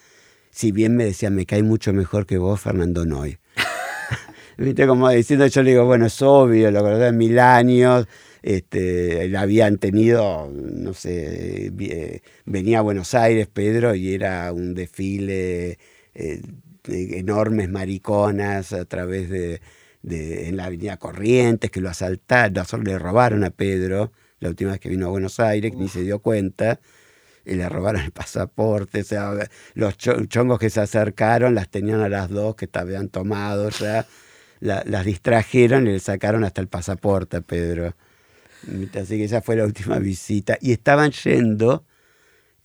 Si 0.49 0.71
bien 0.71 0.95
me 0.95 1.05
decía, 1.05 1.29
me 1.29 1.45
cae 1.45 1.63
mucho 1.63 1.93
mejor 1.93 2.25
que 2.25 2.37
vos, 2.37 2.59
Fernando 2.59 3.05
Noy. 3.05 3.37
Viste, 4.57 4.87
como 4.87 5.09
diciendo, 5.09 5.47
yo 5.47 5.63
le 5.63 5.71
digo, 5.71 5.85
bueno, 5.85 6.07
es 6.07 6.21
obvio, 6.21 6.71
lo 6.71 6.81
conocí 6.81 7.03
en 7.03 7.17
mil 7.17 7.39
años, 7.39 8.07
este, 8.41 9.35
habían 9.37 9.77
tenido, 9.77 10.51
no 10.51 10.93
sé, 10.93 11.71
eh, 11.79 12.21
venía 12.45 12.79
a 12.79 12.81
Buenos 12.81 13.13
Aires 13.13 13.47
Pedro 13.47 13.95
y 13.95 14.13
era 14.13 14.51
un 14.51 14.73
desfile 14.73 15.79
eh, 16.13 16.41
enormes 16.87 17.69
mariconas 17.69 18.73
a 18.73 18.85
través 18.85 19.29
de, 19.29 19.61
en 20.03 20.57
la 20.57 20.65
avenida 20.65 20.97
Corrientes, 20.97 21.71
que 21.71 21.81
lo 21.81 21.89
asaltaron, 21.89 22.83
le 22.83 22.99
robaron 22.99 23.43
a 23.43 23.49
Pedro 23.49 24.11
la 24.39 24.49
última 24.49 24.71
vez 24.71 24.79
que 24.79 24.89
vino 24.89 25.05
a 25.05 25.09
Buenos 25.09 25.39
Aires, 25.39 25.73
ni 25.75 25.87
se 25.87 26.01
dio 26.01 26.19
cuenta, 26.19 26.79
y 27.45 27.55
le 27.55 27.67
robaron 27.69 28.01
el 28.01 28.11
pasaporte, 28.11 29.01
o 29.01 29.03
sea, 29.03 29.31
los 29.73 29.97
chongos 29.97 30.59
que 30.59 30.69
se 30.69 30.81
acercaron 30.81 31.55
las 31.55 31.69
tenían 31.69 32.01
a 32.01 32.09
las 32.09 32.29
dos 32.29 32.55
que 32.55 32.69
habían 32.73 33.09
tomado, 33.09 33.69
ya 33.69 34.05
las 34.59 35.05
distrajeron 35.05 35.87
y 35.87 35.91
le 35.91 35.99
sacaron 35.99 36.43
hasta 36.43 36.61
el 36.61 36.67
pasaporte 36.67 37.37
a 37.37 37.41
Pedro. 37.41 37.95
Así 38.93 39.17
que 39.17 39.25
esa 39.25 39.41
fue 39.41 39.57
la 39.57 39.65
última 39.65 39.99
visita. 39.99 40.57
Y 40.61 40.71
estaban 40.71 41.11
yendo 41.11 41.85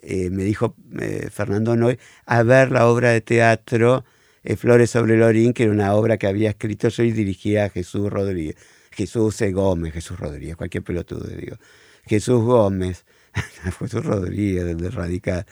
eh, 0.00 0.30
me 0.30 0.44
dijo 0.44 0.74
eh, 1.00 1.28
Fernando 1.30 1.76
Noy, 1.76 1.98
a 2.26 2.42
ver 2.42 2.70
la 2.70 2.86
obra 2.86 3.10
de 3.10 3.20
teatro 3.20 4.04
eh, 4.44 4.56
Flores 4.56 4.90
sobre 4.90 5.16
Lorín, 5.16 5.52
que 5.52 5.64
era 5.64 5.72
una 5.72 5.94
obra 5.94 6.16
que 6.16 6.26
había 6.26 6.50
escrito 6.50 6.88
yo 6.88 7.02
y 7.02 7.12
dirigía 7.12 7.64
a 7.66 7.70
Jesús 7.70 8.10
Rodríguez. 8.10 8.56
Jesús 8.90 9.40
Gómez, 9.52 9.92
Jesús 9.92 10.18
Rodríguez, 10.18 10.56
cualquier 10.56 10.82
pelotudo, 10.82 11.26
digo. 11.28 11.56
Jesús 12.04 12.42
Gómez, 12.42 13.04
Jesús 13.78 14.04
Rodríguez, 14.04 14.76
de 14.76 14.90
Radical, 14.90 15.46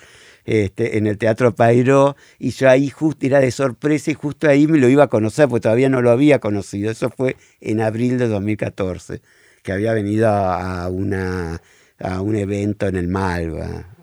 este, 0.44 0.98
en 0.98 1.06
el 1.06 1.18
Teatro 1.18 1.54
Pairo, 1.54 2.16
y 2.38 2.50
yo 2.50 2.68
ahí 2.68 2.88
justo 2.88 3.26
era 3.26 3.40
de 3.40 3.50
sorpresa 3.50 4.10
y 4.10 4.14
justo 4.14 4.48
ahí 4.48 4.66
me 4.66 4.78
lo 4.78 4.88
iba 4.88 5.04
a 5.04 5.08
conocer, 5.08 5.48
porque 5.48 5.62
todavía 5.62 5.88
no 5.88 6.02
lo 6.02 6.10
había 6.10 6.38
conocido. 6.38 6.90
Eso 6.90 7.10
fue 7.10 7.36
en 7.60 7.80
abril 7.80 8.18
de 8.18 8.28
2014, 8.28 9.20
que 9.62 9.72
había 9.72 9.92
venido 9.92 10.28
a, 10.28 10.88
una, 10.88 11.60
a 11.98 12.20
un 12.20 12.36
evento 12.36 12.86
en 12.86 12.96
el 12.96 13.08
Malva, 13.08 13.95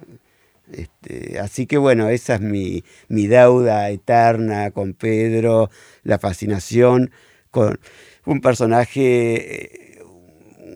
este, 0.74 1.39
así 1.39 1.65
que 1.67 1.78
bueno, 1.78 2.09
esa 2.09 2.36
es 2.36 2.41
mi, 2.41 2.84
deuda 3.09 3.89
eterna 3.89 4.71
con 4.71 4.93
Pedro, 4.93 5.69
la 6.03 6.19
fascinación 6.19 7.11
con 7.51 7.80
un 8.26 8.41
personaje, 8.41 9.99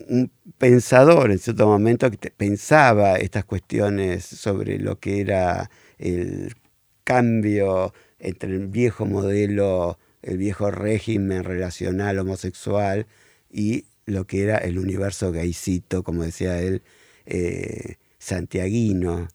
un 0.10 0.32
pensador 0.58 1.32
en 1.32 1.40
cierto 1.40 1.68
momento 1.68 2.12
que 2.12 2.32
pensaba 2.32 3.18
estas 3.18 3.46
cuestiones 3.46 4.26
sobre 4.26 4.80
lo 4.80 5.00
que 5.00 5.22
era 5.22 5.70
el 5.98 6.56
cambio 7.04 7.94
entre 8.20 8.52
el 8.52 8.68
viejo 8.68 9.06
modelo, 9.06 9.98
el 10.22 10.38
viejo 10.38 10.72
régimen 10.72 11.44
relacional 11.44 12.20
homosexual 12.20 13.08
y 13.50 13.86
lo 14.06 14.26
que 14.26 14.44
era 14.44 14.58
el 14.58 14.80
universo 14.80 15.32
gaycito, 15.32 16.04
como 16.04 16.24
decía 16.24 16.60
él, 16.60 16.82
eh, 17.26 17.96
santiaguino, 18.20 19.28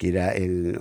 que 0.00 0.08
era 0.08 0.32
el, 0.32 0.78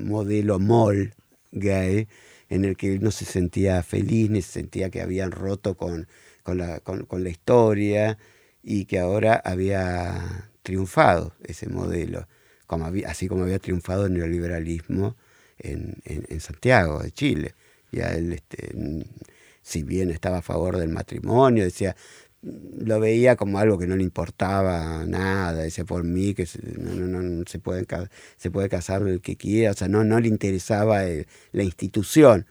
modelo 0.00 0.58
mol 0.58 1.14
gay, 1.52 2.08
en 2.48 2.64
el 2.64 2.76
que 2.76 2.94
él 2.94 3.04
no 3.04 3.12
se 3.12 3.24
sentía 3.24 3.84
feliz, 3.84 4.28
ni 4.30 4.42
se 4.42 4.50
sentía 4.50 4.90
que 4.90 5.00
habían 5.00 5.30
roto 5.30 5.76
con, 5.76 6.08
la, 6.44 7.30
historia 7.30 8.18
y 8.64 8.86
que 8.86 8.98
ahora 8.98 9.40
había 9.44 10.50
triunfado 10.64 11.34
ese 11.44 11.68
modelo, 11.68 12.26
como 12.66 12.90
así 13.06 13.28
como 13.28 13.44
había 13.44 13.60
triunfado 13.60 14.06
el 14.06 14.14
neoliberalismo 14.14 15.14
en, 15.60 16.40
Santiago 16.40 17.00
de 17.00 17.12
Chile. 17.12 17.54
Ya 17.92 18.08
él, 18.08 18.32
este, 18.32 18.74
si 19.62 19.84
bien 19.84 20.10
estaba 20.10 20.38
a 20.38 20.42
favor 20.42 20.78
del 20.78 20.88
matrimonio, 20.88 21.62
decía, 21.62 21.94
lo 22.78 23.00
veía 23.00 23.36
como 23.36 23.58
algo 23.58 23.78
que 23.78 23.86
no 23.86 23.96
le 23.96 24.02
importaba 24.02 25.04
nada, 25.06 25.62
decía 25.62 25.84
por 25.84 26.04
mí 26.04 26.34
que 26.34 26.46
no, 26.78 27.44
se, 27.46 27.58
puede, 27.58 27.86
se 28.36 28.50
puede 28.50 28.68
casar 28.68 29.02
el 29.02 29.20
que 29.20 29.36
quiera, 29.36 29.72
o 29.72 29.74
sea, 29.74 29.88
no, 29.88 30.04
no 30.04 30.20
le 30.20 30.28
interesaba 30.28 31.02
la 31.52 31.62
institución. 31.62 32.46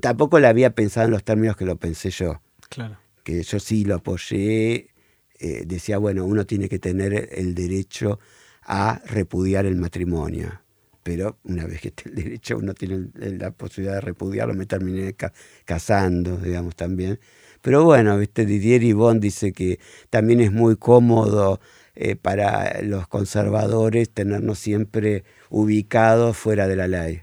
Tampoco 0.00 0.38
le 0.38 0.46
había 0.46 0.74
pensado 0.74 1.06
en 1.06 1.12
los 1.12 1.24
términos 1.24 1.56
que 1.56 1.64
lo 1.64 1.76
pensé 1.76 2.10
yo. 2.10 2.40
Claro. 2.68 2.98
Que 3.24 3.42
yo 3.42 3.60
sí 3.60 3.84
lo 3.84 3.96
apoyé, 3.96 4.90
eh, 5.38 5.64
decía, 5.66 5.98
bueno, 5.98 6.24
uno 6.24 6.46
tiene 6.46 6.68
que 6.68 6.78
tener 6.78 7.28
el 7.32 7.54
derecho 7.54 8.18
a 8.62 9.00
repudiar 9.06 9.66
el 9.66 9.76
matrimonio 9.76 10.62
pero 11.02 11.38
una 11.44 11.66
vez 11.66 11.80
que 11.80 11.88
esté 11.88 12.08
el 12.08 12.14
derecho 12.14 12.56
uno 12.56 12.74
tiene 12.74 13.08
la 13.14 13.50
posibilidad 13.50 13.94
de 13.96 14.00
repudiarlo, 14.02 14.54
me 14.54 14.66
terminé 14.66 15.16
casando, 15.64 16.36
digamos, 16.36 16.76
también. 16.76 17.18
Pero 17.62 17.84
bueno, 17.84 18.18
¿viste? 18.18 18.44
Didier 18.44 18.82
Ibon 18.82 19.20
dice 19.20 19.52
que 19.52 19.78
también 20.10 20.40
es 20.40 20.52
muy 20.52 20.76
cómodo 20.76 21.60
eh, 21.94 22.16
para 22.16 22.82
los 22.82 23.06
conservadores 23.06 24.10
tenernos 24.10 24.58
siempre 24.58 25.24
ubicados 25.48 26.36
fuera 26.36 26.66
de 26.66 26.76
la 26.76 26.88
ley. 26.88 27.22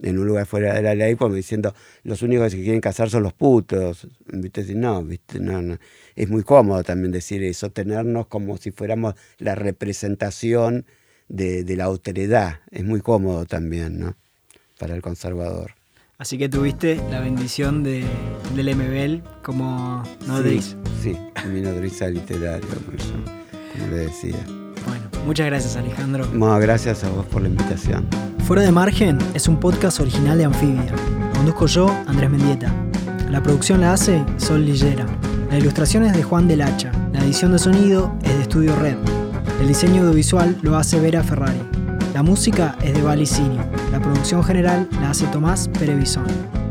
En 0.00 0.18
un 0.18 0.26
lugar 0.26 0.46
fuera 0.46 0.74
de 0.74 0.82
la 0.82 0.94
ley, 0.94 1.16
como 1.16 1.34
diciendo, 1.34 1.74
los 2.02 2.22
únicos 2.22 2.54
que 2.54 2.62
quieren 2.62 2.80
casar 2.80 3.10
son 3.10 3.22
los 3.22 3.32
putos. 3.32 4.06
¿Viste? 4.26 4.74
No, 4.74 5.02
¿viste? 5.02 5.40
No, 5.40 5.62
no. 5.62 5.78
Es 6.14 6.28
muy 6.28 6.42
cómodo 6.42 6.82
también 6.84 7.12
decir 7.12 7.42
eso, 7.42 7.70
tenernos 7.70 8.26
como 8.26 8.56
si 8.58 8.70
fuéramos 8.70 9.14
la 9.38 9.54
representación 9.54 10.86
de, 11.28 11.64
la 11.76 11.84
autoridad. 11.84 12.60
Es 12.70 12.84
muy 12.84 13.00
cómodo 13.00 13.46
también, 13.46 13.98
¿no? 13.98 14.16
Para 14.78 14.94
el 14.94 15.02
conservador. 15.02 15.74
Así 16.24 16.38
que 16.38 16.48
tuviste 16.48 16.98
la 17.10 17.20
bendición 17.20 17.82
de, 17.82 18.02
del 18.56 18.74
MBL 18.74 19.28
como 19.42 20.02
nodriza. 20.26 20.74
Sí, 21.02 21.18
mi 21.52 21.60
nodriza 21.60 22.08
literaria, 22.08 22.66
como 22.66 23.90
le 23.90 23.96
decía. 24.06 24.38
Bueno, 24.86 25.04
muchas 25.26 25.44
gracias 25.44 25.76
Alejandro. 25.76 26.26
No, 26.32 26.58
gracias 26.58 27.04
a 27.04 27.10
vos 27.10 27.26
por 27.26 27.42
la 27.42 27.48
invitación. 27.48 28.06
Fuera 28.46 28.62
de 28.62 28.72
Margen 28.72 29.18
es 29.34 29.48
un 29.48 29.60
podcast 29.60 30.00
original 30.00 30.38
de 30.38 30.46
Anfibia. 30.46 30.94
Conduzco 31.34 31.66
yo, 31.66 31.90
Andrés 32.06 32.30
Mendieta. 32.30 32.74
La 33.30 33.42
producción 33.42 33.82
la 33.82 33.92
hace 33.92 34.24
Sol 34.38 34.64
Lillera. 34.64 35.04
La 35.50 35.58
ilustración 35.58 36.04
es 36.04 36.16
de 36.16 36.22
Juan 36.22 36.48
Del 36.48 36.62
Hacha. 36.62 36.90
La 37.12 37.22
edición 37.22 37.52
de 37.52 37.58
sonido 37.58 38.16
es 38.22 38.34
de 38.34 38.40
Estudio 38.40 38.74
Red. 38.76 38.96
El 39.60 39.68
diseño 39.68 40.00
audiovisual 40.00 40.56
lo 40.62 40.74
hace 40.78 40.98
Vera 41.00 41.22
Ferrari. 41.22 41.73
La 42.14 42.22
música 42.22 42.76
es 42.80 42.94
de 42.94 43.02
Valicini. 43.02 43.58
La 43.90 44.00
producción 44.00 44.44
general 44.44 44.88
la 45.00 45.10
hace 45.10 45.26
Tomás 45.26 45.66
Perevisón. 45.66 46.63